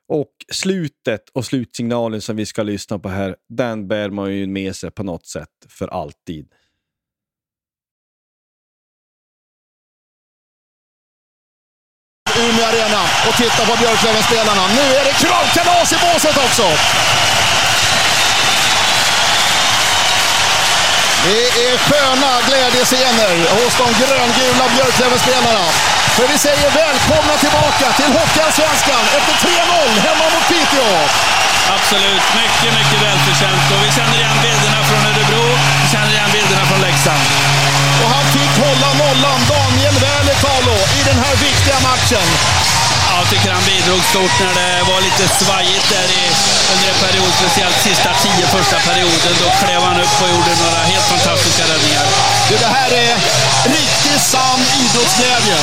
Och 0.07 0.31
slutet 0.51 1.29
och 1.29 1.45
slutsignalen 1.45 2.21
som 2.21 2.35
vi 2.35 2.45
ska 2.45 2.63
lyssna 2.63 2.99
på 2.99 3.09
här, 3.09 3.35
den 3.49 3.87
bär 3.87 4.09
man 4.09 4.33
ju 4.33 4.47
med 4.47 4.75
sig 4.75 4.91
på 4.91 5.03
något 5.03 5.25
sätt 5.25 5.49
för 5.67 5.87
alltid. 5.87 6.47
Umeå 12.39 12.65
Arena 12.65 13.03
och 13.27 13.35
titta 13.37 13.65
på 13.65 13.77
Björklöven-spelarna. 13.81 14.67
Nu 14.67 14.85
är 14.99 15.05
det 15.05 15.15
kravkalas 15.23 15.93
i 15.93 15.95
båset 15.95 16.37
också! 16.45 16.65
Det 21.25 21.47
är 21.69 21.77
sköna 21.87 22.31
glädjescener 22.47 23.35
hos 23.55 23.73
de 23.81 23.87
gröngula 24.01 24.65
Björklöven-spelarna. 24.73 25.65
För 26.15 26.25
vi 26.31 26.37
säger 26.37 26.69
välkomna 26.83 27.35
tillbaka 27.43 27.87
till 27.97 28.11
Hockeyallsvenskan 28.17 29.03
efter 29.17 29.33
3-0 29.47 29.99
hemma 30.07 30.25
mot 30.33 30.45
Piteå. 30.51 30.91
Absolut, 31.75 32.25
mycket, 32.41 32.71
mycket 32.79 32.99
välförtjänt. 33.05 33.65
Och 33.73 33.81
vi 33.85 33.89
känner 33.97 34.17
igen 34.21 34.37
bilderna 34.45 34.79
från 34.89 35.01
Örebro, 35.09 35.45
vi 35.81 35.87
känner 35.93 36.11
igen 36.15 36.31
bilderna 36.37 36.63
från 36.69 36.81
Leksand. 36.87 37.25
Och 38.01 38.09
han 38.15 38.25
fick 38.35 38.53
hålla 38.65 38.89
nollan, 39.01 39.39
Daniel 39.53 39.97
Välikalo, 40.05 40.77
i 40.97 40.99
den 41.09 41.19
här 41.23 41.35
viktiga 41.47 41.77
matchen. 41.89 42.27
Ja, 43.25 43.31
jag 43.31 43.37
tycker 43.37 43.53
han 43.59 43.65
bidrog 43.73 44.01
stort 44.13 44.35
när 44.39 44.53
det 44.61 44.83
var 44.91 45.01
lite 45.01 45.25
svajigt 45.39 45.87
där 45.95 46.09
i, 46.21 46.23
under 46.73 46.87
en 46.93 46.99
period, 47.05 47.31
speciellt 47.41 47.79
sista 47.87 48.09
tio 48.23 48.45
första 48.55 48.77
perioden. 48.89 49.33
Då 49.43 49.47
klev 49.61 49.81
han 49.89 49.97
upp 50.05 50.17
och 50.23 50.29
gjorde 50.33 50.51
några 50.63 50.81
helt 50.91 51.07
fantastiska 51.13 51.63
räddningar. 51.71 52.05
Du, 52.49 52.55
det 52.65 52.71
här 52.79 52.91
är 53.05 53.13
riktigt 53.77 54.23
sann 54.31 54.61
idrottsglädje. 54.81 55.57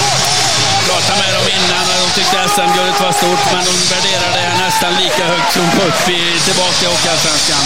Pratade 0.86 1.18
med 1.22 1.32
dem 1.36 1.46
innan 1.56 1.84
och 1.92 1.98
de 2.02 2.08
tyckte 2.16 2.36
SM-guldet 2.54 3.00
var 3.04 3.12
stort, 3.20 3.44
men 3.52 3.64
de 3.70 3.74
värderade 3.94 4.38
det 4.42 4.52
nästan 4.64 4.92
lika 5.04 5.24
högt 5.32 5.52
som 5.52 5.66
upp 5.86 6.02
i, 6.08 6.22
tillbaka 6.46 6.82
i 6.82 6.88
Hockeyallsvenskan. 6.92 7.64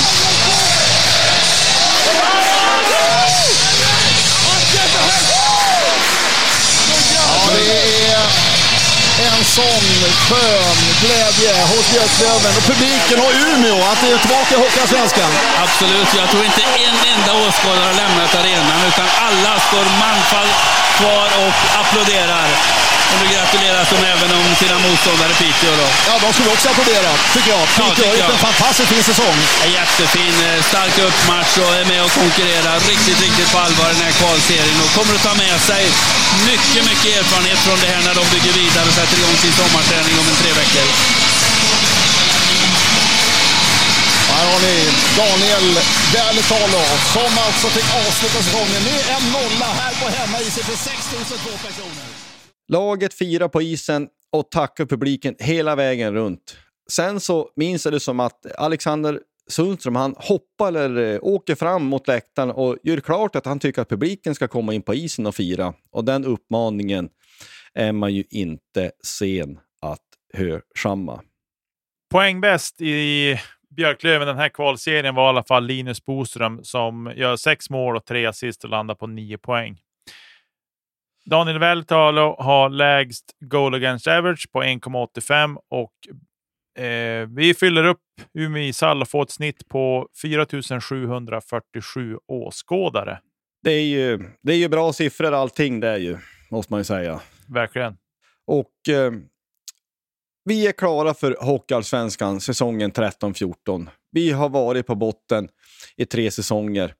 Ja, 7.14 7.52
det 7.54 7.64
är 8.12 8.65
en 9.24 9.44
sån 9.44 9.86
skön 10.28 10.76
glädje 11.00 11.52
hos 11.70 11.90
Björklöven 11.92 12.52
och 12.58 12.64
publiken 12.70 13.18
och 13.24 13.32
Umeå 13.46 13.78
att 13.92 14.00
det 14.00 14.10
är 14.12 14.18
tillbaka 14.18 14.54
i 14.54 14.58
Hockeyallsvenskan. 14.58 15.30
Absolut, 15.64 16.08
jag 16.20 16.28
tror 16.30 16.44
inte 16.44 16.62
en 16.62 16.96
enda 17.14 17.32
åskådare 17.46 17.86
har 17.90 17.96
lämnat 18.04 18.34
arenan, 18.34 18.80
utan 18.88 19.08
alla 19.26 19.60
står 19.68 19.86
manfall 20.04 20.50
kvar 20.98 21.28
och 21.44 21.56
applåderar. 21.80 22.48
Och 23.10 23.18
nu 23.22 23.26
gratuleras 23.36 23.86
de 23.92 23.98
även 24.14 24.30
om 24.38 24.44
sina 24.62 24.76
motståndare 24.86 25.32
Piteå 25.40 25.72
då. 25.82 25.88
Ja, 26.08 26.14
de 26.24 26.28
skulle 26.34 26.50
också 26.56 26.66
applådera, 26.72 27.10
tycker 27.34 27.50
jag. 27.56 27.64
Piteå 27.68 27.86
har 27.86 27.94
tycker 27.94 28.16
gjort 28.20 28.36
en 28.38 28.46
fantastiskt 28.48 28.90
fin 28.94 29.04
säsong. 29.10 29.38
En 29.64 29.72
jättefin, 29.80 30.36
eh, 30.48 30.58
stark 30.70 30.94
uppmatch 31.08 31.52
och 31.62 31.70
är 31.80 31.84
med 31.92 32.00
och 32.06 32.12
konkurrerar 32.22 32.76
riktigt, 32.92 33.18
riktigt 33.26 33.50
på 33.52 33.58
allvar 33.66 33.86
i 33.90 33.94
den 33.96 34.04
här 34.08 34.14
kvalserien 34.20 34.78
och 34.84 34.90
kommer 34.96 35.12
att 35.18 35.24
ta 35.28 35.34
med 35.44 35.56
sig 35.70 35.82
mycket, 36.50 36.82
mycket 36.90 37.10
erfarenhet 37.18 37.60
från 37.66 37.78
det 37.82 37.88
här 37.92 38.02
när 38.06 38.14
de 38.20 38.24
bygger 38.34 38.52
vidare 38.60 38.86
och 38.90 38.96
sätter 39.00 39.16
igång 39.18 39.36
sin 39.44 39.54
sommarträning 39.60 40.14
om 40.20 40.26
en 40.30 40.36
tre 40.42 40.52
veckor. 40.60 40.86
Här 44.36 44.46
har 44.52 44.60
ni 44.60 44.76
Daniel 45.16 45.78
Väletalo 46.12 46.84
som 47.12 47.38
alltså 47.46 47.66
fick 47.68 47.88
avsluta 48.06 48.42
säsongen 48.42 48.82
med 48.84 49.02
en 49.16 49.32
nolla 49.32 49.70
här 49.80 49.94
på 50.00 50.08
hemmaiset 50.18 50.64
för 50.64 50.76
6002 50.76 51.50
personer. 51.66 52.25
Laget 52.68 53.14
firar 53.14 53.48
på 53.48 53.62
isen 53.62 54.08
och 54.32 54.50
tackar 54.50 54.86
publiken 54.86 55.34
hela 55.38 55.76
vägen 55.76 56.14
runt. 56.14 56.56
Sen 56.90 57.20
så 57.20 57.50
minns 57.56 57.84
jag 57.84 57.94
det 57.94 58.00
som 58.00 58.20
att 58.20 58.46
Alexander 58.58 59.20
Sundström 59.48 59.96
han 59.96 60.14
hoppar 60.18 60.68
eller 60.68 61.14
eh, 61.14 61.18
åker 61.22 61.54
fram 61.54 61.84
mot 61.84 62.08
läktaren 62.08 62.50
och 62.50 62.76
gör 62.82 63.00
klart 63.00 63.36
att 63.36 63.46
han 63.46 63.58
tycker 63.58 63.82
att 63.82 63.88
publiken 63.88 64.34
ska 64.34 64.48
komma 64.48 64.74
in 64.74 64.82
på 64.82 64.94
isen 64.94 65.26
och 65.26 65.34
fira. 65.34 65.74
Och 65.90 66.04
den 66.04 66.24
uppmaningen 66.24 67.08
är 67.74 67.92
man 67.92 68.14
ju 68.14 68.24
inte 68.30 68.90
sen 69.04 69.58
att 69.80 70.00
hörsamma. 70.34 71.22
Poängbäst 72.10 72.80
i 72.80 73.36
Björklöven 73.76 74.28
den 74.28 74.36
här 74.36 74.48
kvalserien 74.48 75.14
var 75.14 75.26
i 75.26 75.28
alla 75.28 75.42
fall 75.42 75.66
Linus 75.66 76.04
Boström 76.04 76.64
som 76.64 77.12
gör 77.16 77.36
sex 77.36 77.70
mål 77.70 77.96
och 77.96 78.04
tre 78.04 78.26
assist 78.26 78.64
och 78.64 78.70
landar 78.70 78.94
på 78.94 79.06
nio 79.06 79.38
poäng. 79.38 79.78
Daniel 81.30 81.58
Vältalo 81.58 82.36
har 82.38 82.68
lägst 82.68 83.24
goal 83.40 83.74
against 83.74 84.06
average 84.06 84.52
på 84.52 84.62
1,85 84.62 85.56
och 85.70 85.92
eh, 86.84 87.28
vi 87.28 87.54
fyller 87.54 87.84
upp 87.84 88.00
Umeå 88.34 88.62
ishall 88.62 89.02
och 89.02 89.08
får 89.08 89.22
ett 89.22 89.30
snitt 89.30 89.68
på 89.68 90.08
4 90.22 90.46
747 90.80 92.18
åskådare. 92.28 93.18
Det 93.62 93.72
är 93.72 93.84
ju, 93.84 94.18
det 94.42 94.52
är 94.52 94.56
ju 94.56 94.68
bra 94.68 94.92
siffror 94.92 95.32
allting 95.32 95.80
det 95.80 95.88
är 95.88 95.96
ju, 95.96 96.18
måste 96.50 96.72
man 96.72 96.80
ju 96.80 96.84
säga. 96.84 97.20
Verkligen. 97.48 97.96
Och 98.46 98.94
eh, 98.94 99.12
vi 100.44 100.66
är 100.66 100.72
klara 100.72 101.14
för 101.14 101.36
Hockeyallsvenskan 101.40 102.40
säsongen 102.40 102.92
13-14. 102.92 103.88
Vi 104.10 104.32
har 104.32 104.48
varit 104.48 104.86
på 104.86 104.94
botten 104.94 105.48
i 105.96 106.06
tre 106.06 106.30
säsonger. 106.30 106.94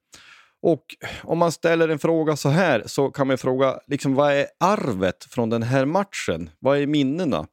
Och 0.66 0.96
om 1.22 1.38
man 1.38 1.52
ställer 1.52 1.88
en 1.88 1.98
fråga 1.98 2.36
så 2.36 2.48
här 2.48 2.82
så 2.86 3.10
kan 3.10 3.26
man 3.26 3.38
fråga 3.38 3.80
liksom, 3.86 4.14
vad 4.14 4.32
är 4.32 4.46
arvet 4.60 5.24
från 5.24 5.50
den 5.50 5.62
här 5.62 5.84
matchen? 5.84 6.50
Vad 6.58 6.78
är 6.78 6.86
minnena? 6.86 7.46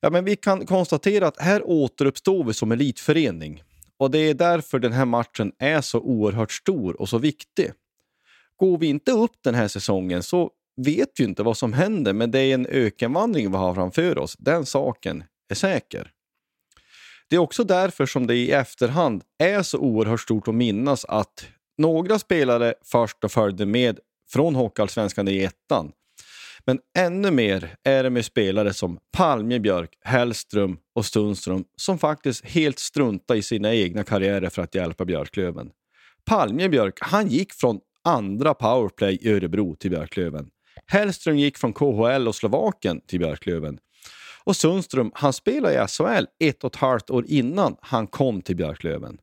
Ja, 0.00 0.10
men 0.10 0.24
vi 0.24 0.36
kan 0.36 0.66
konstatera 0.66 1.26
att 1.26 1.40
här 1.40 1.62
återuppstår 1.64 2.44
vi 2.44 2.54
som 2.54 2.72
elitförening. 2.72 3.62
Och 3.98 4.10
det 4.10 4.18
är 4.18 4.34
därför 4.34 4.78
den 4.78 4.92
här 4.92 5.04
matchen 5.04 5.52
är 5.58 5.80
så 5.80 6.00
oerhört 6.00 6.52
stor 6.52 7.00
och 7.00 7.08
så 7.08 7.18
viktig. 7.18 7.72
Går 8.56 8.78
vi 8.78 8.86
inte 8.86 9.12
upp 9.12 9.36
den 9.44 9.54
här 9.54 9.68
säsongen 9.68 10.22
så 10.22 10.50
vet 10.76 11.08
vi 11.18 11.24
inte 11.24 11.42
vad 11.42 11.56
som 11.56 11.72
händer, 11.72 12.12
men 12.12 12.30
det 12.30 12.40
är 12.40 12.54
en 12.54 12.66
ökenvandring 12.66 13.50
vi 13.50 13.56
har 13.56 13.74
framför 13.74 14.18
oss. 14.18 14.36
Den 14.38 14.66
saken 14.66 15.24
är 15.48 15.54
säker. 15.54 16.10
Det 17.28 17.36
är 17.36 17.40
också 17.40 17.64
därför 17.64 18.06
som 18.06 18.26
det 18.26 18.34
i 18.34 18.50
efterhand 18.50 19.22
är 19.38 19.62
så 19.62 19.78
oerhört 19.78 20.20
stort 20.20 20.48
att 20.48 20.54
minnas 20.54 21.04
att 21.04 21.46
några 21.82 22.18
spelare 22.18 22.74
först 22.84 23.24
och 23.24 23.32
följde 23.32 23.66
med 23.66 23.98
från 24.32 24.54
Hockeyallsvenskan 24.54 25.28
i 25.28 25.42
ettan. 25.42 25.92
Men 26.64 26.78
ännu 26.98 27.30
mer 27.30 27.76
är 27.84 28.02
det 28.02 28.10
med 28.10 28.24
spelare 28.24 28.72
som 28.72 28.98
Palmebjörk, 29.12 29.90
Hellström 30.00 30.76
och 30.94 31.06
Sundström 31.06 31.64
som 31.76 31.98
faktiskt 31.98 32.46
helt 32.46 32.78
struntade 32.78 33.38
i 33.38 33.42
sina 33.42 33.74
egna 33.74 34.04
karriärer 34.04 34.48
för 34.48 34.62
att 34.62 34.74
hjälpa 34.74 35.04
Björklöven. 35.04 35.70
Palmebjörk, 36.24 36.98
han 37.00 37.28
gick 37.28 37.52
från 37.52 37.80
andra 38.04 38.54
powerplay 38.54 39.18
i 39.22 39.32
Örebro 39.32 39.76
till 39.76 39.90
Björklöven. 39.90 40.46
Hellström 40.86 41.38
gick 41.38 41.58
från 41.58 41.72
KHL 41.72 42.28
och 42.28 42.34
Slovakien 42.34 43.00
till 43.06 43.18
Björklöven. 43.18 43.78
Och 44.44 44.56
Sundström, 44.56 45.10
han 45.14 45.32
spelade 45.32 45.74
i 45.74 45.86
SHL 45.88 46.26
ett 46.38 46.64
och 46.64 46.74
ett 46.74 46.80
halvt 46.80 47.10
år 47.10 47.24
innan 47.28 47.76
han 47.80 48.06
kom 48.06 48.42
till 48.42 48.56
Björklöven. 48.56 49.18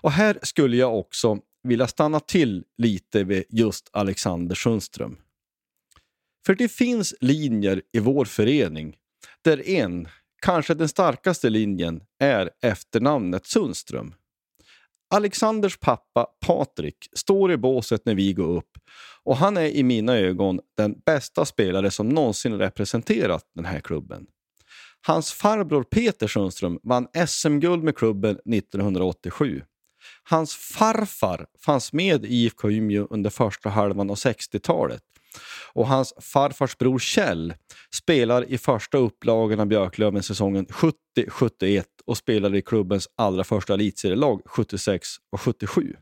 Och 0.00 0.12
här 0.12 0.38
skulle 0.42 0.76
jag 0.76 0.98
också 0.98 1.38
vilja 1.64 1.86
stanna 1.86 2.20
till 2.20 2.64
lite 2.78 3.24
vid 3.24 3.44
just 3.48 3.88
Alexander 3.92 4.54
Sundström. 4.54 5.16
För 6.46 6.54
det 6.54 6.68
finns 6.68 7.14
linjer 7.20 7.82
i 7.92 7.98
vår 7.98 8.24
förening 8.24 8.96
där 9.42 9.68
en, 9.68 10.08
kanske 10.42 10.74
den 10.74 10.88
starkaste 10.88 11.50
linjen, 11.50 12.00
är 12.18 12.50
efternamnet 12.62 13.46
Sundström. 13.46 14.14
Alexanders 15.14 15.76
pappa 15.76 16.26
Patrik 16.46 17.08
står 17.12 17.52
i 17.52 17.56
båset 17.56 18.06
när 18.06 18.14
vi 18.14 18.32
går 18.32 18.56
upp 18.56 18.78
och 19.22 19.36
han 19.36 19.56
är 19.56 19.66
i 19.66 19.82
mina 19.82 20.16
ögon 20.16 20.60
den 20.76 21.00
bästa 21.06 21.44
spelare 21.44 21.90
som 21.90 22.08
någonsin 22.08 22.58
representerat 22.58 23.44
den 23.54 23.64
här 23.64 23.80
klubben. 23.80 24.26
Hans 25.06 25.32
farbror 25.32 25.82
Peter 25.82 26.26
Sundström 26.26 26.78
vann 26.82 27.08
SM-guld 27.26 27.82
med 27.82 27.96
klubben 27.96 28.38
1987. 28.54 29.62
Hans 30.22 30.54
farfar 30.54 31.46
fanns 31.64 31.92
med 31.92 32.24
i 32.24 32.28
IFK 32.28 32.70
Umeå 32.70 33.06
under 33.10 33.30
första 33.30 33.68
halvan 33.68 34.10
av 34.10 34.16
60-talet. 34.16 35.02
Och 35.72 35.86
hans 35.86 36.14
farfars 36.20 36.78
bror 36.78 36.98
Kjell 36.98 37.54
spelar 37.94 38.44
i 38.52 38.58
första 38.58 38.98
upplagan 38.98 39.60
av 39.60 39.66
Björklöven 39.66 40.22
säsongen 40.22 40.66
70-71 40.66 41.84
och 42.06 42.16
spelade 42.16 42.58
i 42.58 42.62
klubbens 42.62 43.08
allra 43.16 43.44
första 43.44 43.74
elitserielag 43.74 44.42
76 44.44 45.08
och 45.32 45.40
77. 45.40 45.96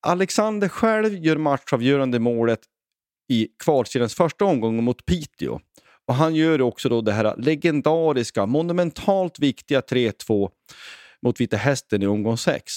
Alexander 0.00 0.68
själv 0.68 1.14
gör 1.14 1.36
matchavgörande 1.36 2.18
målet 2.18 2.60
i 3.28 3.48
kvalseriens 3.64 4.14
första 4.14 4.44
omgång 4.44 4.84
mot 4.84 5.06
Piteå. 5.06 5.60
Och 6.06 6.14
han 6.14 6.34
gör 6.34 6.60
också 6.60 6.88
då 6.88 7.00
det 7.00 7.12
här 7.12 7.34
legendariska, 7.38 8.46
monumentalt 8.46 9.38
viktiga 9.38 9.80
3-2 9.80 10.50
mot 11.24 11.40
Vita 11.40 11.56
Hästen 11.56 12.02
i 12.02 12.06
omgång 12.06 12.38
6. 12.38 12.72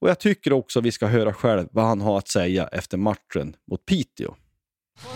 Och 0.00 0.08
jag 0.08 0.18
tycker 0.20 0.52
också 0.52 0.80
vi 0.80 0.92
ska 0.92 1.06
höra 1.06 1.32
själv 1.34 1.68
vad 1.70 1.84
han 1.84 2.00
har 2.00 2.18
att 2.18 2.28
säga 2.28 2.68
efter 2.72 2.96
matchen 2.96 3.54
mot 3.70 3.86
Piteå. 3.86 4.34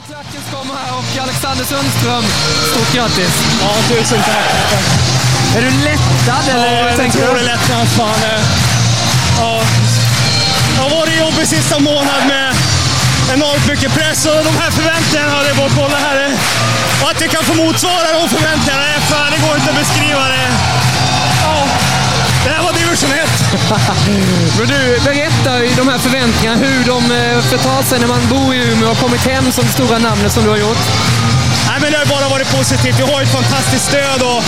Klackens 0.07 0.46
kommer 0.53 0.74
här 0.74 0.98
och 0.98 1.22
Alexander 1.22 1.64
Sundström, 1.64 2.24
stort 2.72 2.94
grattis! 2.94 3.34
Ja, 3.61 3.70
tusen 3.88 4.22
tack! 4.22 4.46
Är 5.57 5.62
du 5.62 5.70
lättad 5.84 6.44
eller? 6.55 6.88
Ja, 6.88 7.03
jag 7.03 7.12
tror 7.12 7.34
det 7.34 7.40
är 7.40 7.44
lättnad. 7.44 7.88
Fan. 7.88 8.20
Ja. 9.38 9.62
Det 10.74 10.80
har 10.82 10.90
varit 11.01 11.18
jobbigt 11.18 11.48
sista 11.48 11.78
månaden 11.78 12.28
med 12.28 12.55
enormt 13.34 13.66
mycket 13.68 13.90
press 13.94 14.26
och 14.26 14.44
de 14.48 14.55
här 14.62 14.70
förväntningarna, 14.70 15.42
det 15.42 15.51
är 15.51 15.55
bara 15.55 15.66
att 15.66 15.78
kolla 15.82 15.98
här. 16.07 16.18
Och 17.03 17.11
att 17.11 17.22
vi 17.22 17.28
kan 17.28 17.44
få 17.44 17.55
motsvara 17.55 18.09
de 18.18 18.28
förväntningarna, 18.28 18.84
fan, 19.11 19.28
det 19.32 19.40
går 19.46 19.55
inte 19.57 19.70
att 19.70 19.80
beskriva. 19.84 20.24
Det. 20.34 20.48
Ja, 21.44 21.57
det 22.45 22.51
här 22.51 22.62
var 22.62 22.72
division 22.72 23.12
1. 23.12 23.30
Men 24.59 24.66
du, 24.68 24.80
berätta 25.05 25.64
i 25.64 25.70
de 25.80 25.88
här 25.88 25.99
förväntningarna 25.99 26.57
hur 26.57 26.84
de 26.93 26.99
eh, 27.20 27.41
förtar 27.53 27.82
sig 27.82 27.99
när 28.01 28.07
man 28.07 28.22
bor 28.28 28.55
i 28.55 28.59
Umeå 28.72 28.88
och 28.91 28.97
har 28.97 29.03
kommit 29.03 29.24
hem 29.26 29.53
som 29.53 29.64
det 29.64 29.72
stora 29.72 29.99
namnet 29.99 30.32
som 30.32 30.45
du 30.45 30.51
har 30.51 30.57
gjort. 30.57 30.84
Nej, 31.68 31.78
men 31.80 31.93
det 31.93 31.99
har 31.99 32.07
bara 32.07 32.28
varit 32.28 32.51
positivt. 32.59 32.99
Vi 32.99 33.03
har 33.12 33.22
ett 33.22 33.32
fantastiskt 33.32 33.84
stöd 33.91 34.22
och 34.22 34.43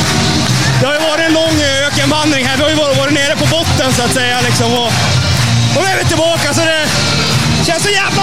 det 0.81 0.87
har 0.87 0.95
ju 0.95 1.01
varit 1.01 1.25
en 1.29 1.33
lång 1.33 1.57
ökenvandring 1.87 2.47
här. 2.47 2.57
Vi 2.57 2.63
har 2.63 2.71
ju 2.71 2.77
varit 2.77 3.15
nere 3.15 3.37
på 3.37 3.47
botten 3.57 3.93
så 3.93 4.03
att 4.03 4.15
säga. 4.15 4.41
Liksom. 4.41 4.73
Och, 4.73 4.91
och 5.75 5.81
nu 5.85 5.89
är 5.95 5.99
vi 5.99 6.05
tillbaka 6.05 6.55
så 6.55 6.61
det 6.61 6.83
känns 7.65 7.83
så 7.83 7.89
jävla... 7.89 8.23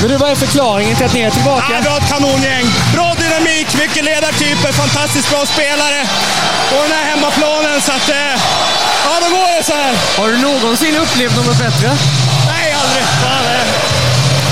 Men 0.00 0.10
du, 0.10 0.16
vad 0.16 0.30
är 0.30 0.34
förklaringen 0.34 0.96
till 0.96 1.06
att 1.06 1.14
ni 1.14 1.20
är 1.20 1.30
tillbaka? 1.30 1.64
Ja, 1.70 1.78
vi 1.82 1.88
har 1.88 1.98
ett 1.98 2.08
kanongäng. 2.08 2.66
Bra 2.94 3.14
dynamik, 3.18 3.68
mycket 3.82 4.04
ledartyper, 4.04 4.72
fantastiskt 4.72 5.30
bra 5.30 5.46
spelare. 5.46 6.00
Och 6.74 6.82
den 6.88 6.92
här 6.98 7.04
hemmaplanen 7.10 7.80
så 7.80 7.92
att... 7.92 8.08
eh, 8.08 8.34
Ja, 9.04 9.12
då 9.20 9.28
går 9.36 9.56
det 9.56 9.62
så 9.64 9.72
här. 9.72 9.94
Har 10.18 10.28
du 10.28 10.36
någonsin 10.38 10.96
upplevt 10.96 11.36
något 11.36 11.58
bättre? 11.58 11.88
Nej, 12.52 12.72
aldrig. 12.82 13.02
Fan, 13.04 13.42
det... 13.44 13.64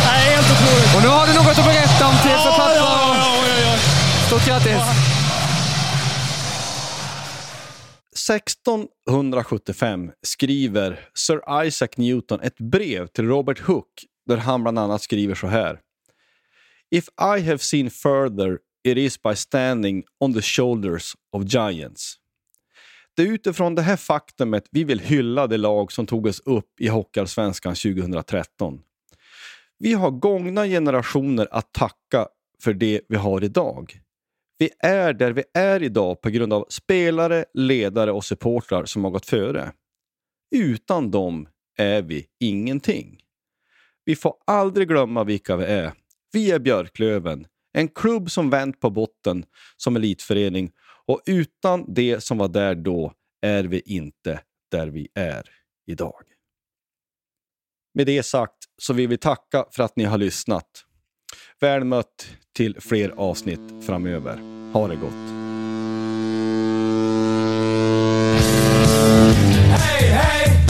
Nej, 0.06 0.34
helt 0.36 0.50
otroligt. 0.50 0.94
Och 0.96 1.02
nu 1.02 1.08
har 1.08 1.26
du 1.26 1.32
något 1.32 1.58
att 1.58 1.64
berätta 1.64 2.06
om 2.06 2.14
till 2.22 2.30
för 2.30 2.36
Ja, 2.50 2.54
pappa. 2.58 2.72
ja, 2.76 3.14
ja, 3.18 3.34
ja, 3.48 3.54
ja. 3.64 3.72
Stort 4.26 4.46
grattis! 4.46 5.09
1675 8.28 10.04
eh, 10.04 10.10
skriver 10.22 11.00
Sir 11.14 11.64
Isaac 11.66 11.88
Newton 11.96 12.40
ett 12.40 12.58
brev 12.58 13.06
till 13.06 13.24
Robert 13.24 13.60
Hooke 13.60 14.06
där 14.26 14.36
han 14.36 14.62
bland 14.62 14.78
annat 14.78 15.02
skriver 15.02 15.34
så 15.34 15.46
här. 15.46 15.80
If 16.90 17.08
I 17.08 17.40
have 17.40 17.58
seen 17.58 17.90
further 17.90 18.58
it 18.84 18.98
is 18.98 19.22
by 19.22 19.36
standing 19.36 20.04
on 20.20 20.34
the 20.34 20.42
shoulders 20.42 21.14
of 21.32 21.44
giants. 21.54 22.16
Det 23.16 23.22
är 23.22 23.26
utifrån 23.26 23.74
det 23.74 23.82
här 23.82 23.96
faktumet 23.96 24.64
vi 24.70 24.84
vill 24.84 25.00
hylla 25.00 25.46
det 25.46 25.56
lag 25.56 25.92
som 25.92 26.06
tog 26.06 26.26
oss 26.26 26.40
upp 26.44 26.80
i 26.80 26.88
Hockeyallsvenskan 26.88 27.74
2013. 27.74 28.80
Vi 29.78 29.92
har 29.92 30.10
gångna 30.10 30.66
generationer 30.66 31.48
att 31.50 31.72
tacka 31.72 32.28
för 32.62 32.74
det 32.74 33.00
vi 33.08 33.16
har 33.16 33.44
idag. 33.44 34.00
Vi 34.60 34.70
är 34.78 35.12
där 35.12 35.32
vi 35.32 35.44
är 35.54 35.82
idag 35.82 36.20
på 36.20 36.30
grund 36.30 36.52
av 36.52 36.66
spelare, 36.68 37.44
ledare 37.54 38.12
och 38.12 38.24
supportrar 38.24 38.84
som 38.84 39.04
har 39.04 39.10
gått 39.10 39.26
före. 39.26 39.72
Utan 40.50 41.10
dem 41.10 41.48
är 41.78 42.02
vi 42.02 42.26
ingenting. 42.40 43.20
Vi 44.04 44.16
får 44.16 44.34
aldrig 44.46 44.88
glömma 44.88 45.24
vilka 45.24 45.56
vi 45.56 45.64
är. 45.64 45.92
Vi 46.32 46.50
är 46.50 46.58
Björklöven, 46.58 47.46
en 47.72 47.88
klubb 47.88 48.30
som 48.30 48.50
vänt 48.50 48.80
på 48.80 48.90
botten 48.90 49.44
som 49.76 49.96
elitförening 49.96 50.72
och 51.06 51.22
utan 51.26 51.94
det 51.94 52.20
som 52.20 52.38
var 52.38 52.48
där 52.48 52.74
då 52.74 53.12
är 53.40 53.64
vi 53.64 53.80
inte 53.80 54.40
där 54.70 54.86
vi 54.86 55.08
är 55.14 55.42
idag. 55.86 56.22
Med 57.94 58.06
det 58.06 58.22
sagt 58.22 58.64
så 58.78 58.92
vill 58.92 59.08
vi 59.08 59.18
tacka 59.18 59.66
för 59.72 59.82
att 59.82 59.96
ni 59.96 60.04
har 60.04 60.18
lyssnat. 60.18 60.84
Väl 61.60 61.84
mött 61.84 62.26
till 62.56 62.76
fler 62.80 63.14
avsnitt 63.16 63.60
framöver. 63.86 64.38
Ha 64.72 64.88
det 64.88 64.96
gott! 64.96 65.12
Hey, 69.70 70.08
hey! 70.08 70.69